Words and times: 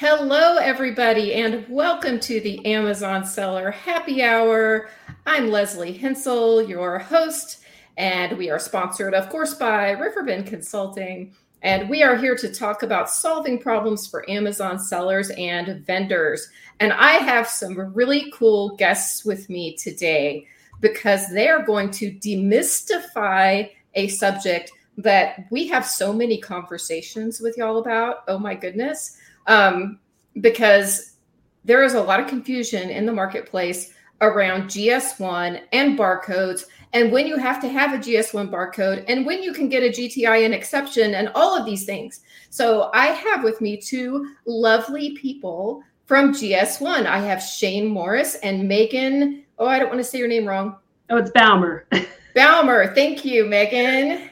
Hello, 0.00 0.58
everybody, 0.58 1.34
and 1.34 1.68
welcome 1.68 2.20
to 2.20 2.38
the 2.38 2.64
Amazon 2.64 3.24
Seller 3.24 3.72
Happy 3.72 4.22
Hour. 4.22 4.90
I'm 5.26 5.50
Leslie 5.50 5.92
Hensel, 5.92 6.62
your 6.68 7.00
host, 7.00 7.64
and 7.96 8.38
we 8.38 8.48
are 8.48 8.60
sponsored, 8.60 9.12
of 9.12 9.28
course, 9.28 9.54
by 9.54 9.90
Riverbend 9.90 10.46
Consulting. 10.46 11.34
And 11.62 11.90
we 11.90 12.04
are 12.04 12.14
here 12.16 12.36
to 12.36 12.54
talk 12.54 12.84
about 12.84 13.10
solving 13.10 13.58
problems 13.58 14.06
for 14.06 14.30
Amazon 14.30 14.78
sellers 14.78 15.30
and 15.30 15.84
vendors. 15.84 16.48
And 16.78 16.92
I 16.92 17.14
have 17.14 17.48
some 17.48 17.92
really 17.92 18.30
cool 18.32 18.76
guests 18.76 19.24
with 19.24 19.50
me 19.50 19.76
today 19.76 20.46
because 20.80 21.28
they 21.30 21.48
are 21.48 21.66
going 21.66 21.90
to 21.90 22.12
demystify 22.12 23.68
a 23.94 24.06
subject 24.06 24.70
that 24.96 25.46
we 25.50 25.66
have 25.66 25.84
so 25.84 26.12
many 26.12 26.38
conversations 26.38 27.40
with 27.40 27.56
y'all 27.58 27.78
about. 27.78 28.22
Oh 28.28 28.38
my 28.38 28.54
goodness 28.54 29.18
um, 29.48 29.98
because 30.40 31.16
there 31.64 31.82
is 31.82 31.94
a 31.94 32.00
lot 32.00 32.20
of 32.20 32.28
confusion 32.28 32.90
in 32.90 33.04
the 33.04 33.12
marketplace 33.12 33.92
around 34.20 34.64
GS1 34.64 35.62
and 35.72 35.98
barcodes, 35.98 36.66
and 36.92 37.12
when 37.12 37.26
you 37.26 37.36
have 37.36 37.60
to 37.60 37.68
have 37.68 37.92
a 37.92 37.98
GS1 37.98 38.50
barcode, 38.50 39.04
and 39.08 39.26
when 39.26 39.42
you 39.42 39.52
can 39.52 39.68
get 39.68 39.82
a 39.82 39.90
GTIN 39.90 40.52
exception, 40.52 41.14
and 41.14 41.28
all 41.34 41.56
of 41.56 41.66
these 41.66 41.84
things. 41.84 42.20
So 42.50 42.90
I 42.94 43.06
have 43.06 43.44
with 43.44 43.60
me 43.60 43.76
two 43.76 44.34
lovely 44.46 45.16
people 45.16 45.82
from 46.06 46.32
GS1. 46.32 47.06
I 47.06 47.18
have 47.18 47.42
Shane 47.42 47.88
Morris 47.88 48.36
and 48.36 48.66
Megan. 48.66 49.44
Oh, 49.58 49.66
I 49.66 49.78
don't 49.78 49.88
want 49.88 50.00
to 50.00 50.04
say 50.04 50.18
your 50.18 50.28
name 50.28 50.46
wrong. 50.46 50.76
Oh, 51.10 51.18
it's 51.18 51.30
Baumer. 51.32 51.86
Baumer. 52.34 52.94
Thank 52.94 53.24
you, 53.24 53.44
Megan. 53.44 54.30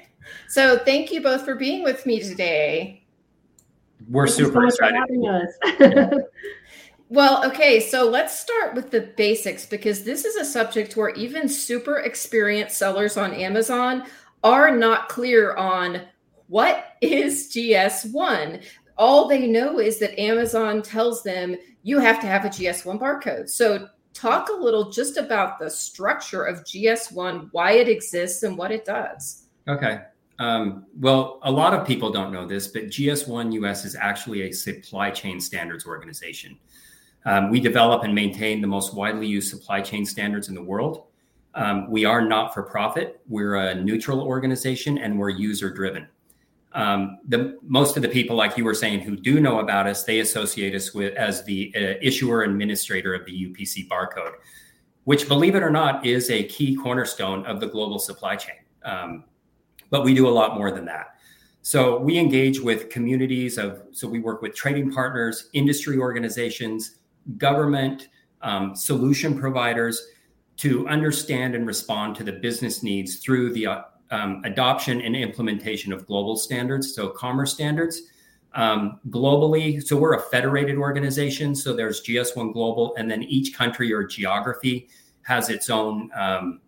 So 0.49 0.79
thank 0.79 1.13
you 1.13 1.21
both 1.21 1.45
for 1.45 1.55
being 1.55 1.83
with 1.85 2.07
me 2.07 2.21
today 2.21 3.06
we're 4.09 4.27
Thank 4.27 4.37
super 4.37 4.71
so 4.71 4.87
excited. 4.87 6.25
well, 7.09 7.45
okay, 7.47 7.81
so 7.81 8.09
let's 8.09 8.39
start 8.39 8.75
with 8.75 8.91
the 8.91 9.13
basics 9.17 9.67
because 9.67 10.05
this 10.05 10.25
is 10.25 10.37
a 10.37 10.45
subject 10.45 10.97
where 10.97 11.11
even 11.11 11.49
super 11.49 11.99
experienced 11.99 12.77
sellers 12.77 13.17
on 13.17 13.33
Amazon 13.33 14.05
are 14.45 14.77
not 14.77 15.09
clear 15.09 15.55
on 15.57 16.03
what 16.49 16.97
is 17.01 17.53
GS1. 17.53 18.63
All 18.99 19.29
they 19.29 19.47
know 19.47 19.81
is 19.81 19.99
that 19.99 20.19
Amazon 20.19 20.83
tells 20.83 21.23
them 21.23 21.57
you 21.83 21.99
have 21.99 22.21
to 22.21 22.27
have 22.27 22.45
a 22.45 22.49
GS1 22.49 22.99
barcode. 23.01 23.49
So, 23.51 23.89
talk 24.15 24.49
a 24.49 24.53
little 24.53 24.91
just 24.91 25.19
about 25.19 25.59
the 25.59 25.69
structure 25.69 26.45
of 26.45 26.65
GS1, 26.65 27.51
why 27.53 27.73
it 27.73 27.89
exists, 27.89 28.43
and 28.45 28.57
what 28.57 28.73
it 28.73 28.87
does. 28.87 29.49
Okay. 29.69 30.01
Um, 30.39 30.87
well, 30.99 31.41
a 31.43 31.51
lot 31.51 31.73
of 31.73 31.87
people 31.87 32.11
don't 32.11 32.33
know 32.33 32.47
this, 32.47 32.69
but 32.69 32.87
GS1 32.87 33.53
US 33.55 33.85
is 33.85 33.97
actually 33.97 34.43
a 34.43 34.53
supply 34.53 35.11
chain 35.11 35.41
standards 35.41 35.87
organization. 35.87 36.59
Um, 37.25 37.51
we 37.51 37.59
develop 37.59 38.05
and 38.05 38.15
maintain 38.15 38.61
the 38.61 38.67
most 38.67 38.95
widely 38.95 39.27
used 39.27 39.51
supply 39.51 39.81
chain 39.81 40.05
standards 40.05 40.49
in 40.49 40.55
the 40.55 40.63
world. 40.63 41.05
Um, 41.55 41.91
we 41.91 42.05
are 42.05 42.21
not 42.21 42.53
for 42.53 42.63
profit. 42.63 43.21
We're 43.29 43.57
a 43.57 43.75
neutral 43.75 44.21
organization 44.21 44.99
and 44.99 45.19
we're 45.19 45.31
user 45.31 45.73
driven. 45.73 46.07
Um, 46.73 47.19
the 47.27 47.59
most 47.63 47.97
of 47.97 48.03
the 48.03 48.09
people, 48.09 48.37
like 48.37 48.59
you 48.59 48.65
were 48.65 48.75
saying, 48.75 49.01
who 49.01 49.17
do 49.17 49.41
know 49.41 49.61
about 49.61 49.87
us, 49.87 50.05
they 50.05 50.21
associate 50.21 50.75
us 50.75 50.93
with 50.93 51.15
as 51.15 51.43
the 51.45 51.73
uh, 51.75 51.95
issuer 52.03 52.43
administrator 52.43 53.15
of 53.15 53.25
the 53.25 53.33
UPC 53.33 53.89
barcode, 53.89 54.33
which, 55.05 55.27
believe 55.27 55.55
it 55.55 55.63
or 55.63 55.71
not, 55.71 56.05
is 56.05 56.29
a 56.29 56.45
key 56.45 56.77
cornerstone 56.77 57.47
of 57.47 57.61
the 57.61 57.67
global 57.67 57.99
supply 57.99 58.37
chain. 58.37 58.57
Um, 58.85 59.25
but 59.91 60.05
we 60.05 60.15
do 60.15 60.29
a 60.29 60.31
lot 60.31 60.57
more 60.57 60.71
than 60.71 60.85
that. 60.87 61.17
So 61.63 61.99
we 61.99 62.17
engage 62.19 62.61
with 62.61 62.91
communities 62.91 63.59
of, 63.59 63.83
so 63.91 64.07
we 64.07 64.21
work 64.21 64.41
with 64.41 64.55
trading 64.55 64.93
partners, 64.93 65.49
industry 65.53 65.99
organizations, 65.99 66.99
government, 67.39 68.09
um, 68.43 68.77
solution 68.77 69.37
providers 69.37 70.07
to 70.59 70.87
understand 70.89 71.55
and 71.55 71.67
respond 71.67 72.15
to 72.17 72.25
the 72.25 72.33
business 72.33 72.83
needs 72.83 73.17
through 73.17 73.53
the 73.53 73.67
uh, 73.67 73.83
um, 74.11 74.43
adoption 74.45 75.01
and 75.01 75.17
implementation 75.17 75.93
of 75.93 76.07
global 76.07 76.37
standards, 76.37 76.95
so 76.95 77.09
commerce 77.09 77.53
standards. 77.53 78.03
Um, 78.55 79.01
globally, 79.11 79.83
so 79.85 79.97
we're 79.97 80.15
a 80.15 80.23
federated 80.23 80.79
organization. 80.79 81.55
So 81.55 81.75
there's 81.75 82.03
GS1 82.03 82.55
Global, 82.55 82.95
and 82.97 83.11
then 83.11 83.23
each 83.25 83.55
country 83.55 83.93
or 83.93 84.05
geography 84.05 84.89
has 85.23 85.51
its 85.51 85.69
own 85.69 86.11
um, 86.15 86.61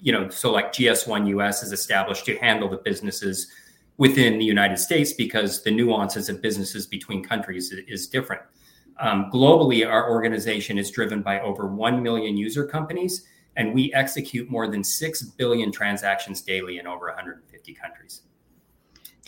you 0.00 0.12
know, 0.12 0.28
so 0.28 0.50
like 0.50 0.72
GS1 0.72 1.28
US 1.28 1.62
is 1.62 1.72
established 1.72 2.24
to 2.26 2.36
handle 2.36 2.68
the 2.68 2.78
businesses 2.78 3.50
within 3.96 4.38
the 4.38 4.44
United 4.44 4.78
States 4.78 5.12
because 5.12 5.62
the 5.62 5.70
nuances 5.70 6.28
of 6.28 6.42
businesses 6.42 6.86
between 6.86 7.22
countries 7.22 7.70
is, 7.72 7.80
is 7.88 8.06
different. 8.06 8.42
Um, 9.00 9.30
globally, 9.32 9.88
our 9.88 10.10
organization 10.10 10.78
is 10.78 10.90
driven 10.90 11.22
by 11.22 11.40
over 11.40 11.66
1 11.66 12.02
million 12.02 12.36
user 12.36 12.66
companies, 12.66 13.26
and 13.56 13.74
we 13.74 13.92
execute 13.94 14.50
more 14.50 14.68
than 14.68 14.84
6 14.84 15.22
billion 15.22 15.72
transactions 15.72 16.42
daily 16.42 16.78
in 16.78 16.86
over 16.86 17.06
150 17.06 17.74
countries. 17.74 18.22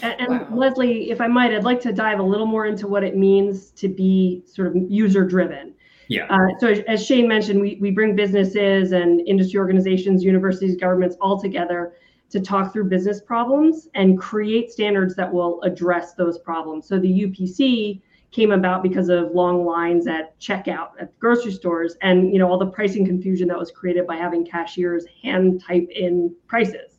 And, 0.02 0.20
and 0.20 0.50
wow. 0.50 0.56
Leslie, 0.56 1.10
if 1.10 1.20
I 1.20 1.28
might, 1.28 1.52
I'd 1.52 1.64
like 1.64 1.80
to 1.82 1.92
dive 1.92 2.18
a 2.18 2.22
little 2.22 2.46
more 2.46 2.66
into 2.66 2.86
what 2.86 3.04
it 3.04 3.16
means 3.16 3.70
to 3.72 3.88
be 3.88 4.42
sort 4.46 4.68
of 4.68 4.76
user 4.90 5.24
driven. 5.24 5.73
Yeah. 6.08 6.26
Uh, 6.28 6.48
so 6.58 6.68
as, 6.68 7.04
Shane 7.04 7.28
mentioned, 7.28 7.60
we, 7.60 7.78
we 7.80 7.90
bring 7.90 8.14
businesses 8.14 8.92
and 8.92 9.26
industry 9.26 9.58
organizations, 9.58 10.22
universities, 10.22 10.76
governments 10.76 11.16
all 11.20 11.40
together 11.40 11.94
to 12.30 12.40
talk 12.40 12.72
through 12.72 12.84
business 12.84 13.20
problems 13.20 13.88
and 13.94 14.18
create 14.18 14.70
standards 14.70 15.14
that 15.16 15.32
will 15.32 15.62
address 15.62 16.14
those 16.14 16.38
problems. 16.38 16.86
So 16.86 16.98
the 16.98 17.08
UPC 17.08 18.00
came 18.34 18.50
about 18.50 18.82
because 18.82 19.08
of 19.08 19.30
long 19.30 19.64
lines 19.64 20.08
at 20.08 20.38
checkout 20.40 20.88
at 21.00 21.16
grocery 21.20 21.52
stores 21.52 21.94
and 22.02 22.32
you 22.32 22.38
know 22.40 22.50
all 22.50 22.58
the 22.58 22.66
pricing 22.66 23.06
confusion 23.06 23.46
that 23.46 23.56
was 23.56 23.70
created 23.70 24.08
by 24.08 24.16
having 24.16 24.44
cashiers 24.44 25.04
hand 25.22 25.62
type 25.64 25.86
in 25.90 26.34
prices. 26.48 26.98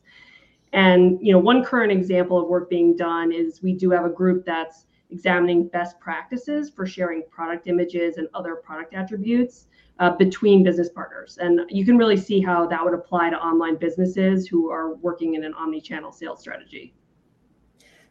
And 0.72 1.18
you 1.20 1.32
know 1.32 1.38
one 1.38 1.62
current 1.62 1.92
example 1.92 2.40
of 2.40 2.48
work 2.48 2.70
being 2.70 2.96
done 2.96 3.32
is 3.32 3.62
we 3.62 3.74
do 3.74 3.90
have 3.90 4.06
a 4.06 4.08
group 4.08 4.46
that's 4.46 4.86
examining 5.10 5.68
best 5.68 5.98
practices 6.00 6.70
for 6.70 6.86
sharing 6.86 7.22
product 7.30 7.66
images 7.66 8.16
and 8.16 8.28
other 8.34 8.56
product 8.56 8.94
attributes 8.94 9.66
uh, 9.98 10.10
between 10.10 10.62
business 10.62 10.88
partners. 10.90 11.38
And 11.40 11.60
you 11.68 11.84
can 11.84 11.96
really 11.96 12.16
see 12.16 12.40
how 12.40 12.66
that 12.66 12.84
would 12.84 12.94
apply 12.94 13.30
to 13.30 13.36
online 13.36 13.76
businesses 13.76 14.46
who 14.46 14.70
are 14.70 14.94
working 14.96 15.34
in 15.34 15.44
an 15.44 15.54
omni-channel 15.54 16.12
sales 16.12 16.40
strategy. 16.40 16.94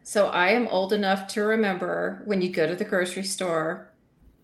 So 0.02 0.28
I 0.28 0.50
am 0.50 0.68
old 0.68 0.92
enough 0.92 1.26
to 1.28 1.42
remember 1.42 2.22
when 2.26 2.40
you 2.40 2.50
go 2.50 2.66
to 2.66 2.76
the 2.76 2.84
grocery 2.84 3.24
store 3.24 3.92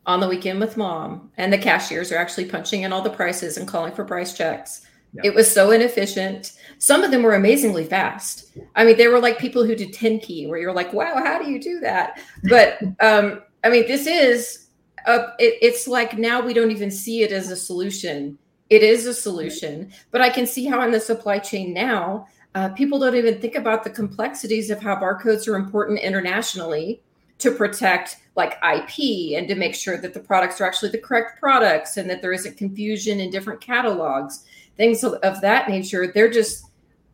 on 0.05 0.21
the 0.21 0.29
weekend 0.29 0.59
with 0.59 0.77
mom 0.77 1.31
and 1.37 1.53
the 1.53 1.59
cashiers 1.59 2.11
are 2.11 2.17
actually 2.17 2.47
punching 2.47 2.83
in 2.83 2.93
all 2.93 3.03
the 3.03 3.11
prices 3.11 3.57
and 3.57 3.69
calling 3.69 3.95
for 3.95 4.05
price 4.05 4.37
checks. 4.37 4.85
It 5.23 5.35
was 5.35 5.53
so 5.53 5.71
inefficient. 5.71 6.53
Some 6.79 7.05
of 7.05 7.11
them 7.11 7.23
were 7.23 7.35
amazingly 7.35 7.85
fast. 7.85 8.57
I 8.75 8.85
mean, 8.85 8.97
they 8.97 9.09
were 9.09 9.19
like 9.19 9.39
people 9.39 9.65
who 9.65 9.75
did 9.75 9.93
10 9.93 10.21
key, 10.21 10.47
where 10.47 10.59
you're 10.59 10.73
like, 10.73 10.93
wow, 10.93 11.15
how 11.17 11.43
do 11.43 11.51
you 11.51 11.61
do 11.61 11.81
that? 11.81 12.21
But 12.45 12.79
um, 13.01 13.43
I 13.63 13.69
mean, 13.69 13.87
this 13.87 14.07
is, 14.07 14.69
a, 15.07 15.27
it, 15.39 15.59
it's 15.61 15.87
like 15.87 16.17
now 16.17 16.41
we 16.41 16.55
don't 16.55 16.71
even 16.71 16.91
see 16.91 17.23
it 17.23 17.33
as 17.33 17.51
a 17.51 17.57
solution. 17.57 18.39
It 18.71 18.83
is 18.83 19.07
a 19.07 19.13
solution, 19.13 19.93
but 20.11 20.23
I 20.23 20.31
can 20.31 20.47
see 20.47 20.65
how 20.65 20.81
in 20.83 20.93
the 20.93 21.01
supply 21.01 21.39
chain 21.39 21.75
now, 21.75 22.27
uh, 22.55 22.71
people 22.71 22.99
don't 22.99 23.17
even 23.17 23.41
think 23.41 23.55
about 23.55 23.85
the 23.85 23.91
complexities 23.91 24.71
of 24.71 24.81
how 24.81 24.97
barcodes 24.97 25.47
are 25.47 25.57
important 25.57 26.01
internationally 26.01 27.03
to 27.39 27.51
protect 27.51 28.19
like 28.37 28.59
IP 28.63 29.37
and 29.37 29.49
to 29.49 29.55
make 29.55 29.75
sure 29.75 29.99
that 29.99 30.15
the 30.15 30.21
products 30.21 30.61
are 30.61 30.65
actually 30.65 30.91
the 30.91 30.99
correct 30.99 31.39
products 31.41 31.97
and 31.97 32.09
that 32.09 32.23
there 32.23 32.33
isn't 32.33 32.57
confusion 32.57 33.21
in 33.21 33.31
different 33.31 33.61
catalogs 33.61 34.45
things 34.77 35.05
of 35.05 35.41
that 35.41 35.69
nature. 35.69 36.11
They're 36.13 36.31
just 36.31 36.67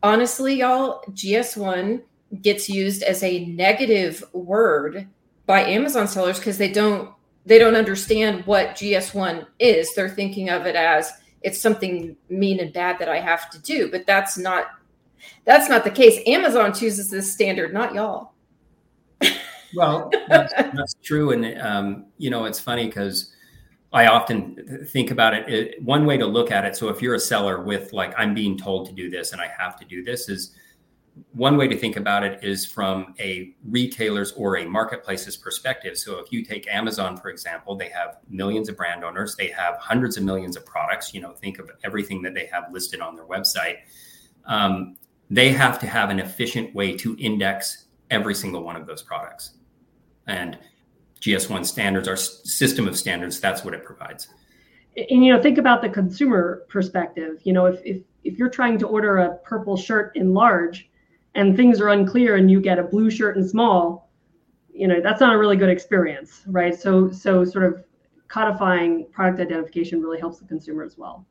honestly, 0.03 0.55
y'all, 0.59 1.01
GS1 1.11 2.01
gets 2.41 2.69
used 2.69 3.03
as 3.03 3.23
a 3.23 3.45
negative 3.45 4.23
word 4.33 5.07
by 5.45 5.61
Amazon 5.61 6.07
sellers 6.07 6.37
because 6.37 6.57
they 6.57 6.71
don't 6.71 7.11
they 7.45 7.57
don't 7.57 7.75
understand 7.75 8.45
what 8.45 8.75
GS1 8.75 9.47
is. 9.57 9.95
They're 9.95 10.09
thinking 10.09 10.49
of 10.49 10.65
it 10.65 10.75
as 10.75 11.11
it's 11.41 11.59
something 11.59 12.15
mean 12.29 12.59
and 12.59 12.71
bad 12.71 12.99
that 12.99 13.09
I 13.09 13.19
have 13.19 13.49
to 13.51 13.59
do, 13.59 13.89
but 13.89 14.05
that's 14.05 14.37
not 14.37 14.67
that's 15.45 15.69
not 15.69 15.83
the 15.83 15.91
case. 15.91 16.21
Amazon 16.27 16.73
chooses 16.73 17.09
this 17.09 17.31
standard, 17.31 17.73
not 17.73 17.93
y'all. 17.93 18.33
well, 19.75 20.09
that's, 20.27 20.53
that's, 20.53 20.93
true, 21.03 21.31
and 21.31 21.59
um, 21.61 22.05
you 22.17 22.29
know 22.29 22.45
it's 22.45 22.59
funny 22.59 22.85
because 22.85 23.33
I 23.91 24.07
often 24.07 24.85
think 24.87 25.11
about 25.11 25.33
it, 25.33 25.49
it, 25.49 25.83
One 25.83 26.05
way 26.05 26.17
to 26.17 26.25
look 26.25 26.51
at 26.51 26.65
it. 26.65 26.75
So 26.75 26.89
if 26.89 27.01
you're 27.01 27.15
a 27.15 27.19
seller 27.19 27.63
with 27.63 27.91
like, 27.91 28.13
I'm 28.17 28.33
being 28.33 28.57
told 28.57 28.87
to 28.87 28.93
do 28.93 29.09
this 29.09 29.31
and 29.31 29.41
I 29.41 29.47
have 29.47 29.79
to 29.79 29.85
do 29.85 30.03
this 30.03 30.29
is 30.29 30.55
one 31.33 31.57
way 31.57 31.67
to 31.67 31.77
think 31.77 31.97
about 31.97 32.23
it 32.23 32.43
is 32.43 32.65
from 32.65 33.13
a 33.19 33.53
retailer's 33.67 34.31
or 34.33 34.57
a 34.57 34.65
marketplace's 34.65 35.35
perspective. 35.35 35.97
So 35.97 36.19
if 36.19 36.31
you 36.31 36.45
take 36.45 36.67
Amazon, 36.73 37.17
for 37.17 37.29
example, 37.29 37.75
they 37.75 37.89
have 37.89 38.17
millions 38.29 38.69
of 38.69 38.77
brand 38.77 39.03
owners, 39.03 39.35
they 39.35 39.47
have 39.49 39.75
hundreds 39.77 40.17
of 40.17 40.23
millions 40.23 40.55
of 40.55 40.65
products, 40.65 41.13
you 41.13 41.21
know, 41.21 41.31
think 41.31 41.59
of 41.59 41.69
everything 41.83 42.21
that 42.21 42.33
they 42.33 42.45
have 42.45 42.71
listed 42.71 43.01
on 43.01 43.15
their 43.15 43.25
website. 43.25 43.77
Um, 44.45 44.97
they 45.29 45.51
have 45.51 45.79
to 45.79 45.87
have 45.87 46.09
an 46.09 46.19
efficient 46.19 46.73
way 46.73 46.95
to 46.97 47.15
index 47.19 47.85
every 48.09 48.33
single 48.33 48.63
one 48.63 48.75
of 48.75 48.87
those 48.87 49.03
products. 49.03 49.57
And 50.27 50.57
GS1 51.21 51.65
standards, 51.65 52.07
our 52.07 52.15
system 52.15 52.87
of 52.87 52.97
standards, 52.97 53.39
that's 53.39 53.63
what 53.63 53.73
it 53.73 53.83
provides. 53.83 54.27
And 54.97 55.23
you 55.23 55.33
know, 55.33 55.41
think 55.41 55.57
about 55.57 55.81
the 55.81 55.89
consumer 55.89 56.63
perspective. 56.69 57.39
You 57.43 57.53
know, 57.53 57.65
if 57.65 57.79
if 57.85 58.01
if 58.23 58.37
you're 58.37 58.49
trying 58.49 58.77
to 58.79 58.87
order 58.87 59.17
a 59.19 59.37
purple 59.37 59.77
shirt 59.77 60.15
in 60.15 60.33
large 60.33 60.89
and 61.35 61.55
things 61.55 61.79
are 61.79 61.89
unclear 61.89 62.35
and 62.35 62.49
you 62.49 62.59
get 62.59 62.79
a 62.79 62.83
blue 62.83 63.09
shirt 63.09 63.37
in 63.37 63.47
small, 63.47 64.09
you 64.73 64.87
know, 64.87 64.99
that's 65.01 65.21
not 65.21 65.33
a 65.33 65.37
really 65.37 65.55
good 65.55 65.69
experience, 65.69 66.41
right? 66.47 66.77
So 66.77 67.11
so 67.11 67.45
sort 67.45 67.65
of 67.65 67.83
codifying 68.27 69.07
product 69.11 69.39
identification 69.39 70.01
really 70.01 70.19
helps 70.19 70.39
the 70.39 70.45
consumer 70.45 70.83
as 70.83 70.97
well. 70.97 71.25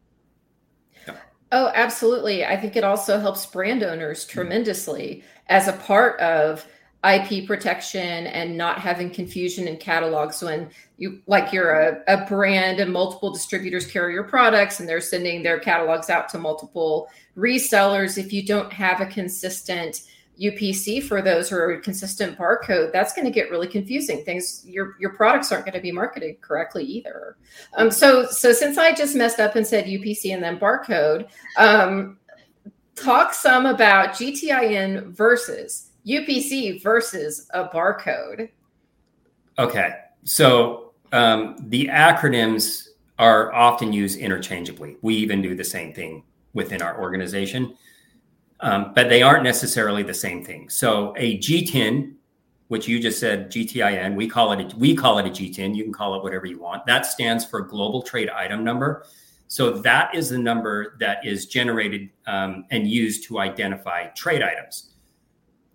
Oh, 1.50 1.70
absolutely. 1.74 2.44
I 2.44 2.56
think 2.56 2.76
it 2.76 2.84
also 2.84 3.18
helps 3.18 3.46
brand 3.46 3.82
owners 3.82 4.24
mm-hmm. 4.24 4.32
tremendously 4.32 5.24
as 5.48 5.68
a 5.68 5.72
part 5.72 6.20
of 6.20 6.66
IP 7.04 7.46
protection 7.46 8.26
and 8.26 8.56
not 8.56 8.80
having 8.80 9.08
confusion 9.08 9.68
in 9.68 9.76
catalogs 9.76 10.42
when 10.42 10.68
you 10.96 11.22
like 11.28 11.52
you're 11.52 11.70
a, 11.70 12.02
a 12.08 12.26
brand 12.26 12.80
and 12.80 12.92
multiple 12.92 13.32
distributors 13.32 13.86
carry 13.86 14.12
your 14.12 14.24
products 14.24 14.80
and 14.80 14.88
they're 14.88 15.00
sending 15.00 15.42
their 15.42 15.60
catalogs 15.60 16.10
out 16.10 16.28
to 16.28 16.38
multiple 16.38 17.08
resellers. 17.36 18.18
If 18.18 18.32
you 18.32 18.44
don't 18.44 18.72
have 18.72 19.00
a 19.00 19.06
consistent 19.06 20.02
UPC 20.40 21.02
for 21.02 21.22
those 21.22 21.52
or 21.52 21.70
a 21.70 21.80
consistent 21.80 22.36
barcode, 22.36 22.92
that's 22.92 23.12
going 23.12 23.24
to 23.24 23.30
get 23.30 23.50
really 23.50 23.68
confusing. 23.68 24.24
Things 24.24 24.64
your 24.66 24.96
your 24.98 25.10
products 25.10 25.52
aren't 25.52 25.66
going 25.66 25.74
to 25.74 25.80
be 25.80 25.92
marketed 25.92 26.40
correctly 26.40 26.84
either. 26.84 27.36
Um, 27.76 27.92
so 27.92 28.26
so 28.26 28.52
since 28.52 28.76
I 28.76 28.92
just 28.92 29.14
messed 29.14 29.38
up 29.38 29.54
and 29.54 29.64
said 29.64 29.84
UPC 29.84 30.34
and 30.34 30.42
then 30.42 30.58
barcode, 30.58 31.28
um, 31.56 32.18
talk 32.96 33.34
some 33.34 33.66
about 33.66 34.10
GTIN 34.10 35.12
versus 35.12 35.87
UPC 36.08 36.82
versus 36.82 37.48
a 37.52 37.68
barcode. 37.68 38.48
Okay. 39.58 39.94
So 40.24 40.92
um, 41.12 41.56
the 41.68 41.86
acronyms 41.86 42.88
are 43.18 43.52
often 43.52 43.92
used 43.92 44.18
interchangeably. 44.18 44.96
We 45.02 45.16
even 45.16 45.42
do 45.42 45.54
the 45.54 45.64
same 45.64 45.92
thing 45.92 46.22
within 46.54 46.82
our 46.82 47.00
organization, 47.00 47.76
um, 48.60 48.92
but 48.94 49.08
they 49.08 49.22
aren't 49.22 49.44
necessarily 49.44 50.02
the 50.02 50.14
same 50.14 50.44
thing. 50.44 50.70
So 50.70 51.14
a 51.16 51.38
GTIN, 51.38 52.14
which 52.68 52.86
you 52.86 53.00
just 53.00 53.18
said 53.18 53.50
GTIN, 53.50 54.14
we 54.14 54.28
call 54.28 54.52
it 54.52 54.72
a, 54.72 54.76
we 54.76 54.94
call 54.94 55.18
it 55.18 55.26
a 55.26 55.30
GTIN. 55.30 55.74
You 55.74 55.84
can 55.84 55.92
call 55.92 56.14
it 56.14 56.22
whatever 56.22 56.46
you 56.46 56.60
want. 56.60 56.86
That 56.86 57.06
stands 57.06 57.44
for 57.44 57.60
Global 57.62 58.02
Trade 58.02 58.30
Item 58.30 58.62
Number. 58.62 59.04
So 59.48 59.70
that 59.70 60.14
is 60.14 60.28
the 60.28 60.38
number 60.38 60.96
that 61.00 61.24
is 61.24 61.46
generated 61.46 62.10
um, 62.26 62.66
and 62.70 62.86
used 62.86 63.24
to 63.24 63.40
identify 63.40 64.08
trade 64.08 64.42
items. 64.42 64.90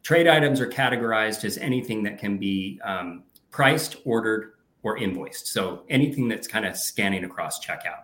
Trade 0.04 0.28
items 0.28 0.60
are 0.60 0.68
categorized 0.68 1.46
as 1.46 1.58
anything 1.58 2.04
that 2.04 2.20
can 2.20 2.38
be 2.38 2.80
um, 2.84 3.24
priced, 3.52 3.98
ordered, 4.04 4.54
or 4.84 4.98
invoiced. 4.98 5.48
So 5.48 5.84
anything 5.90 6.28
that's 6.28 6.48
kind 6.48 6.66
of 6.66 6.76
scanning 6.76 7.24
across 7.24 7.66
checkout. 7.66 8.04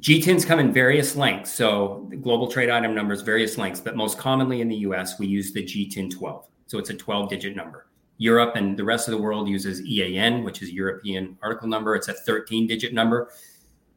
GTINs 0.00 0.46
come 0.46 0.58
in 0.58 0.72
various 0.72 1.16
lengths. 1.16 1.50
So 1.50 2.10
global 2.20 2.48
trade 2.48 2.68
item 2.68 2.94
numbers, 2.94 3.22
various 3.22 3.56
lengths, 3.56 3.80
but 3.80 3.96
most 3.96 4.18
commonly 4.18 4.60
in 4.60 4.68
the 4.68 4.76
US, 4.76 5.18
we 5.18 5.26
use 5.26 5.52
the 5.52 5.62
GTIN 5.62 6.10
12. 6.10 6.46
So 6.66 6.78
it's 6.78 6.90
a 6.90 6.94
12 6.94 7.30
digit 7.30 7.56
number. 7.56 7.86
Europe 8.18 8.56
and 8.56 8.78
the 8.78 8.84
rest 8.84 9.08
of 9.08 9.12
the 9.12 9.22
world 9.22 9.48
uses 9.48 9.82
EAN, 9.82 10.44
which 10.44 10.62
is 10.62 10.70
European 10.70 11.38
article 11.42 11.68
number. 11.68 11.94
It's 11.94 12.08
a 12.08 12.12
13 12.12 12.66
digit 12.66 12.92
number. 12.92 13.30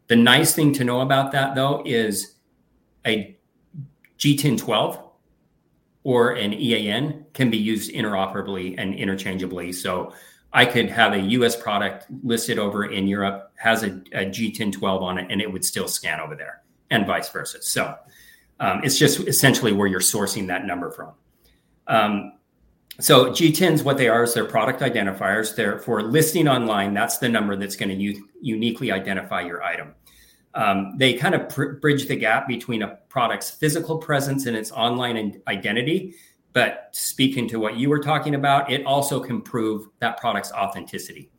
The 0.07 0.15
nice 0.15 0.53
thing 0.53 0.73
to 0.73 0.83
know 0.83 1.01
about 1.01 1.31
that, 1.33 1.55
though, 1.55 1.83
is 1.85 2.35
a 3.05 3.37
GTIN 4.17 4.57
12 4.57 5.08
or 6.04 6.31
an 6.31 6.54
EAN 6.54 7.25
can 7.34 7.50
be 7.50 7.57
used 7.57 7.92
interoperably 7.92 8.75
and 8.78 8.96
interchangeably. 8.96 9.72
So 9.74 10.13
I 10.54 10.66
could 10.66 10.90
have 10.90 11.13
a 11.13 11.19
US 11.19 11.56
product 11.56 12.07
listed 12.24 12.57
over 12.57 12.86
in 12.86 13.07
Europe, 13.07 13.51
has 13.56 13.84
a 13.84 14.01
a 14.13 14.25
GTIN 14.25 14.74
12 14.74 15.04
on 15.04 15.18
it, 15.18 15.28
and 15.30 15.42
it 15.42 15.51
would 15.51 15.63
still 15.63 15.88
scan 15.88 16.19
over 16.19 16.36
there, 16.36 16.62
and 16.90 17.06
vice 17.06 17.30
versa. 17.30 17.62
So 17.62 17.96
um, 18.60 18.81
it's 18.84 18.98
just 18.98 19.19
essentially 19.28 19.72
where 19.72 19.88
you're 19.88 20.00
sourcing 20.00 20.48
that 20.48 20.66
number 20.66 20.92
from. 20.92 21.13
Um, 21.88 22.34
so 23.00 23.28
GTINs, 23.28 23.84
what 23.84 23.98
they 23.98 24.10
are 24.10 24.24
is 24.24 24.34
they're 24.34 24.44
product 24.44 24.81
identifiers. 24.81 25.56
They're 25.56 25.80
for 25.80 26.01
listing 26.01 26.48
online. 26.50 26.94
That's 26.94 27.18
the 27.18 27.30
number 27.30 27.56
that's 27.56 27.78
going 27.78 27.90
to 27.90 27.96
u- 27.96 28.28
uniquely 28.42 28.92
identify 28.92 29.42
your 29.42 29.63
item. 29.63 29.96
Um, 30.59 30.97
they 30.97 31.13
kind 31.13 31.35
of 31.35 31.47
pr- 31.47 31.75
bridge 31.79 32.07
the 32.09 32.17
gap 32.17 32.45
between 32.45 32.81
a 32.81 32.97
product's 33.07 33.50
physical 33.50 33.97
presence 33.97 34.45
and 34.45 34.57
its 34.57 34.73
online 34.73 35.41
identity. 35.47 36.15
But 36.51 36.89
speaking 36.91 37.47
to 37.47 37.61
what 37.61 37.77
you 37.77 37.88
were 37.89 38.00
talking 38.00 38.35
about, 38.35 38.69
it 38.69 38.85
also 38.85 39.21
can 39.21 39.41
prove 39.41 39.88
that 40.00 40.19
product's 40.19 40.51
authenticity. 40.51 41.31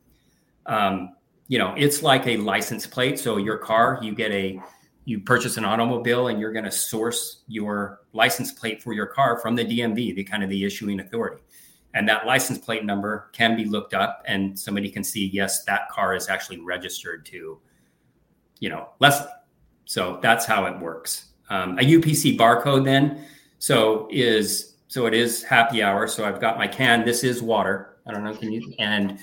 Um, 0.65 1.13
you 1.47 1.59
know, 1.59 1.75
it's 1.77 2.01
like 2.01 2.25
a 2.25 2.37
license 2.37 2.87
plate. 2.87 3.19
So 3.19 3.37
your 3.37 3.59
car, 3.59 3.99
you 4.01 4.15
get 4.15 4.31
a, 4.31 4.59
you 5.05 5.19
purchase 5.19 5.55
an 5.55 5.65
automobile, 5.65 6.29
and 6.29 6.39
you're 6.39 6.53
going 6.53 6.65
to 6.65 6.71
source 6.71 7.43
your 7.47 7.99
license 8.13 8.51
plate 8.51 8.81
for 8.81 8.91
your 8.91 9.05
car 9.05 9.37
from 9.37 9.55
the 9.55 9.63
DMV, 9.63 10.15
the 10.15 10.23
kind 10.23 10.43
of 10.43 10.49
the 10.49 10.65
issuing 10.65 10.99
authority. 10.99 11.43
And 11.93 12.09
that 12.09 12.25
license 12.25 12.57
plate 12.57 12.85
number 12.85 13.29
can 13.33 13.55
be 13.55 13.65
looked 13.65 13.93
up, 13.93 14.23
and 14.25 14.57
somebody 14.57 14.89
can 14.89 15.03
see, 15.03 15.27
yes, 15.27 15.63
that 15.65 15.89
car 15.89 16.15
is 16.15 16.27
actually 16.27 16.59
registered 16.61 17.23
to 17.27 17.59
you 18.61 18.69
know, 18.69 18.87
Leslie. 18.99 19.27
So 19.83 20.19
that's 20.21 20.45
how 20.45 20.65
it 20.67 20.79
works. 20.79 21.25
Um, 21.49 21.77
a 21.77 21.81
UPC 21.81 22.37
barcode 22.37 22.85
then, 22.85 23.25
so 23.59 24.07
is 24.09 24.75
so 24.87 25.05
it 25.05 25.13
is 25.13 25.43
happy 25.43 25.83
hour. 25.83 26.07
So 26.07 26.23
I've 26.23 26.39
got 26.39 26.57
my 26.57 26.67
can. 26.67 27.03
This 27.03 27.25
is 27.25 27.41
water. 27.41 27.97
I 28.07 28.11
don't 28.11 28.23
know. 28.23 28.33
Can 28.33 28.53
you? 28.53 28.73
And 28.79 29.19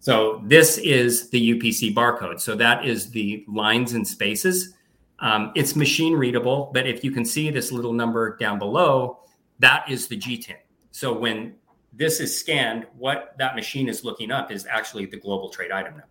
so 0.00 0.42
this 0.44 0.78
is 0.78 1.30
the 1.30 1.54
UPC 1.54 1.94
barcode. 1.94 2.40
So 2.40 2.56
that 2.56 2.84
is 2.84 3.10
the 3.10 3.44
lines 3.46 3.92
and 3.92 4.06
spaces. 4.06 4.74
Um, 5.20 5.52
it's 5.54 5.76
machine 5.76 6.14
readable, 6.14 6.70
but 6.72 6.86
if 6.86 7.02
you 7.04 7.10
can 7.10 7.24
see 7.24 7.50
this 7.50 7.72
little 7.72 7.92
number 7.92 8.36
down 8.36 8.58
below, 8.58 9.20
that 9.58 9.88
is 9.90 10.06
the 10.06 10.16
GTIN. 10.16 10.56
So 10.92 11.12
when 11.12 11.56
this 11.92 12.20
is 12.20 12.36
scanned, 12.38 12.86
what 12.96 13.34
that 13.38 13.56
machine 13.56 13.88
is 13.88 14.04
looking 14.04 14.30
up 14.30 14.52
is 14.52 14.66
actually 14.66 15.06
the 15.06 15.16
global 15.16 15.48
trade 15.48 15.72
item 15.72 15.94
number. 15.94 16.06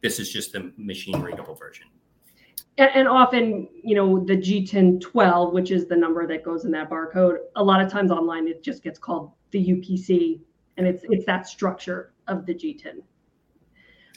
This 0.00 0.20
is 0.20 0.32
just 0.32 0.52
the 0.52 0.72
machine 0.76 1.20
readable 1.20 1.56
version 1.56 1.88
and, 2.78 3.08
often 3.08 3.68
you 3.82 3.94
know 3.94 4.24
the 4.24 4.36
GTIN 4.36 5.00
12 5.00 5.52
which 5.52 5.70
is 5.70 5.86
the 5.86 5.96
number 5.96 6.26
that 6.26 6.44
goes 6.44 6.64
in 6.64 6.70
that 6.72 6.90
barcode 6.90 7.36
a 7.56 7.62
lot 7.62 7.80
of 7.80 7.90
times 7.90 8.10
online 8.10 8.48
it 8.48 8.62
just 8.62 8.82
gets 8.82 8.98
called 8.98 9.30
the 9.50 9.68
upc 9.68 10.40
and 10.76 10.86
it's 10.86 11.04
it's 11.10 11.26
that 11.26 11.46
structure 11.46 12.12
of 12.28 12.46
the 12.46 12.54
GTIN 12.54 13.02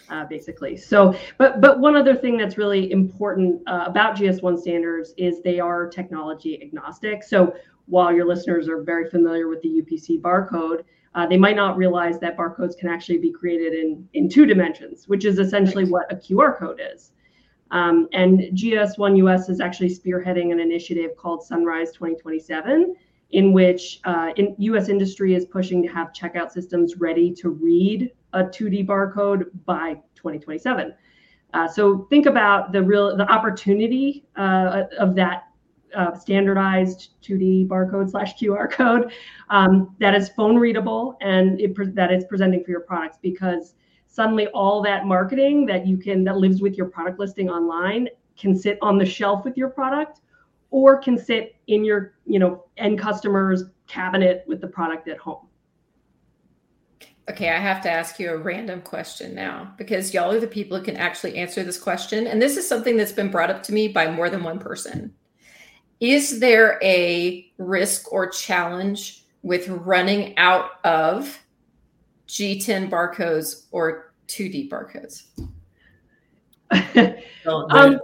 uh, 0.10 0.26
basically. 0.26 0.78
So 0.78 1.16
but 1.38 1.62
but 1.62 1.80
one 1.80 1.96
other 1.96 2.16
thing 2.16 2.38
that's 2.38 2.58
really 2.58 2.92
important 2.92 3.62
uh, 3.68 3.86
about 3.88 4.16
gs1 4.16 4.60
standards 4.60 5.14
is 5.18 5.42
they 5.42 5.60
are 5.60 5.88
technology 5.88 6.62
agnostic. 6.62 7.24
So 7.24 7.56
while 7.88 8.14
your 8.14 8.26
listeners 8.26 8.68
are 8.68 8.82
very 8.82 9.10
familiar 9.10 9.48
with 9.48 9.62
the 9.62 9.82
upc 9.82 10.22
barcode 10.22 10.84
uh, 11.14 11.26
they 11.26 11.38
might 11.38 11.56
not 11.56 11.78
realize 11.78 12.20
that 12.20 12.36
barcodes 12.36 12.78
can 12.78 12.90
actually 12.90 13.18
be 13.18 13.32
created 13.32 13.74
in 13.74 14.08
in 14.14 14.28
two 14.28 14.46
dimensions 14.46 15.08
which 15.08 15.26
is 15.26 15.40
essentially 15.40 15.86
what 15.86 16.12
a 16.12 16.16
qr 16.16 16.58
code 16.58 16.82
is 16.94 17.12
um, 17.72 18.08
and 18.14 18.40
GS1 18.58 19.18
US 19.18 19.50
is 19.50 19.60
actually 19.60 19.90
spearheading 19.90 20.52
an 20.52 20.60
initiative 20.60 21.16
called 21.18 21.44
Sunrise 21.44 21.92
2027, 21.92 22.96
in 23.32 23.54
which 23.54 24.00
uh, 24.06 24.32
in 24.38 24.56
US 24.60 24.90
industry 24.90 25.34
is 25.34 25.46
pushing 25.46 25.82
to 25.84 25.90
have 25.90 26.14
checkout 26.14 26.52
systems 26.52 26.98
ready 26.98 27.34
to 27.34 27.50
read 27.50 28.12
a 28.34 28.44
2D 28.44 28.86
barcode 28.86 29.46
by 29.66 29.94
2027. 30.16 30.94
Uh, 31.54 31.68
so 31.68 32.06
think 32.10 32.26
about 32.26 32.72
the 32.72 32.82
real 32.82 33.16
the 33.16 33.30
opportunity 33.32 34.26
uh, 34.36 34.84
of 35.00 35.16
that 35.16 35.44
uh, 35.96 36.14
standardized 36.14 37.12
2D 37.24 37.68
barcode 37.68 38.12
slash 38.12 38.36
QR 38.38 38.70
code 38.70 39.12
um, 39.50 39.96
that 40.00 40.14
is 40.14 40.30
phone 40.30 40.58
readable 40.58 41.18
and 41.22 41.60
it 41.62 41.74
that 41.96 42.12
it's 42.12 42.26
presenting 42.26 42.64
for 42.64 42.72
your 42.72 42.82
products 42.82 43.18
because 43.22 43.76
suddenly 44.16 44.48
all 44.48 44.82
that 44.82 45.06
marketing 45.06 45.66
that 45.66 45.86
you 45.86 45.98
can 45.98 46.24
that 46.24 46.38
lives 46.38 46.62
with 46.62 46.76
your 46.76 46.88
product 46.88 47.20
listing 47.20 47.50
online 47.50 48.08
can 48.38 48.58
sit 48.58 48.78
on 48.82 48.98
the 48.98 49.06
shelf 49.06 49.44
with 49.44 49.58
your 49.58 49.70
product 49.70 50.22
or 50.72 50.98
can 50.98 51.18
sit 51.18 51.56
in 51.68 51.84
your 51.84 52.14
you 52.26 52.40
know 52.40 52.64
end 52.78 52.98
customers 52.98 53.66
cabinet 53.88 54.46
with 54.48 54.62
the 54.62 54.68
product 54.68 55.10
at 55.10 55.18
home. 55.18 55.48
Okay 57.30 57.50
i 57.50 57.58
have 57.58 57.82
to 57.82 57.92
ask 57.92 58.18
you 58.18 58.32
a 58.32 58.38
random 58.38 58.82
question 58.82 59.36
now 59.36 59.74
because 59.78 60.14
y'all 60.14 60.32
are 60.32 60.40
the 60.40 60.48
people 60.48 60.78
who 60.78 60.84
can 60.84 60.96
actually 60.96 61.36
answer 61.36 61.64
this 61.64 61.78
question. 61.78 62.26
And 62.28 62.42
this 62.42 62.56
is 62.56 62.66
something 62.68 62.96
that's 62.96 63.12
been 63.12 63.32
brought 63.32 63.50
up 63.50 63.64
to 63.64 63.74
me 63.74 63.90
by 63.90 64.10
more 64.10 64.30
than 64.30 64.44
one 64.44 64.60
person. 64.60 65.14
Is 66.00 66.40
there 66.40 66.80
a 66.82 67.52
risk 67.58 68.14
or 68.14 68.30
challenge 68.30 69.26
with 69.44 69.68
running 69.68 70.38
out 70.38 70.72
of 70.86 71.45
GTIN 72.28 72.90
barcodes 72.90 73.66
or 73.72 74.14
2D 74.28 74.70
barcodes? 74.70 75.24
so 77.44 77.68
the, 77.68 77.76
um, 77.76 78.00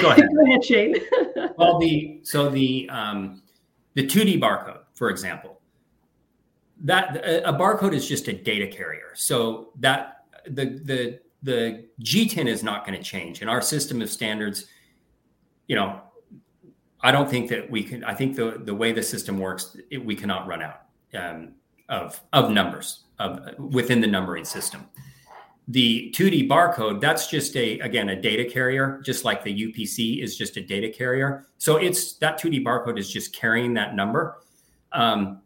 go, 0.00 0.10
ahead. 0.10 0.28
go 0.34 0.44
ahead, 0.46 0.64
Shane. 0.64 0.96
well, 1.56 1.78
the 1.78 2.20
so 2.22 2.48
the 2.48 2.88
um, 2.90 3.42
the 3.94 4.06
2D 4.06 4.40
barcode, 4.40 4.80
for 4.94 5.10
example, 5.10 5.60
that 6.82 7.16
a, 7.16 7.48
a 7.48 7.52
barcode 7.52 7.94
is 7.94 8.08
just 8.08 8.28
a 8.28 8.32
data 8.32 8.66
carrier. 8.66 9.12
So 9.14 9.70
that 9.80 10.24
the 10.46 10.80
the 10.84 11.20
the 11.42 11.84
GTIN 12.02 12.46
is 12.46 12.62
not 12.62 12.86
going 12.86 12.96
to 12.96 13.04
change, 13.04 13.40
and 13.40 13.50
our 13.50 13.60
system 13.60 14.00
of 14.00 14.10
standards, 14.10 14.66
you 15.66 15.76
know, 15.76 16.00
I 17.00 17.10
don't 17.10 17.28
think 17.28 17.50
that 17.50 17.68
we 17.70 17.82
can. 17.82 18.04
I 18.04 18.14
think 18.14 18.36
the 18.36 18.62
the 18.64 18.74
way 18.74 18.92
the 18.92 19.02
system 19.02 19.38
works, 19.38 19.76
it, 19.90 20.04
we 20.04 20.14
cannot 20.14 20.46
run 20.46 20.62
out 20.62 20.82
um, 21.14 21.54
of 21.88 22.20
of 22.32 22.50
numbers 22.50 23.05
of 23.18 23.40
within 23.58 24.00
the 24.00 24.06
numbering 24.06 24.44
system. 24.44 24.86
The 25.68 26.14
2D 26.16 26.48
barcode, 26.48 27.00
that's 27.00 27.26
just 27.26 27.56
a 27.56 27.80
again 27.80 28.10
a 28.10 28.20
data 28.20 28.44
carrier, 28.44 29.00
just 29.04 29.24
like 29.24 29.42
the 29.42 29.52
UPC 29.52 30.22
is 30.22 30.36
just 30.36 30.56
a 30.56 30.60
data 30.60 30.88
carrier. 30.88 31.46
So 31.58 31.76
it's 31.76 32.14
that 32.18 32.40
2D 32.40 32.64
barcode 32.64 32.98
is 32.98 33.10
just 33.10 33.34
carrying 33.34 33.74
that 33.74 33.96
number. 33.96 34.38
Um, 34.92 35.42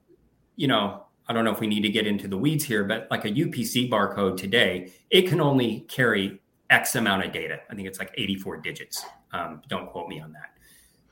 you 0.57 0.69
know, 0.69 1.07
I 1.27 1.33
don't 1.33 1.45
know 1.45 1.53
if 1.53 1.61
we 1.61 1.67
need 1.67 1.83
to 1.83 1.89
get 1.89 2.07
into 2.07 2.29
the 2.29 2.37
weeds 2.37 2.65
here, 2.65 2.85
but 2.85 3.07
like 3.11 3.25
a 3.25 3.31
UPC 3.31 3.89
barcode 3.89 4.37
today, 4.37 4.93
it 5.11 5.23
can 5.23 5.41
only 5.41 5.87
carry 5.89 6.41
X 6.69 6.97
amount 6.97 7.25
of 7.25 7.33
data. 7.33 7.61
I 7.71 7.75
think 7.75 7.89
it's 7.89 7.99
like 7.99 8.13
84 8.17 8.59
digits. 8.59 9.05
Um, 9.33 9.63
don't 9.69 9.89
quote 9.91 10.09
me 10.09 10.21
on 10.21 10.33
that. 10.33 10.51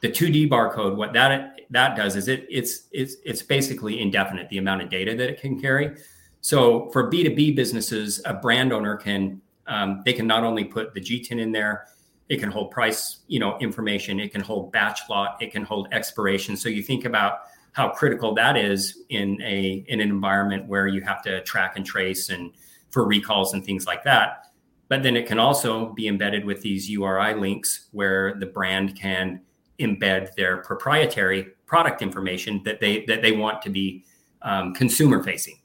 The 0.00 0.08
2D 0.08 0.48
barcode, 0.48 0.96
what 0.96 1.12
that 1.14 1.60
that 1.70 1.96
does 1.96 2.16
is 2.16 2.28
it 2.28 2.46
it's 2.50 2.88
it's 2.92 3.16
it's 3.24 3.42
basically 3.42 4.00
indefinite 4.00 4.48
the 4.48 4.58
amount 4.58 4.82
of 4.82 4.90
data 4.90 5.14
that 5.16 5.28
it 5.28 5.40
can 5.40 5.60
carry. 5.60 5.96
So 6.40 6.88
for 6.90 7.10
B2B 7.10 7.56
businesses, 7.56 8.22
a 8.24 8.34
brand 8.34 8.72
owner 8.72 8.96
can 8.96 9.40
um, 9.66 10.02
they 10.04 10.14
can 10.14 10.26
not 10.26 10.44
only 10.44 10.64
put 10.64 10.94
the 10.94 11.00
GTIN 11.00 11.38
in 11.40 11.52
there, 11.52 11.88
it 12.28 12.38
can 12.40 12.50
hold 12.50 12.70
price, 12.70 13.18
you 13.26 13.38
know, 13.38 13.58
information, 13.58 14.18
it 14.18 14.32
can 14.32 14.40
hold 14.40 14.72
batch 14.72 15.00
lot, 15.10 15.36
it 15.40 15.52
can 15.52 15.62
hold 15.62 15.88
expiration. 15.92 16.56
So 16.56 16.68
you 16.68 16.82
think 16.82 17.04
about 17.04 17.40
how 17.72 17.90
critical 17.90 18.34
that 18.34 18.56
is 18.56 19.02
in 19.10 19.40
a 19.42 19.84
in 19.88 20.00
an 20.00 20.08
environment 20.08 20.66
where 20.66 20.86
you 20.86 21.00
have 21.02 21.22
to 21.22 21.42
track 21.42 21.74
and 21.76 21.84
trace 21.84 22.30
and 22.30 22.52
for 22.90 23.06
recalls 23.06 23.54
and 23.54 23.64
things 23.64 23.86
like 23.86 24.04
that. 24.04 24.46
But 24.88 25.02
then 25.02 25.16
it 25.16 25.26
can 25.26 25.38
also 25.38 25.92
be 25.92 26.08
embedded 26.08 26.44
with 26.44 26.62
these 26.62 26.88
URI 26.88 27.34
links 27.34 27.88
where 27.92 28.34
the 28.34 28.46
brand 28.46 28.96
can 28.96 29.42
embed 29.78 30.34
their 30.34 30.58
proprietary 30.58 31.50
product 31.66 32.02
information 32.02 32.62
that 32.64 32.80
they 32.80 33.04
that 33.06 33.22
they 33.22 33.32
want 33.32 33.62
to 33.62 33.70
be 33.70 34.04
um, 34.42 34.74
consumer 34.74 35.22
facing. 35.22 35.58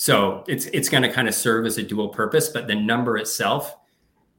So 0.00 0.44
it's 0.48 0.64
it's 0.66 0.88
going 0.88 1.02
to 1.02 1.12
kind 1.12 1.28
of 1.28 1.34
serve 1.34 1.66
as 1.66 1.76
a 1.76 1.82
dual 1.82 2.08
purpose, 2.08 2.48
but 2.48 2.66
the 2.66 2.74
number 2.74 3.18
itself, 3.18 3.76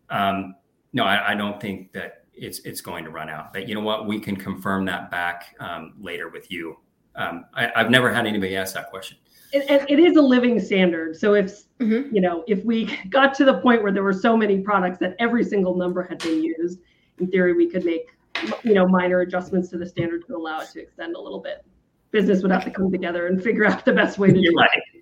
um, 0.09 0.55
no, 0.91 1.03
I, 1.03 1.33
I, 1.33 1.35
don't 1.35 1.61
think 1.61 1.93
that 1.93 2.25
it's 2.33 2.59
it's 2.59 2.81
going 2.81 3.03
to 3.03 3.11
run 3.11 3.29
out. 3.29 3.53
But 3.53 3.69
you 3.69 3.75
know 3.75 3.81
what, 3.81 4.07
we 4.07 4.19
can 4.19 4.35
confirm 4.35 4.85
that 4.85 5.11
back 5.11 5.55
um, 5.59 5.93
later 5.99 6.29
with 6.29 6.49
you 6.49 6.77
um, 7.15 7.45
I, 7.53 7.71
have 7.75 7.89
never 7.89 8.13
had 8.13 8.25
anybody 8.25 8.55
ask 8.55 8.73
that 8.75 8.89
question. 8.89 9.17
It, 9.53 9.85
it 9.89 9.99
is 9.99 10.15
a 10.15 10.21
living 10.21 10.59
standard. 10.59 11.17
So 11.17 11.33
if 11.33 11.63
mm-hmm. 11.79 12.13
you 12.13 12.21
know, 12.21 12.43
if 12.47 12.63
we 12.63 12.97
got 13.09 13.33
to 13.35 13.45
the 13.45 13.59
point 13.59 13.83
where 13.83 13.91
there 13.91 14.03
were 14.03 14.13
so 14.13 14.37
many 14.37 14.59
products 14.59 14.97
that 14.99 15.15
every 15.19 15.43
single 15.43 15.75
number 15.75 16.03
had 16.03 16.19
been 16.19 16.43
used, 16.43 16.79
in 17.19 17.29
theory, 17.29 17.53
we 17.53 17.69
could 17.69 17.85
make 17.85 18.15
you 18.63 18.73
know 18.73 18.87
minor 18.87 19.21
adjustments 19.21 19.69
to 19.69 19.77
the 19.77 19.85
standard 19.85 20.25
to 20.27 20.35
allow 20.35 20.61
it 20.61 20.69
to 20.73 20.81
extend 20.81 21.15
a 21.15 21.19
little 21.19 21.41
bit. 21.41 21.65
Business 22.11 22.41
would 22.41 22.51
have 22.51 22.63
to 22.63 22.71
come 22.71 22.91
together 22.91 23.27
and 23.27 23.41
figure 23.41 23.65
out 23.65 23.85
the 23.85 23.93
best 23.93 24.17
way 24.17 24.29
to 24.29 24.41
do 24.41 24.53
right. 24.57 24.69
it. 24.93 25.00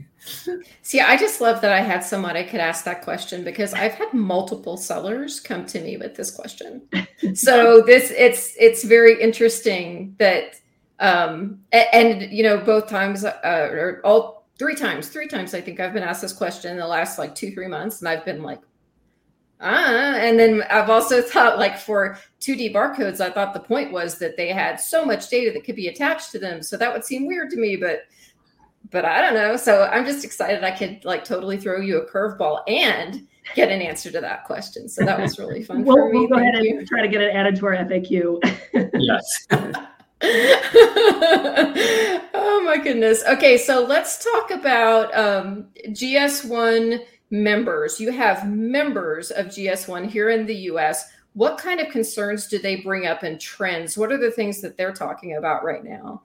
See, 0.81 0.99
I 0.99 1.17
just 1.17 1.41
love 1.41 1.61
that 1.61 1.71
I 1.71 1.79
had 1.79 2.03
someone 2.03 2.35
I 2.35 2.43
could 2.43 2.59
ask 2.59 2.83
that 2.85 3.01
question 3.03 3.43
because 3.43 3.73
I've 3.73 3.93
had 3.93 4.13
multiple 4.13 4.77
sellers 4.77 5.39
come 5.39 5.65
to 5.67 5.81
me 5.81 5.97
with 5.97 6.15
this 6.15 6.31
question. 6.31 6.81
so 7.33 7.81
this 7.81 8.11
it's 8.11 8.55
it's 8.57 8.83
very 8.83 9.21
interesting 9.21 10.15
that 10.19 10.59
um, 10.99 11.61
and, 11.71 12.21
and, 12.21 12.31
you 12.31 12.43
know, 12.43 12.57
both 12.57 12.89
times, 12.89 13.23
uh, 13.23 13.69
or 13.71 14.01
all 14.03 14.47
three 14.57 14.75
times, 14.75 15.07
three 15.07 15.27
times, 15.27 15.53
I 15.53 15.61
think 15.61 15.79
I've 15.79 15.93
been 15.93 16.03
asked 16.03 16.21
this 16.21 16.33
question 16.33 16.71
in 16.71 16.77
the 16.77 16.87
last 16.87 17.17
like 17.17 17.33
two, 17.35 17.51
three 17.51 17.67
months, 17.67 18.01
and 18.01 18.09
I've 18.09 18.25
been 18.25 18.43
like, 18.43 18.59
ah. 19.61 20.15
And 20.15 20.37
then 20.37 20.63
I've 20.69 20.89
also 20.89 21.21
thought, 21.21 21.57
like, 21.57 21.77
for 21.77 22.17
2D 22.41 22.73
barcodes, 22.73 23.21
I 23.21 23.29
thought 23.29 23.53
the 23.53 23.61
point 23.61 23.91
was 23.93 24.19
that 24.19 24.35
they 24.35 24.49
had 24.49 24.79
so 24.79 25.05
much 25.05 25.29
data 25.29 25.51
that 25.53 25.63
could 25.63 25.77
be 25.77 25.87
attached 25.87 26.31
to 26.31 26.39
them. 26.39 26.61
So 26.61 26.75
that 26.75 26.91
would 26.91 27.05
seem 27.05 27.25
weird 27.25 27.49
to 27.51 27.57
me, 27.57 27.77
but 27.77 28.01
but 28.91 29.05
I 29.05 29.21
don't 29.21 29.33
know. 29.33 29.55
So 29.55 29.87
I'm 29.91 30.05
just 30.05 30.25
excited 30.25 30.63
I 30.63 30.71
could 30.71 31.03
like 31.05 31.23
totally 31.23 31.57
throw 31.57 31.79
you 31.79 32.01
a 32.01 32.09
curveball 32.09 32.61
and 32.67 33.27
get 33.55 33.71
an 33.71 33.81
answer 33.81 34.11
to 34.11 34.21
that 34.21 34.45
question. 34.45 34.89
So 34.89 35.03
that 35.05 35.19
was 35.19 35.39
really 35.39 35.63
fun 35.63 35.83
we'll, 35.83 35.95
for 35.95 36.11
me. 36.11 36.19
We'll 36.19 36.27
go 36.27 36.35
Thank 36.35 36.53
ahead 36.53 36.65
you. 36.65 36.79
and 36.79 36.87
try 36.87 37.01
to 37.01 37.07
get 37.07 37.21
it 37.21 37.35
added 37.35 37.55
to 37.57 37.65
our 37.67 37.75
FAQ. 37.75 38.39
yes. 38.93 39.47
oh 42.33 42.61
my 42.65 42.77
goodness. 42.77 43.23
Okay, 43.27 43.57
so 43.57 43.85
let's 43.85 44.23
talk 44.23 44.51
about 44.51 45.15
um, 45.15 45.67
GS1 45.87 47.05
members. 47.29 47.99
You 47.99 48.11
have 48.11 48.49
members 48.49 49.31
of 49.31 49.47
GS1 49.47 50.09
here 50.09 50.29
in 50.29 50.45
the 50.45 50.55
US. 50.55 51.11
What 51.33 51.57
kind 51.57 51.79
of 51.79 51.89
concerns 51.89 52.47
do 52.47 52.59
they 52.59 52.77
bring 52.77 53.07
up 53.07 53.23
and 53.23 53.39
trends? 53.39 53.97
What 53.97 54.11
are 54.11 54.17
the 54.17 54.31
things 54.31 54.61
that 54.61 54.77
they're 54.77 54.93
talking 54.93 55.37
about 55.37 55.63
right 55.63 55.83
now? 55.83 56.23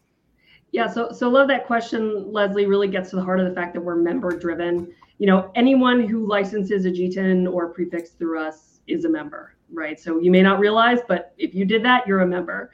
Yeah, 0.74 0.88
so 0.88 1.12
so 1.12 1.28
love 1.28 1.46
that 1.48 1.68
question, 1.68 2.32
Leslie. 2.32 2.66
Really 2.66 2.88
gets 2.88 3.10
to 3.10 3.16
the 3.16 3.22
heart 3.22 3.38
of 3.38 3.48
the 3.48 3.54
fact 3.54 3.74
that 3.74 3.80
we're 3.80 3.94
member 3.94 4.36
driven. 4.36 4.92
You 5.18 5.28
know, 5.28 5.52
anyone 5.54 6.08
who 6.08 6.26
licenses 6.26 6.84
a 6.84 6.90
GTIN 6.90 7.48
or 7.48 7.68
prefix 7.68 8.10
through 8.10 8.40
us 8.40 8.80
is 8.88 9.04
a 9.04 9.08
member, 9.08 9.54
right? 9.72 10.00
So 10.00 10.18
you 10.18 10.32
may 10.32 10.42
not 10.42 10.58
realize, 10.58 10.98
but 11.06 11.32
if 11.38 11.54
you 11.54 11.64
did 11.64 11.84
that, 11.84 12.08
you're 12.08 12.22
a 12.22 12.26
member. 12.26 12.72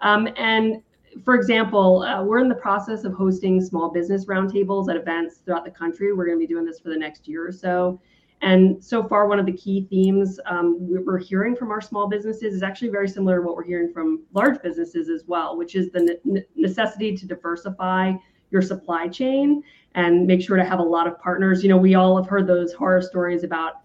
Um, 0.00 0.28
and 0.36 0.80
for 1.24 1.34
example, 1.34 2.04
uh, 2.04 2.22
we're 2.22 2.38
in 2.38 2.48
the 2.48 2.54
process 2.54 3.02
of 3.02 3.14
hosting 3.14 3.60
small 3.60 3.90
business 3.90 4.26
roundtables 4.26 4.88
at 4.88 4.94
events 4.94 5.38
throughout 5.44 5.64
the 5.64 5.72
country. 5.72 6.12
We're 6.12 6.26
going 6.26 6.38
to 6.38 6.46
be 6.46 6.46
doing 6.46 6.64
this 6.64 6.78
for 6.78 6.90
the 6.90 6.98
next 6.98 7.26
year 7.26 7.44
or 7.44 7.50
so. 7.50 8.00
And 8.42 8.82
so 8.82 9.06
far, 9.06 9.26
one 9.26 9.38
of 9.38 9.44
the 9.44 9.52
key 9.52 9.86
themes 9.90 10.40
um, 10.46 10.76
we're 10.80 11.18
hearing 11.18 11.54
from 11.54 11.70
our 11.70 11.80
small 11.80 12.08
businesses 12.08 12.54
is 12.54 12.62
actually 12.62 12.88
very 12.88 13.08
similar 13.08 13.36
to 13.36 13.42
what 13.42 13.54
we're 13.54 13.64
hearing 13.64 13.92
from 13.92 14.22
large 14.32 14.62
businesses 14.62 15.10
as 15.10 15.24
well, 15.26 15.58
which 15.58 15.76
is 15.76 15.90
the 15.90 16.18
ne- 16.24 16.44
necessity 16.56 17.16
to 17.16 17.26
diversify 17.26 18.14
your 18.50 18.62
supply 18.62 19.08
chain 19.08 19.62
and 19.94 20.26
make 20.26 20.40
sure 20.40 20.56
to 20.56 20.64
have 20.64 20.78
a 20.78 20.82
lot 20.82 21.06
of 21.06 21.18
partners. 21.20 21.62
You 21.62 21.68
know, 21.68 21.76
we 21.76 21.94
all 21.94 22.16
have 22.16 22.28
heard 22.28 22.46
those 22.46 22.72
horror 22.72 23.02
stories 23.02 23.44
about 23.44 23.82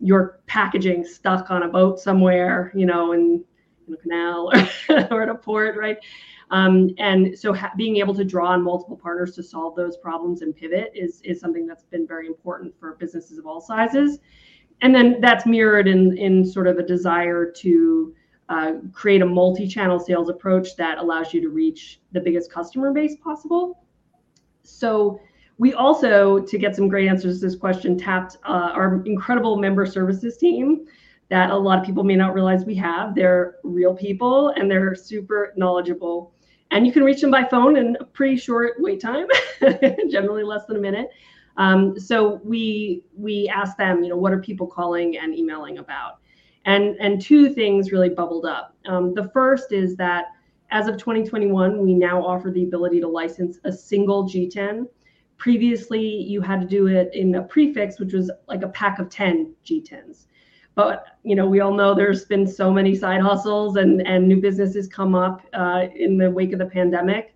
your 0.00 0.40
packaging 0.46 1.04
stuck 1.04 1.50
on 1.50 1.62
a 1.62 1.68
boat 1.68 1.98
somewhere, 1.98 2.72
you 2.74 2.84
know, 2.84 3.12
and 3.12 3.42
in 3.86 3.94
a 3.94 3.96
canal 3.96 4.50
or, 4.52 5.08
or 5.10 5.22
at 5.22 5.28
a 5.28 5.34
port, 5.34 5.76
right? 5.76 5.98
Um, 6.50 6.90
and 6.98 7.38
so 7.38 7.52
ha- 7.52 7.72
being 7.76 7.96
able 7.96 8.14
to 8.14 8.24
draw 8.24 8.48
on 8.48 8.62
multiple 8.62 8.96
partners 8.96 9.34
to 9.36 9.42
solve 9.42 9.76
those 9.76 9.96
problems 9.96 10.42
and 10.42 10.54
pivot 10.54 10.92
is, 10.94 11.20
is 11.24 11.40
something 11.40 11.66
that's 11.66 11.84
been 11.84 12.06
very 12.06 12.26
important 12.26 12.74
for 12.78 12.94
businesses 12.94 13.38
of 13.38 13.46
all 13.46 13.60
sizes. 13.60 14.18
And 14.82 14.94
then 14.94 15.20
that's 15.20 15.46
mirrored 15.46 15.88
in, 15.88 16.16
in 16.18 16.44
sort 16.44 16.66
of 16.66 16.78
a 16.78 16.82
desire 16.82 17.50
to 17.50 18.14
uh, 18.48 18.72
create 18.92 19.22
a 19.22 19.26
multi-channel 19.26 19.98
sales 19.98 20.28
approach 20.28 20.76
that 20.76 20.98
allows 20.98 21.32
you 21.32 21.40
to 21.40 21.48
reach 21.48 22.00
the 22.12 22.20
biggest 22.20 22.52
customer 22.52 22.92
base 22.92 23.16
possible. 23.16 23.84
So 24.62 25.20
we 25.58 25.72
also, 25.72 26.40
to 26.40 26.58
get 26.58 26.74
some 26.76 26.88
great 26.88 27.08
answers 27.08 27.40
to 27.40 27.46
this 27.46 27.56
question, 27.56 27.96
tapped 27.96 28.36
uh, 28.44 28.70
our 28.74 29.02
incredible 29.06 29.56
member 29.56 29.86
services 29.86 30.36
team 30.36 30.86
that 31.34 31.50
a 31.50 31.56
lot 31.56 31.80
of 31.80 31.84
people 31.84 32.04
may 32.04 32.14
not 32.14 32.32
realize 32.32 32.64
we 32.64 32.76
have. 32.76 33.12
They're 33.12 33.56
real 33.64 33.92
people 33.92 34.50
and 34.50 34.70
they're 34.70 34.94
super 34.94 35.52
knowledgeable. 35.56 36.32
And 36.70 36.86
you 36.86 36.92
can 36.92 37.02
reach 37.02 37.20
them 37.20 37.32
by 37.32 37.42
phone 37.42 37.76
in 37.76 37.96
a 37.98 38.04
pretty 38.04 38.36
short 38.36 38.74
wait 38.78 39.00
time, 39.00 39.26
generally 40.10 40.44
less 40.44 40.64
than 40.66 40.76
a 40.76 40.80
minute. 40.80 41.08
Um, 41.56 41.98
so 41.98 42.40
we 42.44 43.02
we 43.16 43.48
asked 43.52 43.78
them, 43.78 44.04
you 44.04 44.10
know, 44.10 44.16
what 44.16 44.32
are 44.32 44.38
people 44.38 44.68
calling 44.68 45.18
and 45.18 45.36
emailing 45.36 45.78
about? 45.78 46.20
And 46.66 46.94
and 47.00 47.20
two 47.20 47.52
things 47.52 47.90
really 47.90 48.10
bubbled 48.10 48.46
up. 48.46 48.76
Um, 48.86 49.12
the 49.12 49.28
first 49.30 49.72
is 49.72 49.96
that 49.96 50.26
as 50.70 50.86
of 50.86 50.98
2021, 50.98 51.82
we 51.82 51.94
now 51.94 52.24
offer 52.24 52.52
the 52.52 52.62
ability 52.62 53.00
to 53.00 53.08
license 53.08 53.58
a 53.64 53.72
single 53.72 54.28
GTIN. 54.28 54.86
Previously, 55.38 56.06
you 56.06 56.40
had 56.40 56.60
to 56.60 56.66
do 56.66 56.86
it 56.86 57.12
in 57.12 57.34
a 57.34 57.42
prefix, 57.42 57.98
which 57.98 58.12
was 58.12 58.30
like 58.46 58.62
a 58.62 58.68
pack 58.68 59.00
of 59.00 59.08
10 59.10 59.52
GTINs. 59.66 60.26
But 60.74 61.06
you 61.22 61.36
know, 61.36 61.46
we 61.46 61.60
all 61.60 61.72
know 61.72 61.94
there's 61.94 62.24
been 62.24 62.46
so 62.46 62.72
many 62.72 62.94
side 62.94 63.20
hustles 63.20 63.76
and 63.76 64.06
and 64.06 64.26
new 64.26 64.40
businesses 64.40 64.88
come 64.88 65.14
up 65.14 65.42
uh, 65.52 65.86
in 65.94 66.18
the 66.18 66.30
wake 66.30 66.52
of 66.52 66.58
the 66.58 66.66
pandemic. 66.66 67.34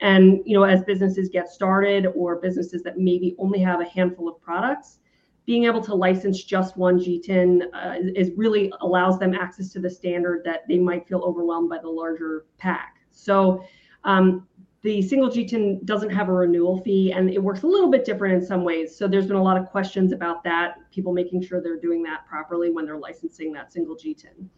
And 0.00 0.40
you 0.46 0.54
know, 0.56 0.64
as 0.64 0.82
businesses 0.84 1.28
get 1.28 1.48
started 1.48 2.06
or 2.14 2.36
businesses 2.36 2.82
that 2.84 2.98
maybe 2.98 3.34
only 3.38 3.60
have 3.60 3.80
a 3.80 3.84
handful 3.84 4.28
of 4.28 4.40
products, 4.40 4.98
being 5.44 5.64
able 5.64 5.82
to 5.82 5.94
license 5.94 6.44
just 6.44 6.76
one 6.76 6.98
GTIN 6.98 7.62
uh, 7.72 7.94
is 8.14 8.30
really 8.36 8.72
allows 8.80 9.18
them 9.18 9.34
access 9.34 9.70
to 9.72 9.80
the 9.80 9.90
standard 9.90 10.42
that 10.44 10.66
they 10.68 10.78
might 10.78 11.06
feel 11.06 11.20
overwhelmed 11.20 11.68
by 11.68 11.78
the 11.78 11.88
larger 11.88 12.46
pack. 12.58 12.96
So 13.10 13.64
um, 14.04 14.47
the 14.82 15.02
single 15.02 15.28
GTIN 15.28 15.84
doesn't 15.84 16.10
have 16.10 16.28
a 16.28 16.32
renewal 16.32 16.80
fee 16.80 17.12
and 17.12 17.30
it 17.30 17.42
works 17.42 17.62
a 17.62 17.66
little 17.66 17.90
bit 17.90 18.04
different 18.04 18.34
in 18.34 18.46
some 18.46 18.62
ways. 18.62 18.96
So 18.96 19.08
there's 19.08 19.26
been 19.26 19.36
a 19.36 19.42
lot 19.42 19.56
of 19.56 19.66
questions 19.66 20.12
about 20.12 20.44
that, 20.44 20.76
people 20.92 21.12
making 21.12 21.42
sure 21.42 21.60
they're 21.60 21.80
doing 21.80 22.02
that 22.04 22.26
properly 22.28 22.70
when 22.70 22.84
they're 22.84 22.98
licensing 22.98 23.52
that 23.54 23.72
single 23.72 23.96
GTIN. 23.96 24.48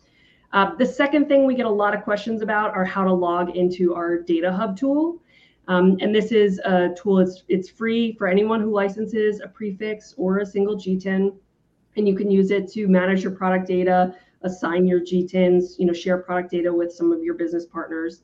Uh, 0.52 0.74
the 0.74 0.84
second 0.84 1.28
thing 1.28 1.46
we 1.46 1.54
get 1.54 1.66
a 1.66 1.70
lot 1.70 1.94
of 1.94 2.02
questions 2.02 2.42
about 2.42 2.74
are 2.74 2.84
how 2.84 3.04
to 3.04 3.12
log 3.12 3.56
into 3.56 3.94
our 3.94 4.18
data 4.18 4.52
hub 4.52 4.76
tool. 4.76 5.22
Um, 5.68 5.96
and 6.00 6.14
this 6.14 6.32
is 6.32 6.58
a 6.60 6.90
tool, 6.96 7.20
it's, 7.20 7.44
it's 7.48 7.70
free 7.70 8.12
for 8.12 8.26
anyone 8.26 8.60
who 8.60 8.72
licenses 8.72 9.40
a 9.40 9.48
prefix 9.48 10.14
or 10.18 10.38
a 10.38 10.46
single 10.46 10.76
GTIN. 10.76 11.32
and 11.96 12.08
you 12.08 12.16
can 12.16 12.30
use 12.30 12.50
it 12.50 12.70
to 12.72 12.88
manage 12.88 13.22
your 13.22 13.32
product 13.32 13.68
data, 13.68 14.14
assign 14.42 14.86
your 14.86 15.00
GTINs, 15.00 15.78
you 15.78 15.86
know, 15.86 15.92
share 15.92 16.18
product 16.18 16.50
data 16.50 16.72
with 16.72 16.92
some 16.92 17.12
of 17.12 17.22
your 17.22 17.34
business 17.34 17.66
partners. 17.66 18.22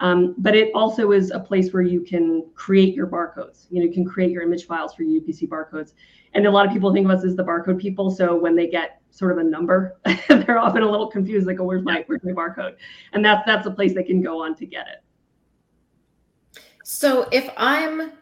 Um, 0.00 0.34
but 0.38 0.54
it 0.54 0.70
also 0.74 1.12
is 1.12 1.30
a 1.30 1.40
place 1.40 1.72
where 1.72 1.82
you 1.82 2.02
can 2.02 2.46
create 2.54 2.94
your 2.94 3.06
barcodes. 3.06 3.66
You 3.70 3.80
know, 3.80 3.86
you 3.86 3.92
can 3.92 4.04
create 4.04 4.30
your 4.30 4.42
image 4.42 4.66
files 4.66 4.94
for 4.94 5.02
UPC 5.02 5.48
barcodes. 5.48 5.92
And 6.34 6.46
a 6.46 6.50
lot 6.50 6.66
of 6.66 6.72
people 6.72 6.92
think 6.92 7.04
of 7.04 7.10
us 7.10 7.24
as 7.24 7.34
the 7.34 7.44
barcode 7.44 7.80
people. 7.80 8.10
So 8.10 8.36
when 8.36 8.54
they 8.54 8.68
get 8.68 9.00
sort 9.10 9.32
of 9.32 9.38
a 9.38 9.44
number, 9.44 9.98
they're 10.28 10.58
often 10.58 10.82
a 10.82 10.90
little 10.90 11.08
confused, 11.08 11.46
like, 11.46 11.58
"Oh, 11.58 11.64
where's 11.64 11.82
my 11.82 12.04
where's 12.06 12.22
my 12.22 12.32
barcode?" 12.32 12.76
And 13.12 13.24
that's 13.24 13.44
that's 13.46 13.66
a 13.66 13.70
place 13.70 13.94
they 13.94 14.04
can 14.04 14.22
go 14.22 14.42
on 14.42 14.54
to 14.56 14.66
get 14.66 14.86
it. 14.86 16.60
So 16.84 17.28
if 17.32 17.50
I'm 17.56 18.12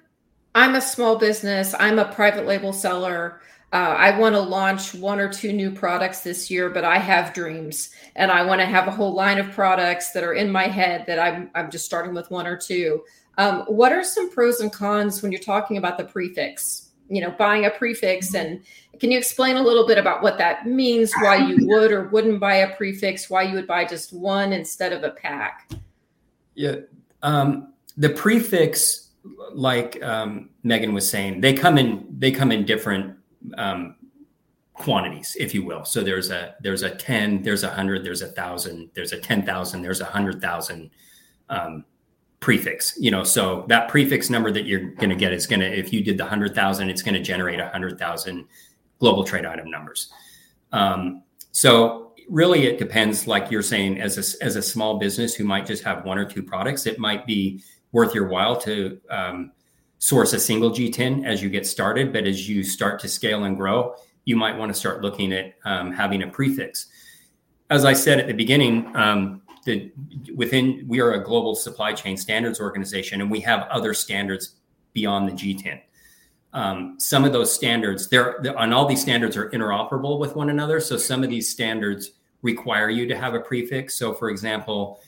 I'm 0.54 0.76
a 0.76 0.80
small 0.80 1.16
business, 1.16 1.75
I'm 1.78 1.99
a 1.99 2.06
private 2.06 2.47
label 2.47 2.73
seller. 2.73 3.40
Uh, 3.73 3.97
I 3.99 4.17
want 4.19 4.35
to 4.35 4.41
launch 4.41 4.95
one 4.95 5.19
or 5.19 5.31
two 5.31 5.53
new 5.53 5.73
products 5.73 6.21
this 6.21 6.51
year, 6.51 6.71
but 6.71 6.85
I 6.85 6.99
have 6.99 7.35
dreams 7.35 7.91
and 8.15 8.31
I 8.31 8.45
want 8.45 8.61
to 8.61 8.67
have 8.67 8.87
a 8.87 8.93
whole 8.93 9.13
line 9.13 9.39
of 9.39 9.51
products 9.51 10.13
that 10.13 10.23
are 10.23 10.35
in 10.35 10.51
my 10.51 10.69
head 10.69 11.05
that 11.07 11.19
I'm, 11.19 11.51
I'm 11.55 11.71
just 11.71 11.85
starting 11.85 12.15
with 12.15 12.31
one 12.31 12.47
or 12.47 12.57
two. 12.57 13.03
Um, 13.39 13.63
what 13.63 13.93
are 13.93 14.05
some 14.05 14.31
pros 14.31 14.61
and 14.61 14.73
cons 14.73 15.21
when 15.21 15.33
you're 15.33 15.41
talking 15.41 15.77
about 15.79 15.99
the 15.99 16.05
prefix? 16.05 16.91
You 17.09 17.21
know, 17.21 17.31
buying 17.33 17.67
a 17.67 17.71
prefix, 17.71 18.35
and 18.35 18.63
can 18.99 19.13
you 19.13 19.19
explain 19.19 19.57
a 19.57 19.63
little 19.63 19.87
bit 19.87 19.97
about 19.97 20.23
what 20.23 20.39
that 20.39 20.67
means? 20.67 21.13
Why 21.21 21.37
you 21.37 21.57
would 21.69 21.93
or 21.93 22.09
wouldn't 22.09 22.41
buy 22.41 22.57
a 22.57 22.75
prefix? 22.75 23.31
Why 23.31 23.43
you 23.43 23.55
would 23.55 23.67
buy 23.67 23.85
just 23.85 24.13
one 24.13 24.53
instead 24.53 24.93
of 24.93 25.05
a 25.05 25.11
pack? 25.11 25.71
Yeah, 26.55 26.77
um, 27.23 27.75
the 27.97 28.09
prefix, 28.09 29.11
like 29.53 30.03
um, 30.03 30.51
Megan 30.65 30.95
was 30.95 31.09
saying, 31.09 31.43
they 31.43 31.53
come 31.53 31.79
in 31.79 32.07
they 32.19 32.33
come 32.33 32.51
in 32.51 32.65
different 32.65 33.16
um, 33.57 33.97
quantities, 34.75 35.37
if 35.38 35.55
you 35.55 35.65
will. 35.65 35.85
So 35.85 36.03
there's 36.03 36.31
a 36.31 36.55
there's 36.61 36.83
a 36.83 36.91
ten, 36.91 37.43
there's 37.43 37.62
a 37.62 37.71
hundred, 37.71 38.05
there's 38.05 38.23
a 38.23 38.29
thousand, 38.29 38.91
there's 38.95 39.12
a 39.12 39.19
ten 39.19 39.45
thousand, 39.45 39.83
there's 39.83 40.00
a 40.00 40.05
hundred 40.05 40.41
thousand 40.41 40.91
um, 41.49 41.85
prefix. 42.41 42.95
You 42.99 43.11
know, 43.11 43.25
so 43.25 43.65
that 43.69 43.88
prefix 43.88 44.31
number 44.31 44.50
that 44.53 44.67
you're 44.67 44.91
going 44.91 45.11
to 45.11 45.17
get 45.17 45.33
is 45.33 45.47
going 45.47 45.61
to, 45.61 45.67
if 45.67 45.93
you 45.93 46.03
did 46.05 46.19
the 46.19 46.26
hundred 46.26 46.55
thousand, 46.55 46.91
it's 46.91 47.03
going 47.03 47.15
to 47.15 47.23
generate 47.23 47.61
a 47.61 47.69
hundred 47.69 47.99
thousand 47.99 48.45
global 48.99 49.25
trade 49.25 49.47
item 49.47 49.71
numbers. 49.71 50.12
Um, 50.73 51.23
so 51.53 52.12
really, 52.29 52.67
it 52.67 52.79
depends. 52.79 53.26
Like 53.26 53.50
you're 53.50 53.62
saying, 53.62 54.00
as 54.00 54.19
a 54.19 54.45
as 54.45 54.57
a 54.57 54.62
small 54.62 54.99
business 54.99 55.35
who 55.35 55.45
might 55.45 55.67
just 55.67 55.83
have 55.85 56.05
one 56.05 56.19
or 56.19 56.25
two 56.25 56.43
products, 56.43 56.87
it 56.87 56.99
might 56.99 57.26
be 57.26 57.62
worth 57.93 58.15
your 58.15 58.29
while 58.29 58.57
to 58.61 59.00
um, 59.11 59.53
source 59.99 60.33
a 60.33 60.41
single 60.41 60.71
GTIN 60.71 61.25
as 61.25 61.43
you 61.43 61.49
get 61.49 61.67
started. 61.67 62.12
But 62.12 62.26
as 62.26 62.49
you 62.49 62.62
start 62.62 63.00
to 63.00 63.09
scale 63.09 63.45
and 63.45 63.57
grow, 63.57 63.95
you 64.25 64.37
might 64.37 64.57
want 64.57 64.73
to 64.73 64.79
start 64.79 65.03
looking 65.03 65.33
at 65.33 65.55
um, 65.65 65.93
having 65.93 66.23
a 66.23 66.26
prefix. 66.26 66.87
As 67.71 67.85
I 67.85 67.93
said 67.93 68.21
at 68.21 68.26
the 68.26 68.35
beginning, 68.35 68.95
um, 68.97 69.43
the, 69.65 69.93
within 70.35 70.85
we 70.87 71.00
are 71.00 71.12
a 71.12 71.25
global 71.25 71.55
supply 71.55 71.93
chain 71.93 72.17
standards 72.17 72.61
organization, 72.61 73.21
and 73.21 73.31
we 73.31 73.41
have 73.41 73.67
other 73.69 73.95
standards 73.95 74.57
beyond 74.93 75.29
the 75.29 75.33
GTIN. 75.33 75.81
Um, 76.53 76.99
some 76.99 77.25
of 77.25 77.33
those 77.33 77.53
standards, 77.53 78.09
there 78.09 78.59
on 78.59 78.73
all 78.73 78.87
these 78.87 79.03
standards 79.03 79.37
are 79.37 79.50
interoperable 79.50 80.19
with 80.19 80.37
one 80.37 80.50
another. 80.50 80.81
So 80.81 80.97
some 80.97 81.23
of 81.23 81.29
these 81.29 81.50
standards 81.50 82.12
require 82.43 82.88
you 82.88 83.07
to 83.07 83.17
have 83.17 83.35
a 83.35 83.41
prefix. 83.41 83.95
So, 83.95 84.15
for 84.15 84.31
example, 84.31 85.00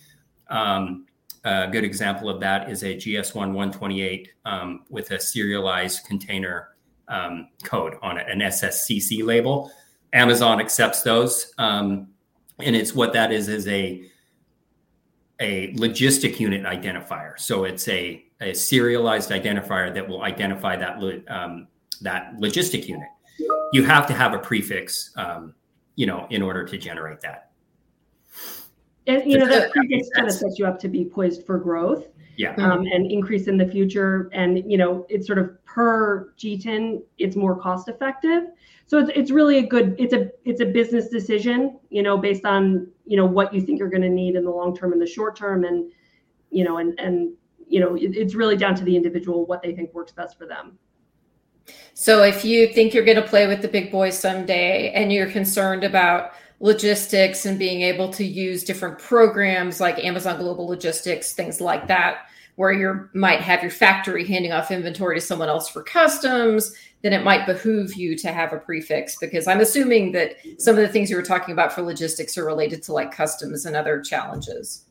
um, 0.51 1.07
a 1.49 1.69
good 1.71 1.85
example 1.85 2.29
of 2.29 2.41
that 2.41 2.71
is 2.71 2.83
a 2.83 2.95
GS1 2.95 3.35
128 3.35 4.33
um, 4.45 4.85
with 4.91 5.11
a 5.13 5.21
serialized 5.21 6.05
container 6.07 6.77
um, 7.09 7.49
code 7.65 7.95
on 8.03 8.19
it, 8.19 8.27
an 8.29 8.41
SSCC 8.41 9.25
label. 9.25 9.71
Amazon 10.13 10.61
accepts 10.61 11.03
those, 11.03 11.53
um, 11.59 12.09
and 12.59 12.75
it's 12.75 12.95
what 12.95 13.13
that 13.13 13.33
is 13.33 13.49
is 13.49 13.67
a 13.69 14.03
a 15.41 15.73
logistic 15.75 16.41
unit 16.41 16.65
identifier. 16.65 17.39
So 17.39 17.65
it's 17.65 17.87
a, 17.89 18.25
a 18.41 18.53
serialized 18.55 19.31
identifier 19.31 19.95
that 19.95 20.09
will 20.09 20.23
identify 20.23 20.77
that 20.77 20.97
um, 21.29 21.69
that 22.01 22.35
logistic 22.37 22.89
unit. 22.89 23.09
You 23.73 23.85
have 23.85 24.07
to 24.09 24.15
have 24.15 24.35
a 24.35 24.39
prefix, 24.39 25.13
um, 25.17 25.55
you 25.95 26.07
know, 26.07 26.27
in 26.31 26.43
order 26.43 26.65
to 26.65 26.77
generate 26.77 27.21
that. 27.21 27.48
And 29.09 29.31
you 29.31 29.39
know 29.39 29.49
that 29.49 29.73
prefix 29.73 30.09
kind 30.15 30.29
of 30.29 30.35
sets 30.35 30.59
you 30.59 30.67
up 30.67 30.79
to 30.81 30.89
be 30.89 31.05
poised 31.05 31.45
for 31.45 31.59
growth 31.59 32.07
yeah. 32.37 32.55
Um, 32.55 32.87
and 32.87 33.11
increase 33.11 33.49
in 33.49 33.57
the 33.57 33.67
future. 33.67 34.31
And 34.33 34.71
you 34.71 34.79
know 34.79 35.05
it's 35.09 35.27
sort 35.27 35.39
of 35.39 35.65
per 35.65 36.33
GTIN 36.39 37.03
it's 37.19 37.35
more 37.35 37.57
cost 37.57 37.89
effective 37.89 38.45
so 38.89 38.99
it's, 38.99 39.11
it's 39.15 39.31
really 39.31 39.59
a 39.59 39.67
good 39.67 39.95
it's 39.99 40.15
a 40.15 40.31
it's 40.45 40.63
a 40.63 40.67
business 40.67 41.09
decision 41.09 41.79
you 41.91 42.03
know 42.03 42.17
based 42.17 42.47
on 42.47 42.89
you 43.05 43.17
know 43.17 43.27
what 43.27 43.53
you 43.53 43.61
think 43.61 43.79
you're 43.79 43.91
going 43.91 44.03
to 44.03 44.09
need 44.09 44.35
in 44.35 44.45
the 44.45 44.51
long 44.51 44.75
term 44.75 44.93
and 44.93 45.01
the 45.01 45.07
short 45.07 45.37
term 45.37 45.65
and 45.65 45.93
you 46.51 46.65
know 46.65 46.79
and 46.79 46.99
and 46.99 47.33
you 47.69 47.81
know 47.81 47.95
it, 47.97 48.17
it's 48.17 48.35
really 48.35 48.57
down 48.57 48.75
to 48.75 48.85
the 48.85 48.97
individual 48.97 49.45
what 49.45 49.63
they 49.63 49.75
think 49.75 49.93
works 49.93 50.11
best 50.13 50.39
for 50.39 50.47
them. 50.47 50.79
So 51.93 52.23
if 52.23 52.47
you 52.47 52.73
think 52.73 52.95
you're 52.95 53.05
going 53.05 53.21
to 53.21 53.29
play 53.29 53.47
with 53.47 53.61
the 53.61 53.69
big 53.69 53.93
boys 53.93 54.19
someday 54.19 54.91
and 54.93 55.13
you're 55.13 55.31
concerned 55.31 55.85
about 55.85 56.33
logistics 56.61 57.47
and 57.47 57.59
being 57.59 57.83
able 57.83 58.13
to 58.13 58.25
use 58.25 58.65
different 58.65 58.99
programs 58.99 59.81
like 59.81 60.03
Amazon 60.05 60.39
Global 60.39 60.67
Logistics, 60.67 61.33
things 61.33 61.61
like 61.61 61.87
that, 61.87 62.29
where 62.57 62.73
you 62.73 63.09
might 63.15 63.41
have 63.41 63.63
your 63.63 63.71
factory 63.71 64.27
handing 64.27 64.53
off 64.53 64.71
inventory 64.71 65.21
to 65.21 65.21
someone 65.21 65.49
else 65.49 65.69
for 65.69 65.83
customs, 65.83 66.75
then 67.03 67.13
it 67.13 67.23
might 67.23 67.47
behoove 67.47 67.95
you 67.95 68.17
to 68.19 68.33
have 68.33 68.53
a 68.53 68.59
prefix 68.59 69.17
because 69.21 69.47
I'm 69.47 69.61
assuming 69.61 70.11
that 70.13 70.37
some 70.59 70.75
of 70.75 70.81
the 70.81 70.89
things 70.89 71.11
you 71.11 71.17
were 71.17 71.23
talking 71.23 71.53
about 71.53 71.73
for 71.73 71.83
logistics 71.83 72.37
are 72.37 72.45
related 72.45 72.83
to 72.85 72.93
like 72.93 73.13
customs 73.13 73.65
and 73.65 73.77
other 73.77 74.01
challenges. 74.01 74.87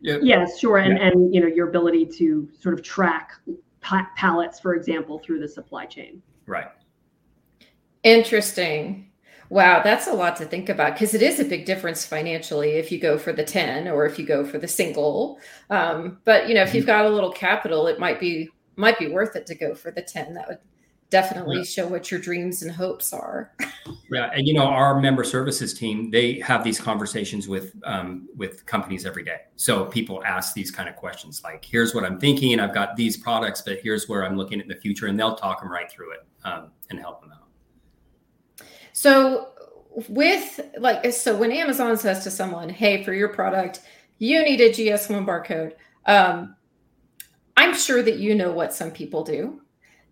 Yeah. 0.00 0.18
Yes, 0.22 0.58
sure. 0.58 0.78
And 0.78 0.98
yeah. 0.98 1.08
and 1.08 1.34
you 1.34 1.40
know 1.40 1.46
your 1.46 1.68
ability 1.68 2.06
to 2.18 2.48
sort 2.58 2.74
of 2.74 2.82
track 2.82 3.32
pa- 3.80 4.10
pallets, 4.16 4.60
for 4.60 4.74
example, 4.74 5.18
through 5.18 5.40
the 5.40 5.48
supply 5.48 5.86
chain. 5.86 6.22
Right. 6.46 6.68
Interesting. 8.02 9.10
Wow, 9.54 9.84
that's 9.84 10.08
a 10.08 10.12
lot 10.12 10.34
to 10.38 10.46
think 10.46 10.68
about 10.68 10.94
because 10.94 11.14
it 11.14 11.22
is 11.22 11.38
a 11.38 11.44
big 11.44 11.64
difference 11.64 12.04
financially 12.04 12.70
if 12.70 12.90
you 12.90 12.98
go 12.98 13.16
for 13.16 13.32
the 13.32 13.44
10 13.44 13.86
or 13.86 14.04
if 14.04 14.18
you 14.18 14.26
go 14.26 14.44
for 14.44 14.58
the 14.58 14.66
single. 14.66 15.38
Um, 15.70 16.18
but 16.24 16.48
you 16.48 16.56
know, 16.56 16.62
if 16.62 16.74
you've 16.74 16.86
got 16.86 17.06
a 17.06 17.08
little 17.08 17.30
capital, 17.30 17.86
it 17.86 18.00
might 18.00 18.18
be 18.18 18.50
might 18.74 18.98
be 18.98 19.06
worth 19.06 19.36
it 19.36 19.46
to 19.46 19.54
go 19.54 19.72
for 19.76 19.92
the 19.92 20.02
10. 20.02 20.34
That 20.34 20.48
would 20.48 20.58
definitely 21.08 21.58
yeah. 21.58 21.62
show 21.62 21.86
what 21.86 22.10
your 22.10 22.18
dreams 22.18 22.62
and 22.62 22.72
hopes 22.72 23.12
are. 23.12 23.52
yeah, 24.10 24.32
and 24.34 24.44
you 24.44 24.54
know, 24.54 24.64
our 24.64 25.00
member 25.00 25.22
services 25.22 25.72
team, 25.72 26.10
they 26.10 26.40
have 26.40 26.64
these 26.64 26.80
conversations 26.80 27.46
with 27.46 27.76
um, 27.84 28.28
with 28.34 28.66
companies 28.66 29.06
every 29.06 29.22
day. 29.22 29.42
So 29.54 29.84
people 29.84 30.20
ask 30.24 30.54
these 30.54 30.72
kind 30.72 30.88
of 30.88 30.96
questions 30.96 31.44
like, 31.44 31.64
"Here's 31.64 31.94
what 31.94 32.02
I'm 32.02 32.18
thinking. 32.18 32.58
I've 32.58 32.74
got 32.74 32.96
these 32.96 33.16
products, 33.16 33.62
but 33.62 33.78
here's 33.84 34.08
where 34.08 34.24
I'm 34.24 34.36
looking 34.36 34.60
at 34.60 34.66
the 34.66 34.74
future," 34.74 35.06
and 35.06 35.16
they'll 35.16 35.36
talk 35.36 35.60
them 35.60 35.70
right 35.70 35.88
through 35.88 36.14
it 36.14 36.26
um, 36.42 36.72
and 36.90 36.98
help 36.98 37.20
them 37.20 37.30
out. 37.30 37.43
So 38.94 39.48
with 40.08 40.60
like 40.78 41.12
so 41.12 41.36
when 41.36 41.50
Amazon 41.50 41.96
says 41.96 42.22
to 42.22 42.30
someone, 42.30 42.68
"Hey, 42.68 43.02
for 43.02 43.12
your 43.12 43.28
product, 43.28 43.80
you 44.18 44.42
need 44.42 44.60
a 44.60 44.70
GS1 44.70 45.26
barcode." 45.26 45.72
Um, 46.06 46.54
I'm 47.56 47.74
sure 47.74 48.02
that 48.02 48.18
you 48.18 48.36
know 48.36 48.52
what 48.52 48.72
some 48.72 48.92
people 48.92 49.24
do. 49.24 49.60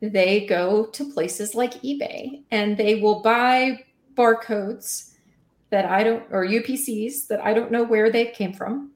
They 0.00 0.46
go 0.46 0.86
to 0.86 1.12
places 1.12 1.54
like 1.54 1.74
eBay 1.82 2.42
and 2.50 2.76
they 2.76 2.96
will 2.96 3.22
buy 3.22 3.84
barcodes 4.14 5.12
that 5.70 5.84
I 5.84 6.02
don't 6.02 6.24
or 6.32 6.44
UPCs 6.44 7.28
that 7.28 7.40
I 7.40 7.54
don't 7.54 7.70
know 7.70 7.84
where 7.84 8.10
they 8.10 8.26
came 8.26 8.52
from. 8.52 8.90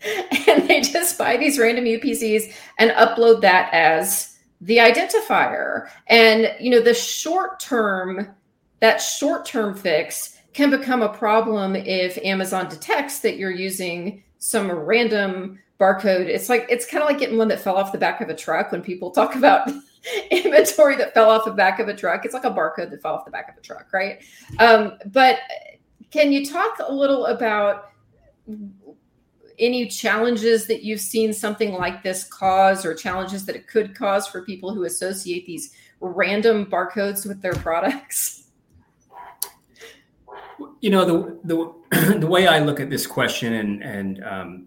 and 0.48 0.66
they 0.68 0.80
just 0.80 1.18
buy 1.18 1.36
these 1.36 1.58
random 1.58 1.84
UPCs 1.84 2.54
and 2.78 2.92
upload 2.92 3.42
that 3.42 3.72
as 3.74 4.38
the 4.62 4.78
identifier. 4.78 5.90
And 6.06 6.54
you 6.58 6.70
know, 6.70 6.80
the 6.80 6.94
short 6.94 7.60
term 7.60 8.34
that 8.86 8.98
short 8.98 9.44
term 9.44 9.74
fix 9.74 10.38
can 10.52 10.70
become 10.70 11.02
a 11.02 11.08
problem 11.08 11.74
if 11.74 12.16
Amazon 12.18 12.68
detects 12.68 13.18
that 13.18 13.36
you're 13.36 13.50
using 13.50 14.22
some 14.38 14.70
random 14.70 15.58
barcode. 15.80 16.26
It's 16.26 16.48
like 16.48 16.66
it's 16.70 16.86
kind 16.86 17.02
of 17.02 17.10
like 17.10 17.18
getting 17.18 17.36
one 17.36 17.48
that 17.48 17.60
fell 17.60 17.76
off 17.76 17.90
the 17.90 17.98
back 17.98 18.20
of 18.20 18.28
a 18.28 18.34
truck 18.34 18.70
when 18.70 18.82
people 18.82 19.10
talk 19.10 19.34
about 19.40 19.68
inventory 20.30 20.94
that 20.98 21.14
fell 21.14 21.30
off 21.30 21.44
the 21.44 21.50
back 21.50 21.80
of 21.80 21.88
a 21.88 21.96
truck. 21.96 22.24
It's 22.24 22.32
like 22.32 22.44
a 22.44 22.50
barcode 22.50 22.90
that 22.90 23.02
fell 23.02 23.14
off 23.14 23.24
the 23.24 23.30
back 23.32 23.50
of 23.50 23.56
a 23.56 23.60
truck, 23.60 23.92
right? 23.92 24.22
Um, 24.60 24.92
but 25.06 25.40
can 26.12 26.30
you 26.30 26.46
talk 26.46 26.78
a 26.86 26.92
little 26.92 27.26
about 27.26 27.90
any 29.58 29.88
challenges 29.88 30.68
that 30.68 30.84
you've 30.84 31.00
seen 31.00 31.32
something 31.32 31.72
like 31.72 32.04
this 32.04 32.22
cause 32.22 32.86
or 32.86 32.94
challenges 32.94 33.46
that 33.46 33.56
it 33.56 33.66
could 33.66 33.96
cause 33.96 34.28
for 34.28 34.42
people 34.42 34.72
who 34.72 34.84
associate 34.84 35.44
these 35.44 35.74
random 35.98 36.66
barcodes 36.66 37.26
with 37.26 37.42
their 37.42 37.54
products? 37.54 38.44
You 40.86 40.92
know 40.92 41.04
the 41.04 41.40
the 41.42 42.18
the 42.20 42.28
way 42.28 42.46
I 42.46 42.60
look 42.60 42.78
at 42.78 42.90
this 42.90 43.08
question, 43.08 43.54
and 43.54 43.82
and 43.82 44.22
um, 44.22 44.66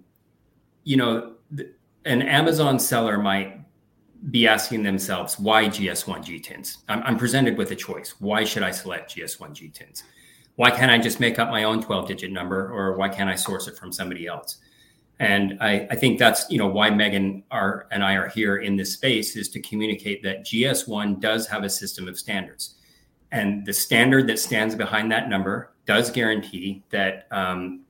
you 0.84 0.98
know, 0.98 1.36
the, 1.50 1.72
an 2.04 2.22
Amazon 2.24 2.78
seller 2.78 3.18
might 3.18 3.62
be 4.30 4.46
asking 4.46 4.84
themselves 4.84 5.40
why 5.40 5.68
GS1 5.68 6.26
GTINs? 6.26 6.80
I'm, 6.90 7.02
I'm, 7.04 7.18
presented 7.18 7.58
with 7.58 7.72
a 7.72 7.76
choice. 7.76 8.16
Why 8.20 8.44
should 8.44 8.64
I 8.64 8.72
select 8.72 9.16
GS1 9.16 9.52
GTINs? 9.52 10.04
Why 10.58 10.72
can't 10.72 10.92
I 10.92 10.98
just 10.98 11.22
make 11.22 11.40
up 11.40 11.52
my 11.52 11.64
own 11.64 11.82
12 11.82 12.10
digit 12.10 12.34
number 12.34 12.70
or 12.70 12.98
why 12.98 13.08
can't 13.08 13.30
I 13.30 13.36
source 13.36 13.70
it 13.70 13.78
from 13.78 13.94
somebody 13.94 14.28
else? 14.28 14.58
And 15.22 15.58
I, 15.62 15.88
I 15.90 15.96
think 15.96 16.20
that's 16.20 16.50
you 16.50 16.58
know 16.58 16.68
why 16.68 16.90
Megan 16.90 17.46
are, 17.50 17.88
and 17.92 18.04
I 18.04 18.16
are 18.16 18.28
here 18.28 18.58
in 18.58 18.76
this 18.76 18.92
space 18.92 19.38
is 19.38 19.48
to 19.52 19.62
communicate 19.62 20.22
that 20.24 20.44
GS1 20.44 21.22
does 21.22 21.48
have 21.48 21.64
a 21.64 21.70
system 21.70 22.10
of 22.10 22.20
standards, 22.20 22.76
and 23.32 23.66
the 23.66 23.74
standard 23.74 24.28
that 24.28 24.40
stands 24.40 24.76
behind 24.76 25.12
that 25.12 25.30
number 25.30 25.72
does 25.86 26.10
guarantee 26.12 26.84
that 26.90 27.28
um, 27.32 27.82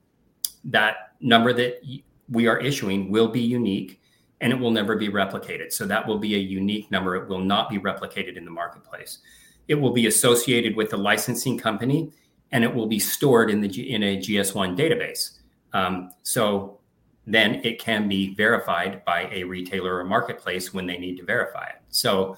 that 0.66 1.14
number 1.22 1.54
that 1.54 1.82
we 2.30 2.48
are 2.48 2.60
issuing 2.60 3.10
will 3.10 3.30
be 3.30 3.42
unique 3.42 4.02
and 4.42 4.54
it 4.54 4.60
will 4.60 4.72
never 4.72 4.96
be 4.96 5.10
replicated. 5.10 5.72
So 5.72 5.86
that 5.86 6.08
will 6.08 6.18
be 6.18 6.36
a 6.36 6.40
unique 6.40 6.90
number. 6.92 7.16
It 7.16 7.28
will 7.28 7.40
not 7.40 7.70
be 7.70 7.78
replicated 7.78 8.38
in 8.38 8.46
the 8.46 8.52
marketplace. 8.52 9.20
It 9.68 9.76
will 9.76 9.92
be 9.92 10.08
associated 10.08 10.76
with 10.76 10.92
the 10.92 10.98
licensing 10.98 11.58
company 11.58 12.12
and 12.52 12.64
it 12.64 12.74
will 12.74 12.88
be 12.88 13.00
stored 13.00 13.50
in 13.50 13.62
the 13.62 13.94
in 13.94 14.04
a 14.04 14.18
GS1 14.18 14.78
database. 14.78 15.40
Um, 15.74 16.12
so 16.24 16.80
then 17.28 17.62
it 17.64 17.80
can 17.80 18.08
be 18.08 18.34
verified 18.34 19.06
by 19.06 19.30
a 19.32 19.44
retailer 19.44 19.98
or 19.98 20.04
marketplace 20.04 20.74
when 20.74 20.88
they 20.88 20.98
need 20.98 21.18
to 21.18 21.24
verify 21.24 21.66
it. 21.66 21.82
So 21.90 22.36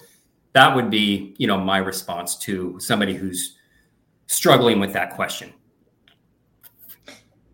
that 0.53 0.75
would 0.75 0.89
be, 0.89 1.35
you 1.37 1.47
know, 1.47 1.57
my 1.57 1.77
response 1.77 2.35
to 2.39 2.79
somebody 2.79 3.13
who's 3.13 3.57
struggling 4.27 4.79
with 4.79 4.93
that 4.93 5.13
question. 5.15 5.53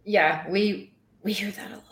Yeah, 0.04 0.48
we 0.50 0.94
we 1.24 1.34
hear 1.34 1.52
that 1.52 1.72
a 1.72 1.76
lot. 1.76 1.84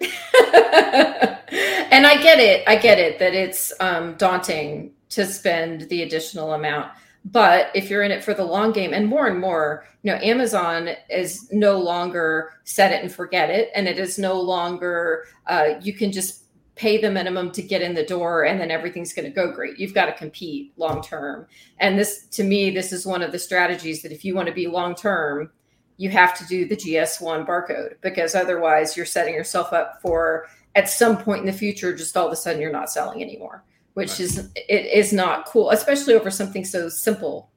and 1.92 2.06
I 2.06 2.22
get 2.22 2.40
it. 2.40 2.64
I 2.66 2.76
get 2.76 2.98
it 2.98 3.18
that 3.18 3.34
it's 3.34 3.72
um, 3.80 4.14
daunting 4.14 4.92
to 5.10 5.26
spend 5.26 5.82
the 5.82 6.02
additional 6.02 6.54
amount. 6.54 6.90
But 7.26 7.70
if 7.74 7.88
you're 7.88 8.02
in 8.02 8.10
it 8.10 8.22
for 8.22 8.34
the 8.34 8.44
long 8.44 8.72
game, 8.72 8.92
and 8.92 9.06
more 9.06 9.26
and 9.28 9.40
more, 9.40 9.86
you 10.02 10.12
know, 10.12 10.18
Amazon 10.18 10.90
is 11.08 11.48
no 11.52 11.78
longer 11.78 12.52
set 12.64 12.92
it 12.92 13.02
and 13.02 13.12
forget 13.12 13.48
it, 13.48 13.70
and 13.74 13.88
it 13.88 13.98
is 13.98 14.18
no 14.18 14.38
longer 14.40 15.24
uh, 15.46 15.74
you 15.82 15.92
can 15.92 16.12
just 16.12 16.43
pay 16.76 17.00
the 17.00 17.10
minimum 17.10 17.52
to 17.52 17.62
get 17.62 17.82
in 17.82 17.94
the 17.94 18.04
door 18.04 18.44
and 18.44 18.60
then 18.60 18.70
everything's 18.70 19.12
going 19.12 19.24
to 19.24 19.30
go 19.30 19.52
great. 19.52 19.78
You've 19.78 19.94
got 19.94 20.06
to 20.06 20.12
compete 20.12 20.72
long 20.76 21.02
term. 21.02 21.46
And 21.78 21.98
this 21.98 22.26
to 22.26 22.44
me 22.44 22.70
this 22.70 22.92
is 22.92 23.06
one 23.06 23.22
of 23.22 23.32
the 23.32 23.38
strategies 23.38 24.02
that 24.02 24.12
if 24.12 24.24
you 24.24 24.34
want 24.34 24.48
to 24.48 24.54
be 24.54 24.66
long 24.66 24.94
term, 24.94 25.50
you 25.96 26.10
have 26.10 26.36
to 26.38 26.46
do 26.46 26.66
the 26.66 26.76
GS1 26.76 27.46
barcode 27.46 27.94
because 28.00 28.34
otherwise 28.34 28.96
you're 28.96 29.06
setting 29.06 29.34
yourself 29.34 29.72
up 29.72 30.00
for 30.02 30.48
at 30.74 30.88
some 30.88 31.16
point 31.16 31.40
in 31.40 31.46
the 31.46 31.52
future 31.52 31.94
just 31.94 32.16
all 32.16 32.26
of 32.26 32.32
a 32.32 32.36
sudden 32.36 32.60
you're 32.60 32.72
not 32.72 32.90
selling 32.90 33.22
anymore, 33.22 33.62
which 33.94 34.10
right. 34.10 34.20
is 34.20 34.50
it 34.56 34.86
is 34.86 35.12
not 35.12 35.46
cool, 35.46 35.70
especially 35.70 36.14
over 36.14 36.30
something 36.30 36.64
so 36.64 36.88
simple 36.88 37.50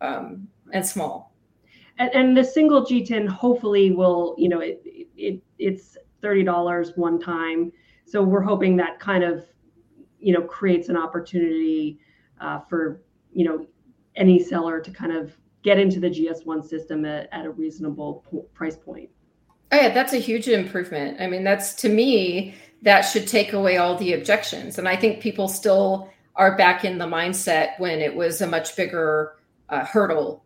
um, 0.00 0.46
and 0.72 0.86
small. 0.86 1.32
And, 1.98 2.10
and 2.14 2.36
the 2.36 2.44
single 2.44 2.86
GTIN 2.86 3.28
hopefully 3.28 3.90
will, 3.90 4.34
you 4.38 4.48
know, 4.48 4.60
it, 4.60 4.80
it 5.16 5.42
it's 5.58 5.96
thirty 6.20 6.44
dollars 6.44 6.92
one 6.94 7.18
time 7.18 7.72
so 8.04 8.22
we're 8.22 8.42
hoping 8.42 8.76
that 8.76 9.00
kind 9.00 9.24
of 9.24 9.44
you 10.18 10.32
know 10.32 10.42
creates 10.42 10.88
an 10.88 10.96
opportunity 10.96 11.98
uh, 12.40 12.60
for 12.60 13.02
you 13.32 13.44
know 13.44 13.66
any 14.16 14.42
seller 14.42 14.80
to 14.80 14.90
kind 14.90 15.12
of 15.12 15.36
get 15.62 15.78
into 15.78 16.00
the 16.00 16.08
gs1 16.08 16.68
system 16.68 17.04
at, 17.04 17.28
at 17.32 17.46
a 17.46 17.50
reasonable 17.50 18.24
price 18.52 18.76
point. 18.76 19.08
Oh 19.70 19.76
yeah 19.76 19.88
that's 19.88 20.12
a 20.12 20.18
huge 20.18 20.48
improvement. 20.48 21.20
I 21.20 21.26
mean 21.26 21.44
that's 21.44 21.74
to 21.76 21.88
me 21.88 22.54
that 22.82 23.02
should 23.02 23.28
take 23.28 23.52
away 23.52 23.76
all 23.76 23.96
the 23.96 24.12
objections. 24.12 24.78
And 24.78 24.88
i 24.88 24.96
think 24.96 25.20
people 25.20 25.48
still 25.48 26.10
are 26.36 26.56
back 26.56 26.84
in 26.84 26.98
the 26.98 27.06
mindset 27.06 27.78
when 27.78 28.00
it 28.00 28.14
was 28.14 28.40
a 28.40 28.46
much 28.46 28.74
bigger 28.74 29.36
uh, 29.68 29.84
hurdle 29.84 30.44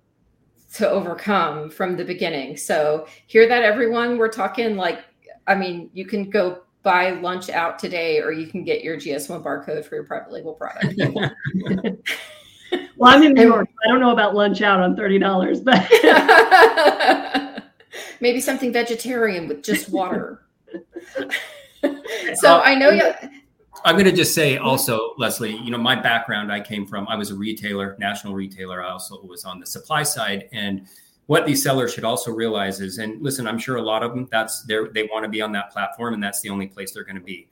to 0.75 0.89
overcome 0.89 1.71
from 1.71 1.97
the 1.97 2.05
beginning. 2.05 2.57
So 2.57 3.07
hear 3.27 3.49
that 3.49 3.63
everyone? 3.63 4.19
We're 4.19 4.29
talking 4.29 4.77
like 4.77 5.05
i 5.49 5.55
mean 5.55 5.91
you 5.93 6.05
can 6.05 6.29
go 6.29 6.63
buy 6.87 7.11
lunch 7.11 7.51
out 7.51 7.79
today 7.81 8.21
or 8.21 8.31
you 8.31 8.47
can 8.47 8.63
get 8.63 8.85
your 8.85 8.97
GS1 8.97 9.43
barcode 9.43 9.85
for 9.85 9.97
your 9.97 10.05
private 10.05 10.31
label 10.31 10.55
product. 10.55 10.95
well, 12.97 13.13
I'm 13.13 13.25
in 13.25 13.33
New 13.33 13.43
York. 13.43 13.69
I 13.85 13.89
don't 13.89 13.99
know 13.99 14.13
about 14.13 14.37
lunch 14.37 14.63
out 14.63 14.81
on 14.81 14.95
$30, 14.95 15.65
but 15.65 17.65
maybe 18.21 18.41
something 18.41 18.73
vegetarian 18.73 19.49
with 19.49 19.65
just 19.65 19.89
water. 19.89 20.47
so 22.35 22.61
I 22.61 22.77
know 22.77 22.91
you. 22.91 23.13
I'm 23.85 23.97
going 23.97 24.05
to 24.05 24.13
just 24.13 24.33
say 24.33 24.57
also, 24.57 25.15
Leslie, 25.19 25.57
you 25.57 25.73
know, 25.73 25.79
my 25.79 26.01
background, 26.01 26.53
I 26.53 26.61
came 26.61 26.87
from, 26.87 27.09
I 27.09 27.17
was 27.17 27.33
a 27.33 27.35
retailer, 27.35 27.97
national 27.99 28.35
retailer. 28.35 28.81
I 28.81 28.91
also 28.91 29.21
was 29.23 29.45
on 29.45 29.59
the 29.59 29.67
supply 29.67 30.05
side. 30.05 30.49
And 30.53 30.87
what 31.27 31.45
these 31.45 31.63
sellers 31.63 31.93
should 31.93 32.05
also 32.05 32.31
realize 32.31 32.81
is, 32.81 32.99
and 32.99 33.21
listen, 33.23 33.47
I'm 33.47 33.59
sure 33.59 33.77
a 33.77 33.83
lot 33.83 34.03
of 34.03 34.13
them 34.13 34.29
that's 34.31 34.63
their 34.63 34.89
they 34.89 35.05
want 35.05 35.25
to 35.25 35.29
be 35.29 35.43
on 35.43 35.53
that 35.53 35.71
platform, 35.73 36.15
and 36.15 36.23
that's 36.23 36.41
the 36.41 36.51
only 36.51 36.67
place 36.67 36.93
they're 36.93 37.05
going 37.05 37.17
to 37.17 37.23
be. 37.23 37.49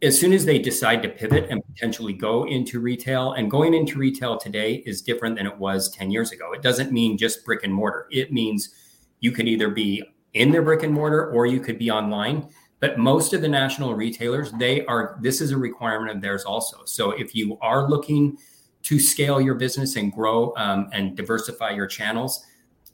As 0.00 0.18
soon 0.18 0.32
as 0.32 0.44
they 0.44 0.58
decide 0.58 1.02
to 1.02 1.08
pivot 1.08 1.46
and 1.50 1.64
potentially 1.64 2.12
go 2.12 2.44
into 2.46 2.80
retail, 2.80 3.32
and 3.32 3.50
going 3.50 3.74
into 3.74 3.98
retail 3.98 4.36
today 4.36 4.82
is 4.86 5.02
different 5.02 5.36
than 5.36 5.46
it 5.46 5.56
was 5.58 5.90
10 5.90 6.10
years 6.10 6.30
ago. 6.30 6.52
It 6.52 6.62
doesn't 6.62 6.92
mean 6.92 7.18
just 7.18 7.44
brick 7.44 7.64
and 7.64 7.72
mortar. 7.72 8.06
It 8.10 8.32
means 8.32 8.74
you 9.20 9.32
could 9.32 9.48
either 9.48 9.70
be 9.70 10.04
in 10.34 10.52
their 10.52 10.62
brick 10.62 10.82
and 10.84 10.92
mortar 10.92 11.30
or 11.32 11.46
you 11.46 11.60
could 11.60 11.78
be 11.78 11.90
online. 11.90 12.48
But 12.80 12.98
most 12.98 13.32
of 13.32 13.40
the 13.40 13.48
national 13.48 13.94
retailers, 13.94 14.52
they 14.52 14.84
are 14.86 15.18
this 15.20 15.40
is 15.40 15.50
a 15.50 15.56
requirement 15.56 16.14
of 16.14 16.22
theirs 16.22 16.44
also. 16.44 16.84
So 16.84 17.10
if 17.10 17.34
you 17.34 17.58
are 17.60 17.88
looking 17.88 18.38
to 18.84 19.00
scale 19.00 19.40
your 19.40 19.56
business 19.56 19.96
and 19.96 20.12
grow 20.12 20.54
um, 20.56 20.88
and 20.92 21.16
diversify 21.16 21.70
your 21.70 21.88
channels, 21.88 22.44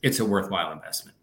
it's 0.04 0.20
a 0.20 0.24
worthwhile 0.24 0.70
investment. 0.70 1.16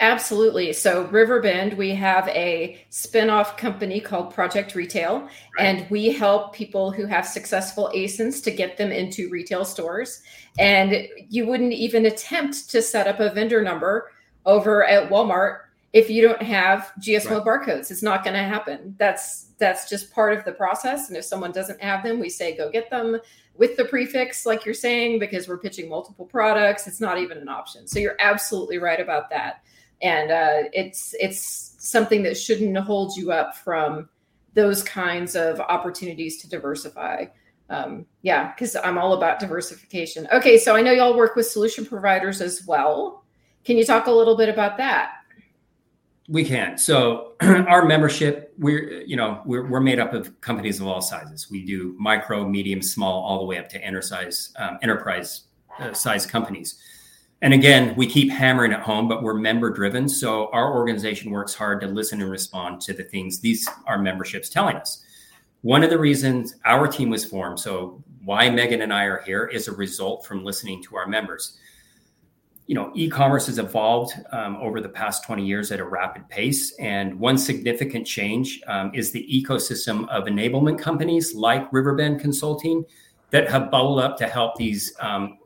Absolutely. 0.00 0.72
So, 0.72 1.06
Riverbend, 1.06 1.74
we 1.74 1.90
have 1.90 2.28
a 2.28 2.84
spin-off 2.90 3.56
company 3.56 4.00
called 4.00 4.32
Project 4.32 4.74
Retail, 4.74 5.20
right. 5.20 5.30
and 5.58 5.90
we 5.90 6.10
help 6.10 6.54
people 6.54 6.90
who 6.90 7.06
have 7.06 7.26
successful 7.26 7.90
ASINs 7.94 8.42
to 8.44 8.50
get 8.50 8.76
them 8.76 8.92
into 8.92 9.28
retail 9.30 9.64
stores. 9.64 10.22
And 10.58 11.06
you 11.28 11.46
wouldn't 11.46 11.72
even 11.72 12.06
attempt 12.06 12.70
to 12.70 12.82
set 12.82 13.06
up 13.06 13.20
a 13.20 13.30
vendor 13.30 13.62
number 13.62 14.10
over 14.46 14.86
at 14.86 15.10
Walmart 15.10 15.60
if 15.92 16.08
you 16.08 16.22
don't 16.22 16.42
have 16.42 16.92
GS1 17.00 17.30
right. 17.30 17.44
barcodes. 17.44 17.90
It's 17.90 18.02
not 18.02 18.24
going 18.24 18.34
to 18.34 18.42
happen. 18.42 18.94
That's 18.98 19.48
that's 19.58 19.88
just 19.88 20.12
part 20.12 20.36
of 20.36 20.44
the 20.44 20.52
process. 20.52 21.08
And 21.08 21.16
if 21.16 21.24
someone 21.24 21.52
doesn't 21.52 21.80
have 21.82 22.02
them, 22.02 22.18
we 22.18 22.30
say 22.30 22.56
go 22.56 22.70
get 22.70 22.88
them 22.88 23.18
with 23.60 23.76
the 23.76 23.84
prefix, 23.84 24.46
like 24.46 24.64
you're 24.64 24.72
saying, 24.72 25.18
because 25.18 25.46
we're 25.46 25.58
pitching 25.58 25.86
multiple 25.86 26.24
products. 26.24 26.86
It's 26.86 26.98
not 26.98 27.18
even 27.18 27.36
an 27.36 27.48
option. 27.50 27.86
So 27.86 27.98
you're 27.98 28.16
absolutely 28.18 28.78
right 28.78 28.98
about 28.98 29.28
that. 29.28 29.62
And 30.00 30.30
uh, 30.30 30.70
it's 30.72 31.14
it's 31.20 31.76
something 31.78 32.22
that 32.22 32.38
shouldn't 32.38 32.74
hold 32.78 33.14
you 33.16 33.32
up 33.32 33.54
from 33.54 34.08
those 34.54 34.82
kinds 34.82 35.36
of 35.36 35.60
opportunities 35.60 36.40
to 36.40 36.48
diversify. 36.48 37.26
Um, 37.68 38.06
yeah, 38.22 38.50
because 38.50 38.76
I'm 38.76 38.96
all 38.96 39.12
about 39.12 39.38
diversification. 39.38 40.26
Okay, 40.32 40.56
so 40.56 40.74
I 40.74 40.80
know 40.80 40.92
y'all 40.92 41.14
work 41.14 41.36
with 41.36 41.46
solution 41.46 41.84
providers 41.84 42.40
as 42.40 42.66
well. 42.66 43.24
Can 43.64 43.76
you 43.76 43.84
talk 43.84 44.06
a 44.06 44.10
little 44.10 44.38
bit 44.38 44.48
about 44.48 44.78
that? 44.78 45.12
We 46.30 46.44
can. 46.44 46.78
So 46.78 47.32
our 47.40 47.84
membership, 47.84 48.54
we're 48.56 49.02
you 49.02 49.16
know 49.16 49.42
we're, 49.44 49.66
we're 49.66 49.80
made 49.80 49.98
up 49.98 50.14
of 50.14 50.40
companies 50.40 50.80
of 50.80 50.86
all 50.86 51.02
sizes. 51.02 51.50
We 51.50 51.64
do 51.64 51.96
micro, 51.98 52.48
medium, 52.48 52.82
small, 52.82 53.24
all 53.24 53.40
the 53.40 53.44
way 53.44 53.58
up 53.58 53.68
to 53.70 53.84
enterprise 53.84 54.52
um, 54.56 54.78
enterprise 54.80 55.42
uh, 55.80 55.92
size 55.92 56.26
companies. 56.26 56.78
And 57.42 57.52
again, 57.52 57.96
we 57.96 58.06
keep 58.06 58.30
hammering 58.30 58.72
at 58.72 58.82
home, 58.82 59.08
but 59.08 59.24
we're 59.24 59.34
member 59.34 59.70
driven. 59.70 60.08
So 60.08 60.50
our 60.52 60.72
organization 60.72 61.32
works 61.32 61.54
hard 61.54 61.80
to 61.80 61.88
listen 61.88 62.20
and 62.20 62.30
respond 62.30 62.80
to 62.82 62.92
the 62.92 63.02
things 63.02 63.40
these 63.40 63.68
our 63.88 63.98
memberships 63.98 64.48
telling 64.48 64.76
us. 64.76 65.02
One 65.62 65.82
of 65.82 65.90
the 65.90 65.98
reasons 65.98 66.54
our 66.64 66.86
team 66.86 67.10
was 67.10 67.24
formed, 67.24 67.58
so 67.58 68.04
why 68.24 68.48
Megan 68.50 68.82
and 68.82 68.92
I 68.92 69.04
are 69.04 69.22
here, 69.22 69.46
is 69.46 69.66
a 69.66 69.72
result 69.72 70.24
from 70.24 70.44
listening 70.44 70.80
to 70.84 70.96
our 70.96 71.08
members 71.08 71.58
you 72.70 72.76
know, 72.76 72.92
e-commerce 72.94 73.46
has 73.48 73.58
evolved 73.58 74.12
um, 74.30 74.54
over 74.58 74.80
the 74.80 74.88
past 74.88 75.24
20 75.24 75.44
years 75.44 75.72
at 75.72 75.80
a 75.80 75.84
rapid 75.84 76.28
pace. 76.28 76.72
And 76.78 77.18
one 77.18 77.36
significant 77.36 78.06
change 78.06 78.60
um, 78.68 78.92
is 78.94 79.10
the 79.10 79.26
ecosystem 79.28 80.08
of 80.08 80.26
enablement 80.26 80.78
companies 80.78 81.34
like 81.34 81.66
Riverbend 81.72 82.20
Consulting 82.20 82.84
that 83.30 83.50
have 83.50 83.72
bubbled 83.72 83.98
up 83.98 84.16
to 84.18 84.28
help 84.28 84.54
these 84.54 84.94
um, 85.00 85.38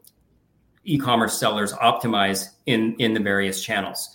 e-commerce 0.84 1.40
sellers 1.40 1.72
optimize 1.72 2.50
in, 2.66 2.94
in 2.98 3.14
the 3.14 3.20
various 3.20 3.64
channels. 3.64 4.14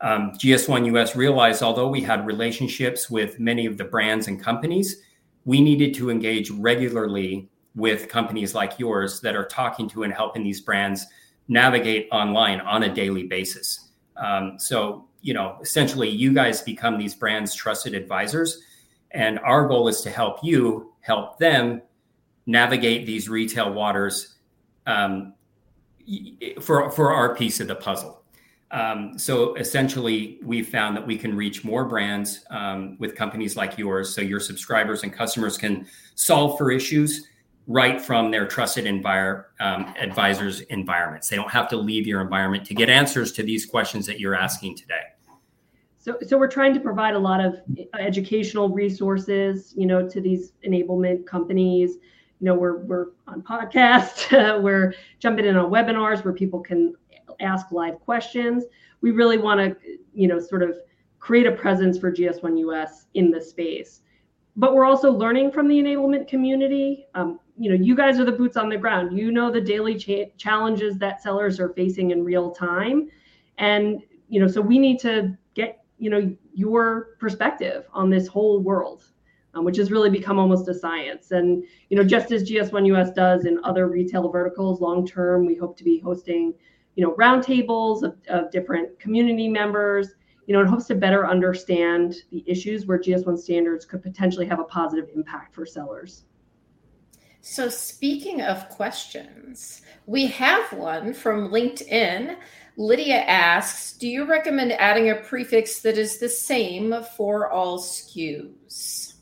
Um, 0.00 0.32
GS1 0.32 0.96
US 0.96 1.14
realized 1.14 1.62
although 1.62 1.88
we 1.88 2.00
had 2.00 2.24
relationships 2.24 3.10
with 3.10 3.38
many 3.38 3.66
of 3.66 3.76
the 3.76 3.84
brands 3.84 4.26
and 4.26 4.42
companies, 4.42 5.02
we 5.44 5.60
needed 5.60 5.92
to 5.96 6.08
engage 6.08 6.48
regularly 6.48 7.50
with 7.74 8.08
companies 8.08 8.54
like 8.54 8.78
yours 8.78 9.20
that 9.20 9.36
are 9.36 9.44
talking 9.44 9.86
to 9.90 10.04
and 10.04 10.14
helping 10.14 10.42
these 10.42 10.62
brands 10.62 11.04
navigate 11.48 12.08
online 12.12 12.60
on 12.60 12.82
a 12.84 12.94
daily 12.94 13.24
basis. 13.24 13.88
Um, 14.16 14.58
so, 14.58 15.06
you 15.22 15.34
know, 15.34 15.58
essentially, 15.62 16.08
you 16.08 16.32
guys 16.32 16.62
become 16.62 16.98
these 16.98 17.14
brands' 17.14 17.54
trusted 17.54 17.94
advisors. 17.94 18.62
And 19.10 19.38
our 19.40 19.66
goal 19.66 19.88
is 19.88 20.02
to 20.02 20.10
help 20.10 20.40
you 20.42 20.92
help 21.00 21.38
them 21.38 21.82
navigate 22.46 23.06
these 23.06 23.28
retail 23.28 23.72
waters 23.72 24.36
um, 24.86 25.34
for, 26.60 26.90
for 26.90 27.12
our 27.12 27.34
piece 27.34 27.60
of 27.60 27.68
the 27.68 27.74
puzzle. 27.74 28.22
Um, 28.70 29.18
so 29.18 29.54
essentially, 29.54 30.38
we 30.42 30.62
found 30.62 30.94
that 30.96 31.06
we 31.06 31.16
can 31.16 31.34
reach 31.34 31.64
more 31.64 31.86
brands 31.86 32.44
um, 32.50 32.96
with 32.98 33.14
companies 33.14 33.56
like 33.56 33.78
yours. 33.78 34.14
So 34.14 34.20
your 34.20 34.40
subscribers 34.40 35.02
and 35.04 35.12
customers 35.12 35.56
can 35.56 35.86
solve 36.14 36.58
for 36.58 36.70
issues 36.70 37.26
right 37.68 38.00
from 38.00 38.30
their 38.30 38.46
trusted 38.46 38.86
envir- 38.86 39.44
um, 39.60 39.94
advisors' 40.00 40.60
environments. 40.62 41.28
They 41.28 41.36
don't 41.36 41.50
have 41.50 41.68
to 41.68 41.76
leave 41.76 42.06
your 42.06 42.22
environment 42.22 42.64
to 42.66 42.74
get 42.74 42.88
answers 42.88 43.30
to 43.32 43.42
these 43.42 43.66
questions 43.66 44.06
that 44.06 44.18
you're 44.18 44.34
asking 44.34 44.76
today. 44.76 45.02
So, 45.98 46.16
so 46.26 46.38
we're 46.38 46.50
trying 46.50 46.72
to 46.72 46.80
provide 46.80 47.14
a 47.14 47.18
lot 47.18 47.44
of 47.44 47.60
educational 47.98 48.70
resources, 48.70 49.74
you 49.76 49.84
know, 49.84 50.08
to 50.08 50.20
these 50.20 50.52
enablement 50.66 51.26
companies. 51.26 51.98
You 52.40 52.46
know, 52.46 52.54
we're 52.54 52.78
we're 52.78 53.06
on 53.26 53.42
podcasts, 53.42 54.62
we're 54.62 54.94
jumping 55.18 55.44
in 55.44 55.56
on 55.56 55.70
webinars 55.70 56.24
where 56.24 56.32
people 56.32 56.60
can 56.60 56.94
ask 57.40 57.70
live 57.70 58.00
questions. 58.00 58.64
We 59.02 59.10
really 59.10 59.36
want 59.36 59.60
to, 59.60 59.76
you 60.14 60.26
know, 60.26 60.40
sort 60.40 60.62
of 60.62 60.78
create 61.18 61.46
a 61.46 61.52
presence 61.52 61.98
for 61.98 62.10
GS1 62.10 62.58
US 62.60 63.06
in 63.12 63.30
the 63.30 63.40
space. 63.40 64.00
But 64.58 64.74
we're 64.74 64.84
also 64.84 65.10
learning 65.10 65.52
from 65.52 65.68
the 65.68 65.76
enablement 65.76 66.28
community. 66.28 67.06
Um, 67.14 67.40
you 67.56 67.70
know 67.70 67.76
you 67.76 67.96
guys 67.96 68.20
are 68.20 68.24
the 68.24 68.32
boots 68.32 68.56
on 68.56 68.68
the 68.68 68.76
ground. 68.76 69.16
You 69.16 69.30
know 69.32 69.50
the 69.50 69.60
daily 69.60 69.94
cha- 69.94 70.30
challenges 70.36 70.98
that 70.98 71.22
sellers 71.22 71.58
are 71.58 71.70
facing 71.70 72.10
in 72.10 72.24
real 72.24 72.50
time. 72.50 73.08
And 73.56 74.02
you 74.28 74.40
know 74.40 74.48
so 74.48 74.60
we 74.60 74.78
need 74.78 74.98
to 75.00 75.36
get 75.54 75.84
you 75.98 76.10
know 76.10 76.36
your 76.52 77.16
perspective 77.18 77.86
on 77.92 78.10
this 78.10 78.26
whole 78.26 78.60
world 78.60 79.04
um, 79.54 79.64
which 79.64 79.76
has 79.76 79.90
really 79.90 80.10
become 80.10 80.38
almost 80.38 80.68
a 80.68 80.74
science. 80.74 81.30
And 81.30 81.64
you 81.88 81.96
know 81.96 82.04
just 82.04 82.32
as 82.32 82.48
gs1 82.48 82.96
us 82.96 83.10
does 83.12 83.44
in 83.44 83.60
other 83.64 83.88
retail 83.88 84.28
verticals 84.28 84.80
long 84.80 85.06
term 85.06 85.46
we 85.46 85.54
hope 85.54 85.76
to 85.78 85.84
be 85.84 85.98
hosting 85.98 86.54
you 86.96 87.04
know 87.04 87.14
roundtables 87.14 88.02
of, 88.02 88.16
of 88.28 88.50
different 88.50 88.98
community 88.98 89.48
members 89.48 90.14
you 90.48 90.54
know 90.54 90.60
in 90.60 90.66
hopes 90.66 90.86
to 90.86 90.96
better 90.96 91.28
understand 91.28 92.16
the 92.32 92.42
issues 92.46 92.86
where 92.86 92.98
gs1 92.98 93.38
standards 93.38 93.84
could 93.84 94.02
potentially 94.02 94.46
have 94.46 94.58
a 94.58 94.64
positive 94.64 95.08
impact 95.14 95.54
for 95.54 95.64
sellers 95.64 96.24
so, 97.40 97.68
speaking 97.68 98.42
of 98.42 98.68
questions, 98.68 99.82
we 100.06 100.26
have 100.26 100.72
one 100.72 101.14
from 101.14 101.48
LinkedIn. 101.48 102.36
Lydia 102.76 103.20
asks 103.22 103.92
Do 103.92 104.08
you 104.08 104.24
recommend 104.24 104.72
adding 104.72 105.10
a 105.10 105.14
prefix 105.14 105.80
that 105.80 105.98
is 105.98 106.18
the 106.18 106.28
same 106.28 106.94
for 107.16 107.50
all 107.50 107.78
SKUs? 107.78 109.14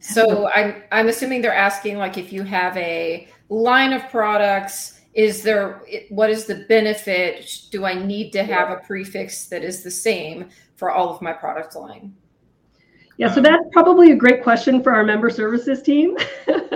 So 0.00 0.48
I'm 0.48 0.82
I'm 0.90 1.08
assuming 1.08 1.42
they're 1.42 1.54
asking 1.54 1.98
like 1.98 2.18
if 2.18 2.32
you 2.32 2.42
have 2.42 2.76
a 2.76 3.28
line 3.48 3.92
of 3.92 4.08
products, 4.10 5.00
is 5.14 5.42
there 5.42 5.82
what 6.08 6.30
is 6.30 6.46
the 6.46 6.64
benefit? 6.68 7.66
Do 7.70 7.84
I 7.84 7.94
need 7.94 8.30
to 8.32 8.44
have 8.44 8.70
a 8.70 8.76
prefix 8.76 9.46
that 9.46 9.62
is 9.62 9.82
the 9.82 9.90
same 9.90 10.48
for 10.76 10.90
all 10.90 11.10
of 11.10 11.20
my 11.20 11.32
product 11.32 11.76
line? 11.76 12.14
Yeah, 13.18 13.32
so 13.32 13.40
that's 13.40 13.62
probably 13.72 14.12
a 14.12 14.16
great 14.16 14.42
question 14.42 14.82
for 14.82 14.92
our 14.92 15.04
member 15.04 15.28
services 15.28 15.82
team. 15.82 16.16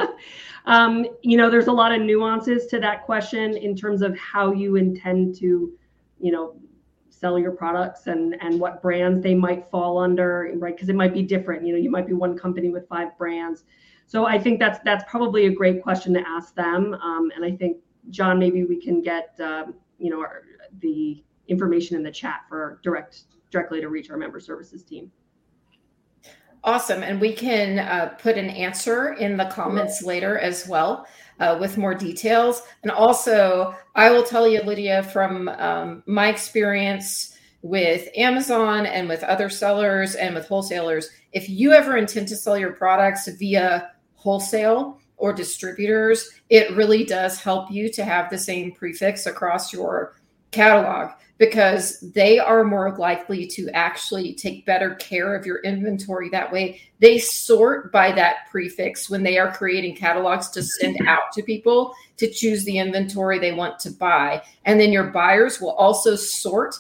um, 0.67 1.07
you 1.23 1.39
know, 1.39 1.51
there's 1.51 1.67
a 1.67 1.73
lot 1.73 1.93
of 1.93 2.03
nuances 2.03 2.67
to 2.67 2.81
that 2.81 3.05
question 3.05 3.57
in 3.57 3.75
terms 3.75 4.03
of 4.03 4.17
how 4.19 4.53
you 4.53 4.77
intend 4.77 5.35
to, 5.37 5.73
you 6.21 6.33
know, 6.33 6.61
sell 7.09 7.39
your 7.39 7.53
products 7.53 8.07
and 8.07 8.37
and 8.43 8.61
what 8.61 8.83
brands 8.83 9.23
they 9.23 9.35
might 9.35 9.71
fall 9.71 9.99
under, 9.99 10.53
right? 10.57 10.77
Because 10.77 10.91
it 10.91 10.95
might 10.95 11.15
be 11.15 11.23
different. 11.23 11.67
You 11.67 11.73
know, 11.73 11.79
you 11.79 11.91
might 11.91 12.07
be 12.07 12.13
one 12.13 12.37
company 12.37 12.69
with 12.69 12.87
five 12.87 13.17
brands. 13.17 13.65
So 14.07 14.27
I 14.27 14.39
think 14.39 14.61
that's 14.61 14.79
that's 14.85 15.05
probably 15.09 15.47
a 15.47 15.51
great 15.51 15.83
question 15.83 16.13
to 16.15 16.29
ask 16.29 16.55
them. 16.55 16.95
Um, 16.95 17.33
and 17.35 17.45
I 17.45 17.57
think 17.57 17.79
John, 18.11 18.39
maybe 18.39 18.65
we 18.65 18.81
can 18.81 19.03
get 19.03 19.39
um, 19.41 19.75
you 19.99 20.11
know 20.11 20.21
our, 20.21 20.43
the 20.81 21.23
information 21.49 21.97
in 21.97 22.03
the 22.03 22.11
chat 22.11 22.41
for 22.49 22.81
direct 22.83 23.25
directly 23.51 23.81
to 23.81 23.89
reach 23.89 24.11
our 24.11 24.17
member 24.17 24.41
services 24.41 24.83
team. 24.83 25.11
Awesome. 26.65 27.05
And 27.05 27.21
we 27.21 27.33
can 27.33 27.79
uh, 27.79 28.17
put 28.19 28.37
an 28.37 28.51
answer 28.51 29.13
in 29.13 29.37
the 29.37 29.45
comments 29.45 30.03
later 30.03 30.37
as 30.39 30.67
well 30.67 31.07
uh, 31.39 31.57
with 31.61 31.79
more 31.79 31.95
details. 31.95 32.63
And 32.83 32.91
also, 32.91 33.73
I 33.95 34.11
will 34.11 34.25
tell 34.25 34.49
you, 34.49 34.61
Lydia, 34.63 35.05
from 35.05 35.49
um, 35.49 36.03
my 36.07 36.29
experience 36.29 37.39
with 37.63 38.09
Amazon 38.17 38.85
and 38.85 39.09
with 39.09 39.23
other 39.23 39.49
sellers 39.49 40.17
and 40.17 40.35
with 40.35 40.49
wholesalers, 40.49 41.09
if 41.33 41.49
you 41.49 41.73
ever 41.73 41.97
intend 41.97 42.27
to 42.29 42.37
sell 42.37 42.59
your 42.59 42.73
products 42.73 43.29
via 43.39 43.93
wholesale 44.15 44.99
or 45.17 45.33
distributors, 45.33 46.31
it 46.51 46.77
really 46.77 47.05
does 47.05 47.41
help 47.41 47.71
you 47.71 47.91
to 47.93 48.05
have 48.05 48.31
the 48.31 48.39
same 48.39 48.73
prefix 48.73 49.27
across 49.27 49.73
your 49.73 50.17
catalog 50.51 51.11
because 51.39 52.01
they 52.01 52.39
are 52.39 52.65
more 52.65 52.97
likely 52.97 53.47
to 53.47 53.69
actually 53.75 54.35
take 54.35 54.65
better 54.65 54.95
care 54.95 55.35
of 55.35 55.45
your 55.45 55.59
inventory 55.59 56.31
that 56.31 56.51
way. 56.51 56.81
They 56.99 57.19
sort 57.19 57.93
by 57.93 58.13
that 58.13 58.49
prefix 58.51 59.11
when 59.11 59.23
they 59.23 59.37
are 59.37 59.53
creating 59.53 59.97
catalogs 59.97 60.49
to 60.51 60.63
send 60.63 60.99
out 61.07 61.33
to 61.35 61.43
people 61.43 61.95
to 62.17 62.31
choose 62.31 62.65
the 62.65 62.79
inventory 62.79 63.39
they 63.39 63.53
want 63.53 63.79
to 63.81 63.91
buy. 63.91 64.43
And 64.65 64.81
then 64.81 64.93
your 64.93 65.11
buyers 65.11 65.61
will 65.61 65.73
also 65.73 66.17
sort 66.17 66.75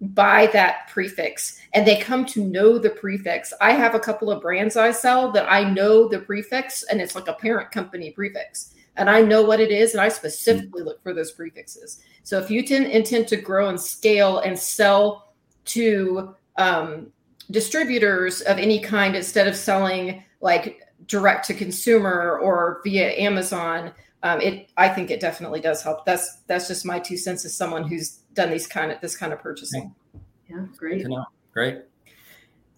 by 0.00 0.46
that 0.46 0.88
prefix 0.88 1.60
and 1.74 1.86
they 1.86 1.98
come 1.98 2.24
to 2.24 2.44
know 2.44 2.78
the 2.78 2.90
prefix. 2.90 3.52
I 3.60 3.72
have 3.72 3.94
a 3.94 4.00
couple 4.00 4.30
of 4.30 4.40
brands 4.40 4.76
I 4.76 4.92
sell 4.92 5.30
that 5.32 5.50
I 5.50 5.70
know 5.70 6.08
the 6.08 6.20
prefix 6.20 6.84
and 6.84 7.00
it's 7.00 7.14
like 7.14 7.28
a 7.28 7.34
parent 7.34 7.70
company 7.70 8.10
prefix 8.10 8.74
and 8.96 9.08
I 9.08 9.22
know 9.22 9.42
what 9.42 9.60
it 9.60 9.70
is, 9.70 9.92
and 9.92 10.00
I 10.00 10.08
specifically 10.08 10.82
look 10.82 11.02
for 11.02 11.14
those 11.14 11.32
prefixes. 11.32 12.02
So 12.22 12.38
if 12.38 12.50
you 12.50 12.62
tend, 12.62 12.86
intend 12.86 13.28
to 13.28 13.36
grow 13.36 13.68
and 13.68 13.80
scale 13.80 14.40
and 14.40 14.58
sell 14.58 15.32
to 15.66 16.34
um, 16.56 17.10
distributors 17.50 18.42
of 18.42 18.58
any 18.58 18.78
kind 18.78 19.16
instead 19.16 19.48
of 19.48 19.56
selling 19.56 20.22
like 20.40 20.82
direct 21.06 21.46
to 21.46 21.54
consumer 21.54 22.38
or 22.42 22.80
via 22.84 23.12
Amazon, 23.12 23.92
um, 24.22 24.40
it 24.40 24.70
I 24.76 24.88
think 24.88 25.10
it 25.10 25.20
definitely 25.20 25.60
does 25.60 25.82
help. 25.82 26.04
That's 26.04 26.42
that's 26.46 26.68
just 26.68 26.84
my 26.84 26.98
two 26.98 27.16
cents 27.16 27.44
as 27.44 27.54
someone 27.54 27.88
who's 27.88 28.19
done 28.34 28.50
these 28.50 28.66
kind 28.66 28.92
of 28.92 29.00
this 29.00 29.16
kind 29.16 29.32
of 29.32 29.40
purchasing. 29.40 29.94
Yeah, 30.48 30.66
great. 30.76 31.06
Great. 31.52 31.78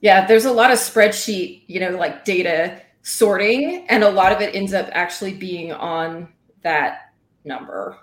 Yeah, 0.00 0.26
there's 0.26 0.46
a 0.46 0.52
lot 0.52 0.70
of 0.70 0.78
spreadsheet, 0.78 1.62
you 1.68 1.78
know, 1.78 1.90
like 1.90 2.24
data 2.24 2.82
sorting 3.02 3.84
and 3.88 4.04
a 4.04 4.10
lot 4.10 4.32
of 4.32 4.40
it 4.40 4.54
ends 4.54 4.72
up 4.72 4.88
actually 4.92 5.34
being 5.34 5.72
on 5.72 6.28
that 6.62 7.12
number 7.44 7.98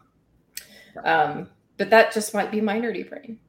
um, 1.05 1.47
but 1.77 1.89
that 1.89 2.13
just 2.13 2.33
might 2.33 2.51
be 2.51 2.59
my 2.59 2.77
nerdy 2.79 3.09
brain 3.09 3.39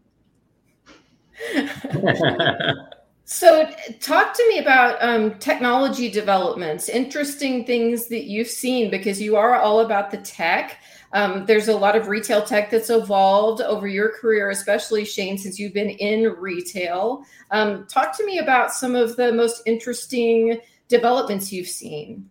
so 3.24 3.68
talk 3.98 4.32
to 4.32 4.48
me 4.48 4.58
about 4.58 4.96
um, 5.00 5.34
technology 5.38 6.08
developments 6.08 6.88
interesting 6.88 7.64
things 7.66 8.06
that 8.06 8.24
you've 8.24 8.46
seen 8.46 8.88
because 8.88 9.20
you 9.20 9.36
are 9.36 9.56
all 9.56 9.80
about 9.80 10.12
the 10.12 10.18
tech 10.18 10.78
um, 11.12 11.44
there's 11.46 11.68
a 11.68 11.76
lot 11.76 11.96
of 11.96 12.08
retail 12.08 12.42
tech 12.42 12.70
that's 12.70 12.90
evolved 12.90 13.60
over 13.60 13.88
your 13.88 14.10
career, 14.10 14.50
especially 14.50 15.04
Shane, 15.04 15.36
since 15.36 15.58
you've 15.58 15.74
been 15.74 15.90
in 15.90 16.34
retail. 16.38 17.24
Um, 17.50 17.86
talk 17.86 18.16
to 18.16 18.24
me 18.24 18.38
about 18.38 18.72
some 18.72 18.94
of 18.94 19.16
the 19.16 19.32
most 19.32 19.62
interesting 19.66 20.60
developments 20.88 21.52
you've 21.52 21.68
seen? 21.68 22.28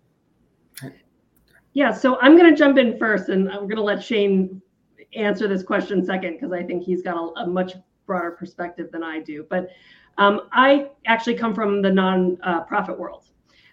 Yeah, 1.74 1.92
so 1.92 2.20
I'm 2.20 2.38
going 2.38 2.50
to 2.50 2.58
jump 2.58 2.78
in 2.78 2.98
first, 2.98 3.30
and 3.30 3.50
I'm 3.50 3.62
going 3.62 3.78
to 3.78 3.84
let 3.84 4.04
Shane 4.04 4.62
answer 5.15 5.48
this 5.48 5.63
question 5.63 6.06
second 6.06 6.34
because 6.34 6.52
I 6.52 6.63
think 6.63 6.84
he's 6.84 7.02
got 7.02 7.15
a, 7.15 7.42
a, 7.42 7.48
much 7.48 7.74
broader 8.06 8.32
perspective 8.32 8.92
than 8.92 9.04
I 9.04 9.20
do. 9.20 9.46
But 9.50 9.70
um, 10.18 10.42
I 10.52 10.89
actually 11.06 11.36
come 11.36 11.56
from 11.56 11.82
the 11.82 11.89
non-profit 11.89 13.00
world. 13.00 13.26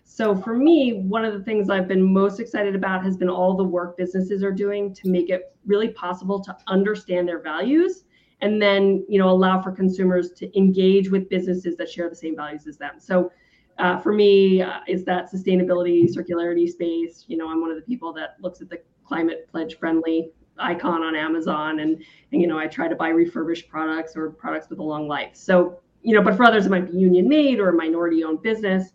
So 0.08 0.34
for 0.34 0.56
me, 0.56 0.94
one 0.94 1.24
of 1.24 1.34
the 1.34 1.42
things 1.42 1.68
I've 1.68 1.88
been 1.88 2.02
most 2.02 2.40
excited 2.40 2.74
about 2.74 3.04
has 3.04 3.16
been 3.16 3.28
all 3.28 3.56
the 3.56 3.64
work 3.64 3.96
businesses 3.96 4.42
are 4.42 4.52
doing 4.52 4.94
to 4.94 5.08
make 5.10 5.30
it 5.30 5.54
really 5.66 5.88
possible 5.88 6.40
to 6.44 6.56
understand 6.68 7.28
their 7.28 7.42
values 7.42 8.04
and 8.40 8.62
then 8.62 9.04
you 9.08 9.18
know 9.18 9.28
allow 9.28 9.60
for 9.60 9.72
consumers 9.72 10.30
to 10.30 10.56
engage 10.56 11.10
with 11.10 11.28
businesses 11.28 11.76
that 11.76 11.90
share 11.90 12.08
the 12.08 12.16
same 12.16 12.36
values 12.36 12.66
as 12.66 12.76
them. 12.76 12.94
So 12.98 13.30
uh, 13.78 13.98
for 13.98 14.12
me 14.12 14.62
uh, 14.62 14.80
is 14.86 15.04
that 15.04 15.30
sustainability 15.30 16.04
circularity 16.14 16.68
space 16.68 17.24
you 17.28 17.36
know 17.36 17.50
i'm 17.50 17.60
one 17.60 17.70
of 17.70 17.76
the 17.76 17.82
people 17.82 18.12
that 18.12 18.36
looks 18.40 18.60
at 18.60 18.70
the 18.70 18.80
climate 19.04 19.46
pledge 19.50 19.78
friendly 19.78 20.30
icon 20.58 21.02
on 21.02 21.14
amazon 21.14 21.80
and, 21.80 22.02
and 22.32 22.40
you 22.40 22.46
know 22.46 22.58
i 22.58 22.66
try 22.66 22.88
to 22.88 22.96
buy 22.96 23.08
refurbished 23.08 23.68
products 23.68 24.16
or 24.16 24.30
products 24.30 24.70
with 24.70 24.78
a 24.78 24.82
long 24.82 25.06
life 25.06 25.30
so 25.34 25.78
you 26.02 26.14
know 26.14 26.22
but 26.22 26.36
for 26.36 26.44
others 26.44 26.66
it 26.66 26.70
might 26.70 26.90
be 26.90 26.96
union 26.96 27.28
made 27.28 27.60
or 27.60 27.68
a 27.68 27.72
minority 27.72 28.24
owned 28.24 28.40
business 28.42 28.92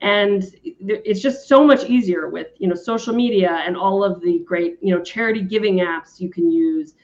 and 0.00 0.54
it's 0.62 1.20
just 1.20 1.48
so 1.48 1.66
much 1.66 1.84
easier 1.84 2.28
with 2.28 2.48
you 2.58 2.68
know 2.68 2.74
social 2.74 3.14
media 3.14 3.62
and 3.66 3.76
all 3.76 4.04
of 4.04 4.20
the 4.20 4.40
great 4.46 4.78
you 4.80 4.94
know 4.94 5.02
charity 5.02 5.42
giving 5.42 5.78
apps 5.78 6.20
you 6.20 6.30
can 6.30 6.50
use 6.50 6.94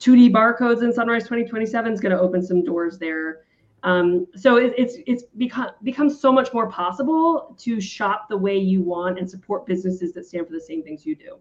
2d 0.00 0.30
barcodes 0.32 0.82
in 0.82 0.92
sunrise 0.92 1.22
2027 1.22 1.92
is 1.92 2.00
going 2.00 2.14
to 2.14 2.20
open 2.20 2.42
some 2.42 2.62
doors 2.62 2.98
there 2.98 3.44
Um, 3.84 4.26
so 4.36 4.56
it, 4.56 4.74
it's 4.78 4.96
it's 5.06 5.24
become 5.36 5.70
becomes 5.82 6.20
so 6.20 6.32
much 6.32 6.52
more 6.52 6.68
possible 6.70 7.56
to 7.58 7.80
shop 7.80 8.28
the 8.28 8.36
way 8.36 8.56
you 8.56 8.80
want 8.80 9.18
and 9.18 9.28
support 9.28 9.66
businesses 9.66 10.12
that 10.12 10.24
stand 10.26 10.46
for 10.46 10.52
the 10.52 10.60
same 10.60 10.82
things 10.82 11.04
you 11.04 11.16
do. 11.16 11.38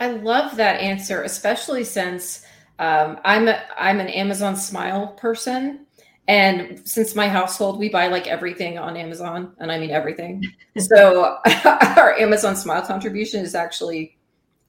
I 0.00 0.12
love 0.12 0.56
that 0.56 0.80
answer, 0.80 1.22
especially 1.22 1.84
since 1.84 2.44
um, 2.78 3.18
I'm 3.24 3.48
a, 3.48 3.62
I'm 3.76 4.00
an 4.00 4.08
Amazon 4.08 4.56
Smile 4.56 5.08
person, 5.08 5.86
and 6.28 6.80
since 6.88 7.14
my 7.14 7.28
household 7.28 7.78
we 7.78 7.88
buy 7.88 8.06
like 8.06 8.28
everything 8.28 8.78
on 8.78 8.96
Amazon, 8.96 9.52
and 9.58 9.72
I 9.72 9.78
mean 9.78 9.90
everything, 9.90 10.44
so 10.78 11.38
our 11.64 12.16
Amazon 12.16 12.54
Smile 12.54 12.82
contribution 12.82 13.44
is 13.44 13.54
actually 13.54 14.16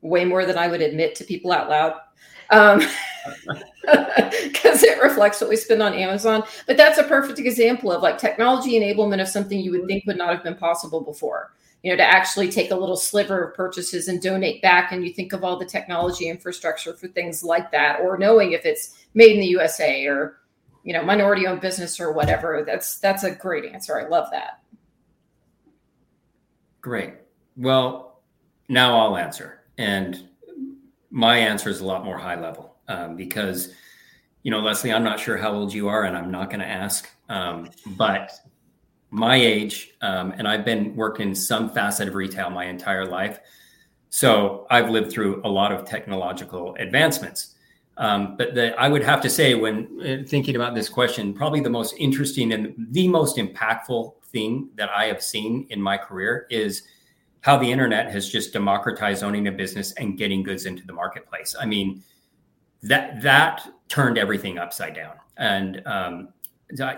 way 0.02 0.26
more 0.26 0.45
than 0.45 0.58
I 0.58 0.67
would 0.67 0.82
admit 0.82 1.15
to 1.15 1.24
people 1.24 1.52
out 1.52 1.69
loud. 1.69 1.93
Um, 2.52 2.80
because 3.84 4.82
it 4.82 5.00
reflects 5.04 5.39
what 5.39 5.52
we 5.52 5.56
spend 5.56 5.84
on 5.84 5.93
Amazon. 5.93 6.43
But 6.65 6.78
that's 6.78 6.98
a 6.98 7.04
perfect 7.04 7.38
example 7.38 7.91
of 7.91 8.02
like 8.02 8.17
technology 8.17 8.72
enablement 8.72 9.22
of 9.22 9.28
something 9.28 9.60
you 9.60 9.69
would 9.72 9.86
think 9.86 10.06
would 10.08 10.17
not 10.17 10.34
have 10.34 10.43
been 10.43 10.56
possible 10.56 11.02
before 11.02 11.52
you 11.84 11.91
know, 11.91 11.98
to 11.98 12.04
actually 12.04 12.50
take 12.50 12.72
a 12.72 12.76
little 12.76 12.98
sliver 12.98 13.41
of 13.43 13.56
purchases 13.56 14.08
and 14.08 14.22
donate 14.22 14.62
back. 14.62 14.91
And 14.91 15.06
you 15.06 15.13
think 15.13 15.32
of 15.32 15.43
all 15.43 15.58
the 15.58 15.65
technology 15.65 16.28
infrastructure 16.28 16.93
for 16.93 17.08
things 17.08 17.43
like 17.43 17.72
that, 17.72 18.02
or 18.02 18.17
knowing 18.17 18.52
if 18.52 18.65
it's 18.65 18.98
made 19.13 19.32
in 19.32 19.39
the 19.39 19.48
USA 19.48 20.06
or, 20.06 20.38
you 20.84 20.94
know, 20.94 21.04
minority 21.04 21.48
owned 21.48 21.62
business 21.62 22.00
or 22.00 22.12
whatever. 22.12 22.63
That's 22.65 23.00
that's 23.00 23.24
a 23.24 23.32
great 23.32 23.65
answer. 23.65 24.00
I 24.00 24.08
love 24.08 24.30
that. 24.32 24.62
Great. 26.82 27.15
Well, 27.58 28.22
now 28.70 28.98
I'll 28.98 29.18
answer. 29.18 29.62
And 29.78 30.30
my 31.12 31.38
answer 31.38 31.70
is 31.70 31.82
a 31.82 31.86
lot 31.86 32.06
more 32.06 32.18
high 32.18 32.39
level 32.39 32.76
um, 32.88 33.15
because, 33.15 33.74
you 34.44 34.52
know, 34.52 34.60
Leslie, 34.60 34.94
I'm 34.94 35.04
not 35.04 35.20
sure 35.20 35.38
how 35.38 35.54
old 35.54 35.74
you 35.74 35.88
are, 35.88 36.04
and 36.04 36.15
I'm 36.15 36.32
not 36.32 36.50
going 36.50 36.60
to 36.60 36.68
ask. 36.68 37.10
Um, 37.28 37.70
but 37.98 38.32
my 39.10 39.36
age, 39.36 39.92
um, 40.02 40.34
and 40.38 40.48
I've 40.48 40.63
been 40.63 40.96
working 40.96 41.34
some 41.34 41.70
facet 41.70 42.08
of 42.08 42.15
retail 42.15 42.50
my 42.50 42.65
entire 42.65 43.06
life. 43.06 43.39
So 44.10 44.68
I've 44.70 44.89
lived 44.89 45.12
through 45.12 45.42
a 45.44 45.50
lot 45.50 45.72
of 45.72 45.86
technological 45.86 46.76
advancements. 46.76 47.56
Um, 47.99 48.38
but 48.38 48.55
the, 48.55 48.79
I 48.79 48.88
would 48.88 49.03
have 49.03 49.21
to 49.21 49.29
say, 49.29 49.55
when 49.55 49.99
uh, 50.01 50.25
thinking 50.25 50.55
about 50.55 50.73
this 50.73 50.88
question, 50.88 51.33
probably 51.33 51.59
the 51.59 51.69
most 51.69 51.93
interesting 51.97 52.53
and 52.53 52.73
the 52.91 53.09
most 53.09 53.35
impactful 53.35 54.13
thing 54.23 54.69
that 54.75 54.89
I 54.89 55.05
have 55.05 55.21
seen 55.21 55.67
in 55.69 55.81
my 55.81 55.97
career 55.97 56.47
is 56.49 56.83
how 57.41 57.57
the 57.57 57.69
internet 57.69 58.09
has 58.09 58.29
just 58.29 58.53
democratized 58.53 59.21
owning 59.21 59.47
a 59.47 59.51
business 59.51 59.91
and 59.93 60.17
getting 60.17 60.43
goods 60.43 60.65
into 60.65 60.85
the 60.88 60.93
marketplace. 60.93 61.55
I 61.59 61.65
mean, 61.65 62.01
that 62.83 63.21
that 63.21 63.67
turned 63.89 64.17
everything 64.17 64.57
upside 64.57 64.95
down. 64.95 65.15
And 65.35 65.85
um, 65.85 66.29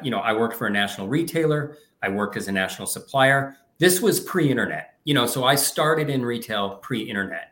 you 0.03 0.11
know, 0.11 0.19
I 0.19 0.33
worked 0.33 0.55
for 0.55 0.67
a 0.67 0.71
national 0.71 1.07
retailer. 1.07 1.77
I 2.03 2.09
worked 2.09 2.37
as 2.37 2.47
a 2.47 2.51
national 2.51 2.87
supplier. 2.87 3.57
This 3.79 4.01
was 4.01 4.19
pre-internet, 4.19 4.95
you 5.05 5.15
know, 5.15 5.25
so 5.25 5.43
I 5.43 5.55
started 5.55 6.09
in 6.09 6.23
retail 6.23 6.75
pre-internet. 6.77 7.50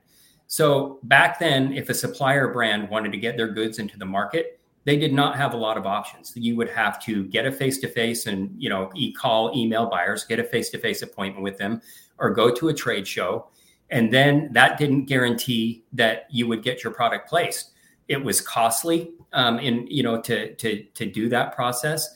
So 0.52 1.00
back 1.04 1.38
then, 1.38 1.74
if 1.74 1.90
a 1.90 1.94
supplier 1.94 2.52
brand 2.52 2.90
wanted 2.90 3.12
to 3.12 3.20
get 3.20 3.38
their 3.38 3.50
goods 3.50 3.78
into 3.78 4.00
the 4.00 4.06
market, 4.06 4.60
they 4.84 4.98
did 4.98 5.14
not 5.14 5.36
have 5.36 5.54
a 5.54 5.58
lot 5.58 5.78
of 5.78 5.86
options. 5.86 6.34
You 6.36 6.56
would 6.56 6.70
have 6.70 7.00
to 7.04 7.26
get 7.26 7.46
a 7.46 7.52
face-to-face 7.52 8.26
and 8.26 8.52
you 8.58 8.68
know, 8.68 8.90
e- 8.96 9.14
call, 9.14 9.56
email 9.56 9.88
buyers, 9.88 10.24
get 10.24 10.40
a 10.40 10.44
face-to-face 10.44 11.04
appointment 11.04 11.44
with 11.44 11.60
them, 11.60 11.84
or 12.18 12.32
go 12.32 12.52
to 12.52 12.70
a 12.70 12.74
trade 12.74 13.08
show. 13.08 13.48
And 13.92 14.12
then 14.12 14.50
that 14.54 14.80
didn't 14.80 15.06
guarantee 15.06 15.84
that 15.94 16.26
you 16.32 16.48
would 16.48 16.64
get 16.64 16.84
your 16.84 16.94
product 16.94 17.30
placed. 17.30 17.74
It 18.08 18.24
was 18.24 18.42
costly 18.42 19.12
um, 19.34 19.60
in 19.60 19.86
you 19.86 20.02
know 20.02 20.20
to 20.24 20.56
to 20.56 20.84
to 20.84 21.06
do 21.06 21.30
that 21.30 21.56
process. 21.56 22.10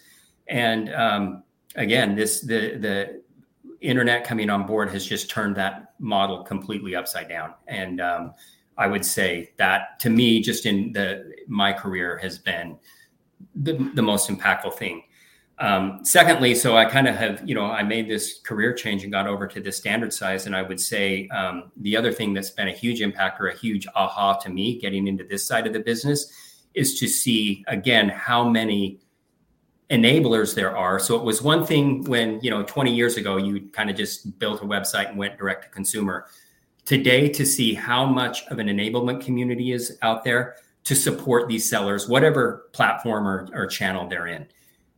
And 0.48 0.92
um, 0.92 1.44
again, 1.76 2.16
this 2.16 2.42
the 2.42 2.78
the 2.78 3.23
internet 3.84 4.24
coming 4.24 4.50
on 4.50 4.66
board 4.66 4.90
has 4.92 5.06
just 5.06 5.30
turned 5.30 5.56
that 5.58 5.94
model 6.00 6.44
completely 6.44 6.96
upside 6.96 7.30
down. 7.30 7.54
And 7.68 8.02
um, 8.02 8.34
I 8.78 8.88
would 8.88 9.06
say 9.06 9.52
that 9.58 10.00
to 10.00 10.10
me, 10.10 10.42
just 10.42 10.66
in 10.66 10.94
the 10.94 11.34
my 11.48 11.74
career, 11.74 12.18
has 12.18 12.40
been 12.40 12.78
the, 13.56 13.74
the 13.94 14.02
most 14.02 14.30
impactful 14.30 14.74
thing. 14.76 15.04
Um, 15.60 16.00
secondly, 16.04 16.56
so 16.56 16.76
I 16.76 16.86
kind 16.86 17.08
of 17.08 17.16
have, 17.16 17.48
you 17.48 17.54
know, 17.54 17.66
I 17.66 17.84
made 17.84 18.10
this 18.10 18.40
career 18.40 18.74
change 18.74 19.04
and 19.04 19.12
got 19.12 19.28
over 19.28 19.46
to 19.48 19.60
the 19.60 19.72
standard 19.72 20.12
size. 20.12 20.48
And 20.48 20.56
I 20.56 20.64
would 20.64 20.80
say 20.80 21.28
um, 21.28 21.72
the 21.78 21.96
other 21.96 22.12
thing 22.12 22.34
that's 22.34 22.50
been 22.50 22.68
a 22.68 22.74
huge 22.74 23.02
impact 23.02 23.40
or 23.40 23.48
a 23.48 23.56
huge 23.56 23.86
aha 23.96 24.34
to 24.40 24.50
me 24.50 24.80
getting 24.80 25.08
into 25.08 25.24
this 25.24 25.48
side 25.48 25.68
of 25.68 25.74
the 25.74 25.80
business 25.80 26.32
is 26.74 27.00
to 27.00 27.08
see 27.08 27.64
again 27.68 28.10
how 28.10 28.50
many 28.50 29.00
enablers 29.94 30.56
there 30.56 30.76
are. 30.76 31.00
So 31.00 31.16
it 31.16 31.24
was 31.24 31.42
one 31.42 31.66
thing 31.66 32.04
when, 32.06 32.40
you 32.42 32.50
know, 32.50 32.64
20 32.64 32.94
years 32.94 33.16
ago, 33.16 33.38
you 33.38 33.70
kind 33.72 33.90
of 33.90 33.96
just 33.96 34.40
built 34.40 34.62
a 34.62 34.66
website 34.66 35.10
and 35.10 35.18
went 35.18 35.38
direct 35.38 35.64
to 35.66 35.70
consumer. 35.70 36.26
Today, 36.86 37.30
to 37.30 37.46
see 37.46 37.74
how 37.74 38.06
much 38.06 38.46
of 38.48 38.60
an 38.60 38.68
enablement 38.68 39.24
community 39.24 39.72
is 39.72 39.98
out 40.02 40.24
there 40.24 40.56
to 40.84 40.96
support 40.96 41.48
these 41.48 41.70
sellers, 41.70 42.10
whatever 42.10 42.70
platform 42.74 43.26
or, 43.28 43.48
or 43.54 43.68
channel 43.68 44.10
they're 44.10 44.28
in. 44.28 44.48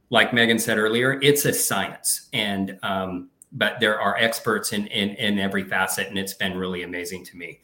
Like 0.10 0.34
Megan 0.34 0.58
said 0.58 0.78
earlier, 0.78 1.20
it's 1.22 1.46
a 1.46 1.54
science. 1.54 2.30
And, 2.34 2.80
um, 2.82 3.30
but 3.52 3.80
there 3.80 4.00
are 4.00 4.16
experts 4.18 4.74
in, 4.74 4.88
in, 4.88 5.10
in 5.10 5.40
every 5.40 5.64
facet, 5.64 6.08
and 6.08 6.18
it's 6.18 6.34
been 6.34 6.58
really 6.58 6.84
amazing 6.84 7.26
to 7.26 7.38
me. 7.38 7.60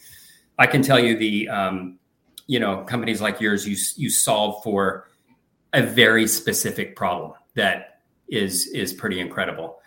I 0.59 0.67
can 0.67 0.81
tell 0.83 0.99
you 0.99 1.17
the, 1.17 1.49
um, 1.49 1.97
you 2.45 2.59
know, 2.59 2.83
companies 2.83 3.21
like 3.21 3.41
yours, 3.41 3.67
you, 3.67 3.77
you 3.95 4.09
solve 4.09 4.63
for 4.63 5.07
a 5.73 5.81
very 5.81 6.27
specific 6.27 6.95
problem 6.95 7.33
that 7.55 8.01
is 8.29 8.67
is 8.67 8.93
pretty 8.93 9.19
incredible. 9.19 9.77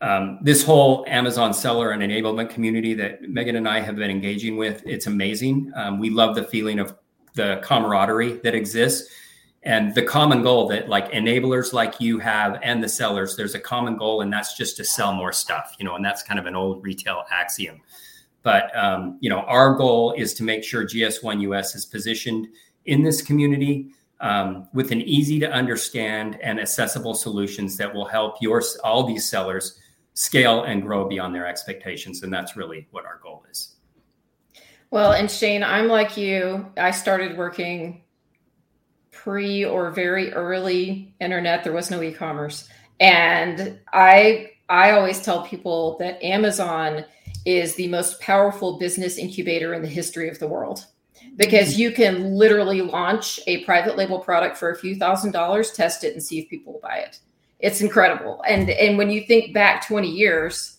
Um, 0.00 0.38
this 0.42 0.64
whole 0.64 1.04
Amazon 1.08 1.52
seller 1.52 1.90
and 1.90 2.02
enablement 2.02 2.50
community 2.50 2.94
that 2.94 3.22
Megan 3.22 3.56
and 3.56 3.68
I 3.68 3.80
have 3.80 3.96
been 3.96 4.10
engaging 4.10 4.56
with, 4.56 4.80
it's 4.86 5.08
amazing. 5.08 5.72
Um, 5.74 5.98
we 5.98 6.10
love 6.10 6.36
the 6.36 6.44
feeling 6.44 6.78
of 6.78 6.94
the 7.34 7.60
camaraderie 7.64 8.34
that 8.44 8.54
exists 8.54 9.12
and 9.64 9.94
the 9.94 10.02
common 10.02 10.42
goal 10.42 10.68
that 10.68 10.88
like 10.88 11.10
enablers 11.12 11.72
like 11.72 12.00
you 12.00 12.18
have 12.18 12.58
and 12.62 12.82
the 12.82 12.88
sellers 12.88 13.36
there's 13.36 13.54
a 13.54 13.60
common 13.60 13.96
goal 13.96 14.20
and 14.20 14.32
that's 14.32 14.56
just 14.56 14.76
to 14.76 14.84
sell 14.84 15.12
more 15.12 15.32
stuff 15.32 15.74
you 15.78 15.84
know 15.84 15.94
and 15.96 16.04
that's 16.04 16.22
kind 16.22 16.38
of 16.38 16.46
an 16.46 16.54
old 16.54 16.82
retail 16.84 17.24
axiom 17.30 17.80
but 18.42 18.74
um, 18.76 19.18
you 19.20 19.28
know 19.28 19.40
our 19.40 19.74
goal 19.74 20.14
is 20.16 20.32
to 20.34 20.42
make 20.42 20.62
sure 20.62 20.84
gs1 20.84 21.40
us 21.56 21.74
is 21.74 21.84
positioned 21.84 22.48
in 22.86 23.02
this 23.02 23.20
community 23.20 23.90
um, 24.20 24.68
with 24.72 24.90
an 24.90 25.00
easy 25.02 25.38
to 25.40 25.50
understand 25.50 26.38
and 26.42 26.60
accessible 26.60 27.14
solutions 27.14 27.76
that 27.76 27.92
will 27.92 28.06
help 28.06 28.36
your 28.40 28.62
all 28.82 29.04
these 29.04 29.28
sellers 29.28 29.78
scale 30.14 30.64
and 30.64 30.82
grow 30.82 31.08
beyond 31.08 31.34
their 31.34 31.46
expectations. 31.46 32.22
And 32.22 32.32
that's 32.32 32.56
really 32.56 32.88
what 32.90 33.04
our 33.04 33.20
goal 33.22 33.44
is. 33.50 33.76
Well 34.90 35.12
and 35.12 35.30
shane 35.30 35.62
i'm 35.62 35.88
like 35.88 36.16
you. 36.16 36.66
I 36.76 36.90
started 36.90 37.36
working 37.36 38.02
pre 39.10 39.64
or 39.64 39.90
very 39.90 40.32
early 40.32 41.14
internet. 41.20 41.62
There 41.62 41.72
was 41.72 41.90
no 41.90 42.02
e-commerce. 42.02 42.68
And 42.98 43.78
i 43.92 44.50
i 44.68 44.90
always 44.90 45.22
tell 45.22 45.46
people 45.46 45.96
that 45.98 46.22
amazon 46.22 47.04
is 47.46 47.76
the 47.76 47.88
most 47.88 48.20
powerful 48.20 48.78
business 48.78 49.16
incubator 49.16 49.72
in 49.72 49.82
the 49.82 49.88
history 49.88 50.28
of 50.28 50.38
the 50.40 50.48
world 50.48 50.84
because 51.36 51.72
mm-hmm. 51.72 51.80
you 51.80 51.92
can 51.92 52.34
literally 52.34 52.82
launch 52.82 53.40
a 53.46 53.64
private 53.64 53.96
label 53.96 54.18
product 54.18 54.56
for 54.56 54.70
a 54.70 54.76
few 54.76 54.96
thousand 54.96 55.32
dollars, 55.32 55.70
test 55.72 56.04
it, 56.04 56.12
and 56.12 56.22
see 56.22 56.40
if 56.40 56.48
people 56.48 56.74
will 56.74 56.80
buy 56.80 56.98
it. 56.98 57.20
It's 57.60 57.80
incredible. 57.80 58.42
And 58.46 58.70
and 58.70 58.98
when 58.98 59.10
you 59.10 59.22
think 59.22 59.52
back 59.52 59.86
20 59.86 60.08
years, 60.08 60.78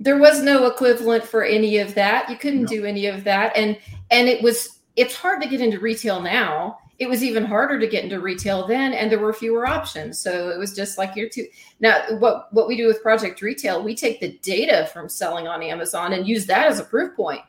there 0.00 0.18
was 0.18 0.42
no 0.42 0.66
equivalent 0.66 1.24
for 1.24 1.42
any 1.42 1.78
of 1.78 1.94
that. 1.94 2.28
You 2.28 2.36
couldn't 2.36 2.62
no. 2.62 2.68
do 2.68 2.84
any 2.84 3.06
of 3.06 3.24
that. 3.24 3.56
And 3.56 3.78
and 4.10 4.28
it 4.28 4.42
was 4.42 4.80
it's 4.96 5.14
hard 5.14 5.42
to 5.42 5.48
get 5.48 5.60
into 5.60 5.78
retail 5.78 6.20
now. 6.20 6.78
It 6.98 7.10
was 7.10 7.22
even 7.22 7.44
harder 7.44 7.78
to 7.78 7.86
get 7.86 8.04
into 8.04 8.20
retail 8.20 8.66
then, 8.66 8.94
and 8.94 9.12
there 9.12 9.18
were 9.18 9.34
fewer 9.34 9.66
options. 9.66 10.18
So 10.18 10.48
it 10.48 10.58
was 10.58 10.74
just 10.74 10.96
like 10.96 11.14
you're 11.14 11.28
too 11.28 11.46
Now, 11.80 12.00
what 12.18 12.52
what 12.52 12.68
we 12.68 12.76
do 12.76 12.86
with 12.86 13.02
Project 13.02 13.42
Retail, 13.42 13.82
we 13.82 13.94
take 13.94 14.20
the 14.20 14.38
data 14.38 14.88
from 14.92 15.10
selling 15.10 15.46
on 15.46 15.62
Amazon 15.62 16.14
and 16.14 16.26
use 16.26 16.46
that 16.46 16.66
as 16.66 16.78
a 16.78 16.84
proof 16.84 17.14
point 17.14 17.42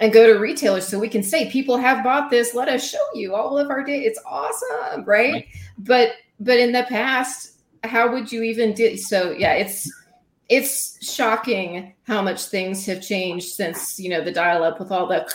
and 0.00 0.12
go 0.12 0.26
to 0.26 0.38
retailers 0.38 0.86
so 0.86 0.98
we 0.98 1.08
can 1.08 1.22
say 1.22 1.50
people 1.50 1.76
have 1.76 2.02
bought 2.02 2.30
this. 2.30 2.54
Let 2.54 2.68
us 2.68 2.88
show 2.88 3.04
you 3.14 3.34
all 3.34 3.58
of 3.58 3.70
our 3.70 3.82
data 3.84 4.06
it's 4.06 4.20
awesome 4.26 5.04
right? 5.04 5.32
right, 5.32 5.46
but 5.78 6.12
but 6.40 6.58
in 6.58 6.72
the 6.72 6.84
past 6.84 7.58
how 7.84 8.10
would 8.12 8.32
you 8.32 8.42
even 8.42 8.72
do 8.72 8.96
so 8.96 9.30
yeah 9.32 9.52
it's 9.52 9.90
it's 10.48 10.98
shocking 11.14 11.94
how 12.06 12.20
much 12.22 12.46
things 12.46 12.84
have 12.86 13.00
changed 13.00 13.48
since 13.48 13.98
you 13.98 14.08
know 14.08 14.22
the 14.22 14.32
dial 14.32 14.62
up 14.62 14.78
with 14.78 14.90
all 14.90 15.06
the 15.06 15.26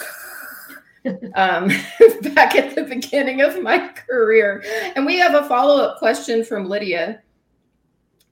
um, 1.36 1.68
back 2.34 2.55
at 2.55 2.76
the 2.76 2.84
beginning 2.84 3.41
of 3.41 3.62
my 3.62 3.88
career. 3.89 4.64
And 4.95 5.05
we 5.05 5.18
have 5.18 5.36
a 5.36 5.47
follow-up 5.47 5.97
question 5.97 6.43
from 6.43 6.68
lydia 6.68 7.22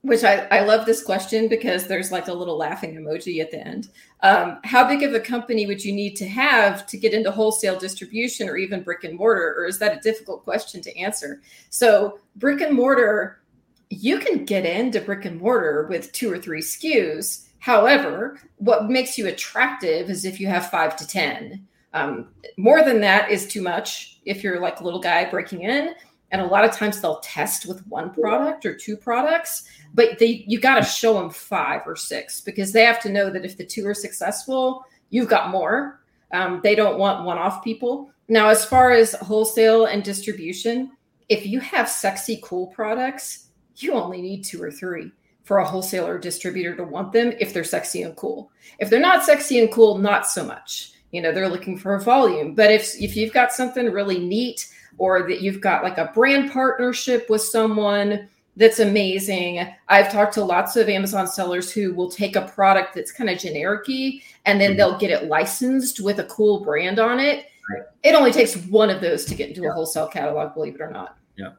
which 0.01 0.23
I, 0.23 0.47
I 0.51 0.61
love 0.61 0.85
this 0.85 1.03
question 1.03 1.47
because 1.47 1.87
there's 1.87 2.11
like 2.11 2.27
a 2.27 2.33
little 2.33 2.57
laughing 2.57 2.95
emoji 2.95 3.41
at 3.41 3.51
the 3.51 3.65
end. 3.65 3.89
Um, 4.21 4.59
how 4.63 4.87
big 4.87 5.03
of 5.03 5.13
a 5.13 5.19
company 5.19 5.65
would 5.65 5.83
you 5.83 5.91
need 5.91 6.15
to 6.17 6.27
have 6.27 6.85
to 6.87 6.97
get 6.97 7.13
into 7.13 7.31
wholesale 7.31 7.77
distribution 7.77 8.47
or 8.47 8.57
even 8.57 8.83
brick 8.83 9.03
and 9.03 9.17
mortar? 9.17 9.55
Or 9.57 9.65
is 9.65 9.79
that 9.79 9.97
a 9.97 10.01
difficult 10.01 10.43
question 10.43 10.81
to 10.81 10.97
answer? 10.97 11.41
So, 11.69 12.19
brick 12.35 12.61
and 12.61 12.75
mortar, 12.75 13.41
you 13.89 14.19
can 14.19 14.45
get 14.45 14.65
into 14.65 15.01
brick 15.01 15.25
and 15.25 15.39
mortar 15.39 15.87
with 15.89 16.11
two 16.11 16.31
or 16.31 16.37
three 16.37 16.61
SKUs. 16.61 17.47
However, 17.59 18.39
what 18.57 18.89
makes 18.89 19.17
you 19.17 19.27
attractive 19.27 20.09
is 20.09 20.25
if 20.25 20.39
you 20.39 20.47
have 20.47 20.69
five 20.69 20.95
to 20.97 21.07
10. 21.07 21.67
Um, 21.93 22.29
more 22.57 22.83
than 22.83 23.01
that 23.01 23.31
is 23.31 23.47
too 23.47 23.61
much 23.61 24.19
if 24.25 24.43
you're 24.43 24.59
like 24.59 24.79
a 24.79 24.83
little 24.83 24.99
guy 24.99 25.25
breaking 25.29 25.63
in. 25.63 25.95
And 26.31 26.41
a 26.41 26.45
lot 26.45 26.65
of 26.65 26.71
times 26.71 26.99
they'll 26.99 27.19
test 27.19 27.65
with 27.65 27.85
one 27.87 28.13
product 28.13 28.65
or 28.65 28.75
two 28.75 28.97
products 28.97 29.63
but 29.93 30.19
they 30.19 30.45
you 30.47 30.59
got 30.59 30.75
to 30.75 30.83
show 30.83 31.15
them 31.15 31.29
five 31.29 31.81
or 31.85 31.95
six 31.95 32.41
because 32.41 32.71
they 32.71 32.83
have 32.83 33.01
to 33.01 33.09
know 33.09 33.29
that 33.29 33.45
if 33.45 33.57
the 33.57 33.65
two 33.65 33.85
are 33.87 33.93
successful, 33.93 34.85
you've 35.09 35.29
got 35.29 35.49
more. 35.49 36.01
Um, 36.31 36.59
they 36.63 36.75
don't 36.75 36.99
want 36.99 37.25
one-off 37.25 37.63
people. 37.63 38.11
Now, 38.27 38.49
as 38.49 38.65
far 38.65 38.91
as 38.91 39.13
wholesale 39.13 39.85
and 39.85 40.03
distribution, 40.03 40.91
if 41.29 41.45
you 41.45 41.59
have 41.61 41.89
sexy, 41.89 42.39
cool 42.43 42.67
products, 42.67 43.47
you 43.77 43.93
only 43.93 44.21
need 44.21 44.43
two 44.43 44.61
or 44.61 44.71
three 44.71 45.11
for 45.43 45.59
a 45.59 45.65
wholesaler 45.65 46.15
or 46.15 46.19
distributor 46.19 46.75
to 46.75 46.83
want 46.83 47.13
them 47.13 47.33
if 47.39 47.53
they're 47.53 47.63
sexy 47.63 48.03
and 48.03 48.15
cool. 48.17 48.51
If 48.79 48.89
they're 48.89 48.99
not 48.99 49.23
sexy 49.23 49.59
and 49.59 49.71
cool, 49.71 49.97
not 49.97 50.27
so 50.27 50.43
much. 50.43 50.91
You 51.11 51.21
know, 51.21 51.31
they're 51.31 51.47
looking 51.47 51.77
for 51.77 51.95
a 51.95 52.01
volume. 52.01 52.53
But 52.53 52.71
if 52.71 53.01
if 53.01 53.15
you've 53.15 53.33
got 53.33 53.53
something 53.53 53.89
really 53.89 54.19
neat 54.19 54.67
or 54.97 55.27
that 55.27 55.41
you've 55.41 55.61
got 55.61 55.83
like 55.83 55.97
a 55.97 56.11
brand 56.13 56.51
partnership 56.51 57.29
with 57.29 57.41
someone 57.41 58.27
that's 58.57 58.79
amazing. 58.79 59.67
I've 59.87 60.11
talked 60.11 60.33
to 60.33 60.43
lots 60.43 60.75
of 60.75 60.89
Amazon 60.89 61.27
sellers 61.27 61.71
who 61.71 61.93
will 61.93 62.09
take 62.09 62.35
a 62.35 62.41
product 62.41 62.95
that's 62.95 63.11
kind 63.11 63.29
of 63.29 63.37
generic 63.37 63.87
and 63.87 64.59
then 64.59 64.71
mm-hmm. 64.71 64.77
they'll 64.77 64.97
get 64.97 65.11
it 65.11 65.27
licensed 65.27 65.99
with 65.99 66.19
a 66.19 66.23
cool 66.25 66.63
brand 66.63 66.97
on 66.97 67.19
it. 67.19 67.45
Right. 67.69 67.83
It 68.03 68.15
only 68.15 68.31
takes 68.31 68.55
one 68.55 68.89
of 68.89 68.99
those 68.99 69.25
to 69.25 69.35
get 69.35 69.49
into 69.49 69.61
yeah. 69.61 69.69
a 69.69 69.73
wholesale 69.73 70.07
catalog, 70.07 70.55
believe 70.55 70.75
it 70.75 70.81
or 70.81 70.89
not. 70.89 71.17
Yeah. 71.37 71.51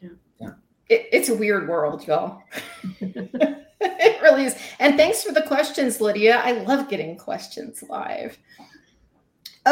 Yeah. 0.00 0.08
yeah. 0.40 0.50
It, 0.88 1.08
it's 1.12 1.28
a 1.28 1.34
weird 1.34 1.68
world, 1.68 2.06
y'all. 2.06 2.42
it 3.00 4.22
really 4.22 4.46
is. 4.46 4.56
And 4.80 4.96
thanks 4.96 5.22
for 5.22 5.32
the 5.32 5.42
questions, 5.42 6.00
Lydia. 6.00 6.40
I 6.44 6.52
love 6.52 6.88
getting 6.88 7.16
questions 7.16 7.84
live. 7.88 8.38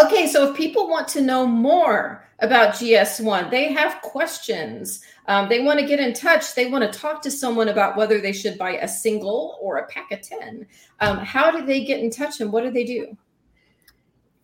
Okay, 0.05 0.27
so 0.27 0.51
if 0.51 0.57
people 0.57 0.89
want 0.89 1.09
to 1.09 1.23
know 1.23 1.47
more 1.47 2.29
about 2.41 2.75
GS1, 2.75 3.51
they 3.51 3.73
have 3.73 4.03
questions, 4.03 5.01
um, 5.27 5.49
they 5.49 5.61
want 5.61 5.81
to 5.81 5.87
get 5.87 6.01
in 6.01 6.13
touch, 6.13 6.55
they 6.55 6.67
want 6.67 6.91
to 6.91 6.99
talk 6.99 7.23
to 7.23 7.31
someone 7.31 7.69
about 7.69 7.97
whether 7.97 8.21
they 8.21 8.33
should 8.33 8.59
buy 8.59 8.73
a 8.73 8.87
single 8.89 9.59
or 9.59 9.79
a 9.79 9.87
pack 9.87 10.13
of 10.13 10.21
10. 10.21 10.67
Um, 11.01 11.19
how 11.19 11.51
do 11.51 11.65
they 11.65 11.83
get 11.83 12.01
in 12.01 12.11
touch 12.11 12.41
and 12.41 12.53
what 12.53 12.63
do 12.63 12.71
they 12.71 12.85
do? 12.85 13.17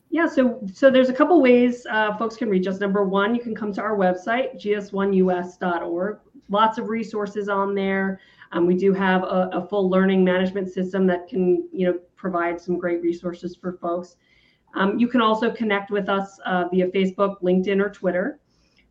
Yeah, 0.09 0.27
so 0.27 0.61
so 0.73 0.91
there's 0.91 1.11
a 1.11 1.15
couple 1.15 1.41
ways 1.43 1.87
uh, 1.91 2.17
folks 2.17 2.37
can 2.37 2.49
reach 2.49 2.67
us. 2.67 2.81
Number 2.81 3.05
one, 3.05 3.35
you 3.35 3.41
can 3.41 3.55
come 3.55 3.73
to 3.75 3.83
our 3.83 3.97
website, 3.97 4.63
gs1us.org. 4.63 6.19
Lots 6.49 6.79
of 6.79 6.89
resources 6.89 7.49
on 7.49 7.75
there. 7.75 8.21
Um, 8.53 8.67
we 8.67 8.75
do 8.75 8.93
have 8.93 9.23
a, 9.23 9.51
a 9.53 9.67
full 9.67 9.89
learning 9.89 10.23
management 10.23 10.71
system 10.71 11.07
that 11.07 11.29
can, 11.29 11.69
you 11.73 11.87
know, 11.87 11.99
provide 12.17 12.61
some 12.61 12.79
great 12.79 13.03
resources 13.03 13.57
for 13.57 13.73
folks. 13.75 14.17
Um, 14.75 14.99
you 14.99 15.09
can 15.09 15.21
also 15.21 15.51
connect 15.51 15.91
with 15.91 16.09
us 16.09 16.39
uh, 16.47 16.65
via 16.71 16.89
Facebook, 16.89 17.41
LinkedIn, 17.43 17.81
or 17.85 17.91
Twitter 17.91 18.41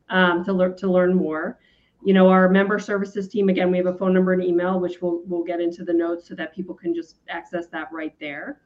um, 0.10 0.44
to, 0.46 0.54
learn 0.54 0.78
to 0.78 0.92
learn 0.92 1.16
more. 1.16 1.60
You 2.04 2.14
know, 2.14 2.30
our 2.30 2.50
member 2.50 2.80
services 2.80 3.28
team, 3.28 3.50
again, 3.50 3.72
we 3.72 3.78
have 3.78 3.88
a 3.88 3.94
phone 3.94 4.14
number 4.14 4.34
and 4.34 4.44
email, 4.44 4.80
which 4.80 5.02
we'll, 5.02 5.22
we'll 5.26 5.44
get 5.44 5.60
into 5.60 5.84
the 5.84 5.94
notes 5.94 6.28
so 6.28 6.36
that 6.36 6.54
people 6.54 6.76
can 6.76 6.94
just 6.94 7.18
access 7.30 7.68
that 7.68 7.90
right 7.92 8.14
there. 8.20 8.62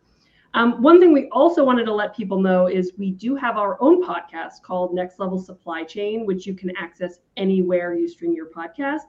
Um, 0.54 0.82
one 0.82 1.02
thing 1.02 1.12
we 1.12 1.28
also 1.30 1.66
wanted 1.66 1.84
to 1.86 1.94
let 1.94 2.16
people 2.16 2.40
know 2.40 2.68
is 2.68 2.94
we 2.98 3.12
do 3.12 3.36
have 3.36 3.58
our 3.58 3.78
own 3.82 4.02
podcast 4.02 4.62
called 4.64 4.94
Next 4.94 5.20
Level 5.20 5.38
Supply 5.38 5.84
Chain, 5.84 6.26
which 6.26 6.48
you 6.48 6.54
can 6.54 6.72
access 6.78 7.20
anywhere 7.36 7.94
you 7.94 8.08
stream 8.08 8.34
your 8.34 8.50
podcast. 8.50 9.02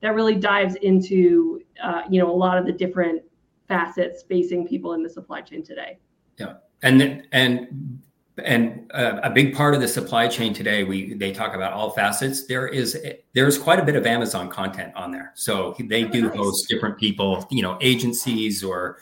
That 0.00 0.14
really 0.14 0.36
dives 0.36 0.76
into, 0.76 1.60
uh, 1.82 2.02
you 2.08 2.20
know, 2.20 2.30
a 2.30 2.36
lot 2.36 2.56
of 2.56 2.66
the 2.66 2.72
different 2.72 3.22
facets 3.66 4.22
facing 4.22 4.66
people 4.66 4.92
in 4.94 5.02
the 5.02 5.10
supply 5.10 5.40
chain 5.40 5.64
today. 5.64 5.98
Yeah 6.38 6.54
and 6.82 7.26
and 7.32 8.02
and 8.44 8.90
uh, 8.94 9.20
a 9.22 9.30
big 9.30 9.54
part 9.54 9.74
of 9.74 9.80
the 9.80 9.88
supply 9.88 10.26
chain 10.26 10.54
today 10.54 10.84
we 10.84 11.14
they 11.14 11.32
talk 11.32 11.54
about 11.54 11.72
all 11.72 11.90
facets. 11.90 12.46
There 12.46 12.66
is 12.66 12.98
there's 13.34 13.58
quite 13.58 13.78
a 13.78 13.84
bit 13.84 13.96
of 13.96 14.06
amazon 14.06 14.48
content 14.48 14.92
on 14.94 15.10
there. 15.10 15.32
So 15.34 15.74
they 15.78 16.04
oh, 16.04 16.08
do 16.08 16.22
nice. 16.28 16.36
host 16.36 16.68
different 16.68 16.98
people 16.98 17.46
you 17.50 17.62
know 17.62 17.78
agencies 17.80 18.64
or 18.64 18.98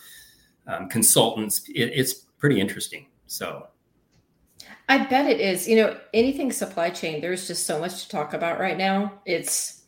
um, 0.66 0.88
consultants. 0.88 1.68
It, 1.68 1.92
it's 1.94 2.14
pretty 2.38 2.60
interesting. 2.60 3.06
So. 3.26 3.66
I 4.88 5.04
bet 5.04 5.30
it 5.30 5.40
is. 5.40 5.68
You 5.68 5.76
know 5.76 6.00
anything 6.12 6.50
supply 6.50 6.90
chain 6.90 7.20
there's 7.20 7.46
just 7.46 7.64
so 7.64 7.78
much 7.78 8.02
to 8.02 8.08
talk 8.08 8.34
about 8.34 8.58
right 8.58 8.76
now. 8.76 9.20
It's 9.24 9.84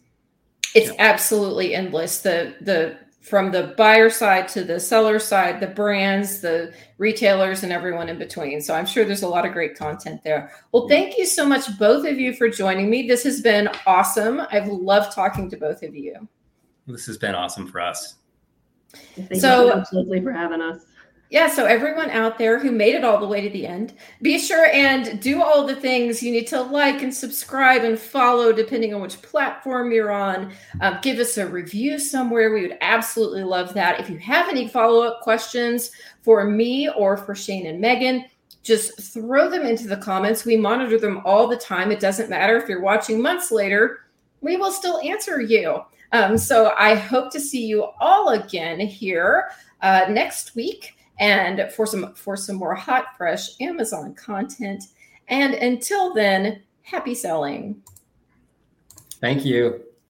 it's 0.76 0.90
yeah. 0.90 0.96
absolutely 0.98 1.74
endless. 1.74 2.20
The 2.20 2.54
the 2.60 2.96
from 3.22 3.52
the 3.52 3.74
buyer 3.78 4.10
side 4.10 4.48
to 4.48 4.64
the 4.64 4.80
seller 4.80 5.18
side, 5.20 5.60
the 5.60 5.68
brands, 5.68 6.40
the 6.40 6.74
retailers, 6.98 7.62
and 7.62 7.72
everyone 7.72 8.08
in 8.08 8.18
between. 8.18 8.60
So 8.60 8.74
I'm 8.74 8.84
sure 8.84 9.04
there's 9.04 9.22
a 9.22 9.28
lot 9.28 9.46
of 9.46 9.52
great 9.52 9.78
content 9.78 10.22
there. 10.24 10.52
Well, 10.72 10.88
thank 10.88 11.16
you 11.16 11.24
so 11.24 11.46
much, 11.46 11.78
both 11.78 12.04
of 12.04 12.18
you, 12.18 12.34
for 12.34 12.48
joining 12.48 12.90
me. 12.90 13.06
This 13.06 13.22
has 13.22 13.40
been 13.40 13.68
awesome. 13.86 14.42
I've 14.50 14.66
loved 14.66 15.12
talking 15.12 15.48
to 15.50 15.56
both 15.56 15.84
of 15.84 15.94
you. 15.94 16.28
This 16.88 17.06
has 17.06 17.16
been 17.16 17.36
awesome 17.36 17.68
for 17.68 17.80
us. 17.80 18.16
Thank 19.14 19.40
so, 19.40 19.66
you 19.66 19.72
absolutely 19.72 20.20
for 20.20 20.32
having 20.32 20.60
us 20.60 20.84
yeah, 21.32 21.48
so 21.48 21.64
everyone 21.64 22.10
out 22.10 22.36
there 22.36 22.58
who 22.58 22.70
made 22.70 22.94
it 22.94 23.04
all 23.04 23.18
the 23.18 23.26
way 23.26 23.40
to 23.40 23.48
the 23.48 23.66
end, 23.66 23.94
be 24.20 24.38
sure 24.38 24.66
and 24.66 25.18
do 25.18 25.42
all 25.42 25.66
the 25.66 25.74
things 25.74 26.22
you 26.22 26.30
need 26.30 26.46
to 26.48 26.60
like 26.60 27.02
and 27.02 27.12
subscribe 27.12 27.84
and 27.84 27.98
follow, 27.98 28.52
depending 28.52 28.92
on 28.92 29.00
which 29.00 29.22
platform 29.22 29.92
you're 29.92 30.12
on. 30.12 30.52
Um, 30.82 30.98
give 31.00 31.18
us 31.18 31.38
a 31.38 31.46
review 31.46 31.98
somewhere. 31.98 32.52
We 32.52 32.60
would 32.60 32.76
absolutely 32.82 33.44
love 33.44 33.72
that. 33.72 33.98
If 33.98 34.10
you 34.10 34.18
have 34.18 34.50
any 34.50 34.68
follow 34.68 35.04
up 35.04 35.22
questions 35.22 35.92
for 36.20 36.44
me 36.44 36.90
or 36.90 37.16
for 37.16 37.34
Shane 37.34 37.64
and 37.64 37.80
Megan, 37.80 38.26
just 38.62 39.00
throw 39.14 39.48
them 39.48 39.64
into 39.64 39.88
the 39.88 39.96
comments. 39.96 40.44
We 40.44 40.58
monitor 40.58 40.98
them 40.98 41.22
all 41.24 41.48
the 41.48 41.56
time. 41.56 41.90
It 41.90 41.98
doesn't 41.98 42.28
matter 42.28 42.58
if 42.58 42.68
you're 42.68 42.82
watching 42.82 43.22
months 43.22 43.50
later, 43.50 44.00
we 44.42 44.58
will 44.58 44.70
still 44.70 45.00
answer 45.00 45.40
you. 45.40 45.80
Um, 46.12 46.36
so 46.36 46.74
I 46.76 46.94
hope 46.94 47.32
to 47.32 47.40
see 47.40 47.64
you 47.64 47.88
all 48.00 48.34
again 48.34 48.80
here 48.80 49.48
uh, 49.80 50.04
next 50.10 50.54
week 50.54 50.94
and 51.18 51.70
for 51.72 51.86
some 51.86 52.14
for 52.14 52.36
some 52.36 52.56
more 52.56 52.74
hot 52.74 53.16
fresh 53.16 53.60
Amazon 53.60 54.14
content. 54.14 54.84
And 55.28 55.54
until 55.54 56.14
then, 56.14 56.62
happy 56.82 57.14
selling. 57.14 57.82
Thank 59.20 59.44
you. 59.44 59.82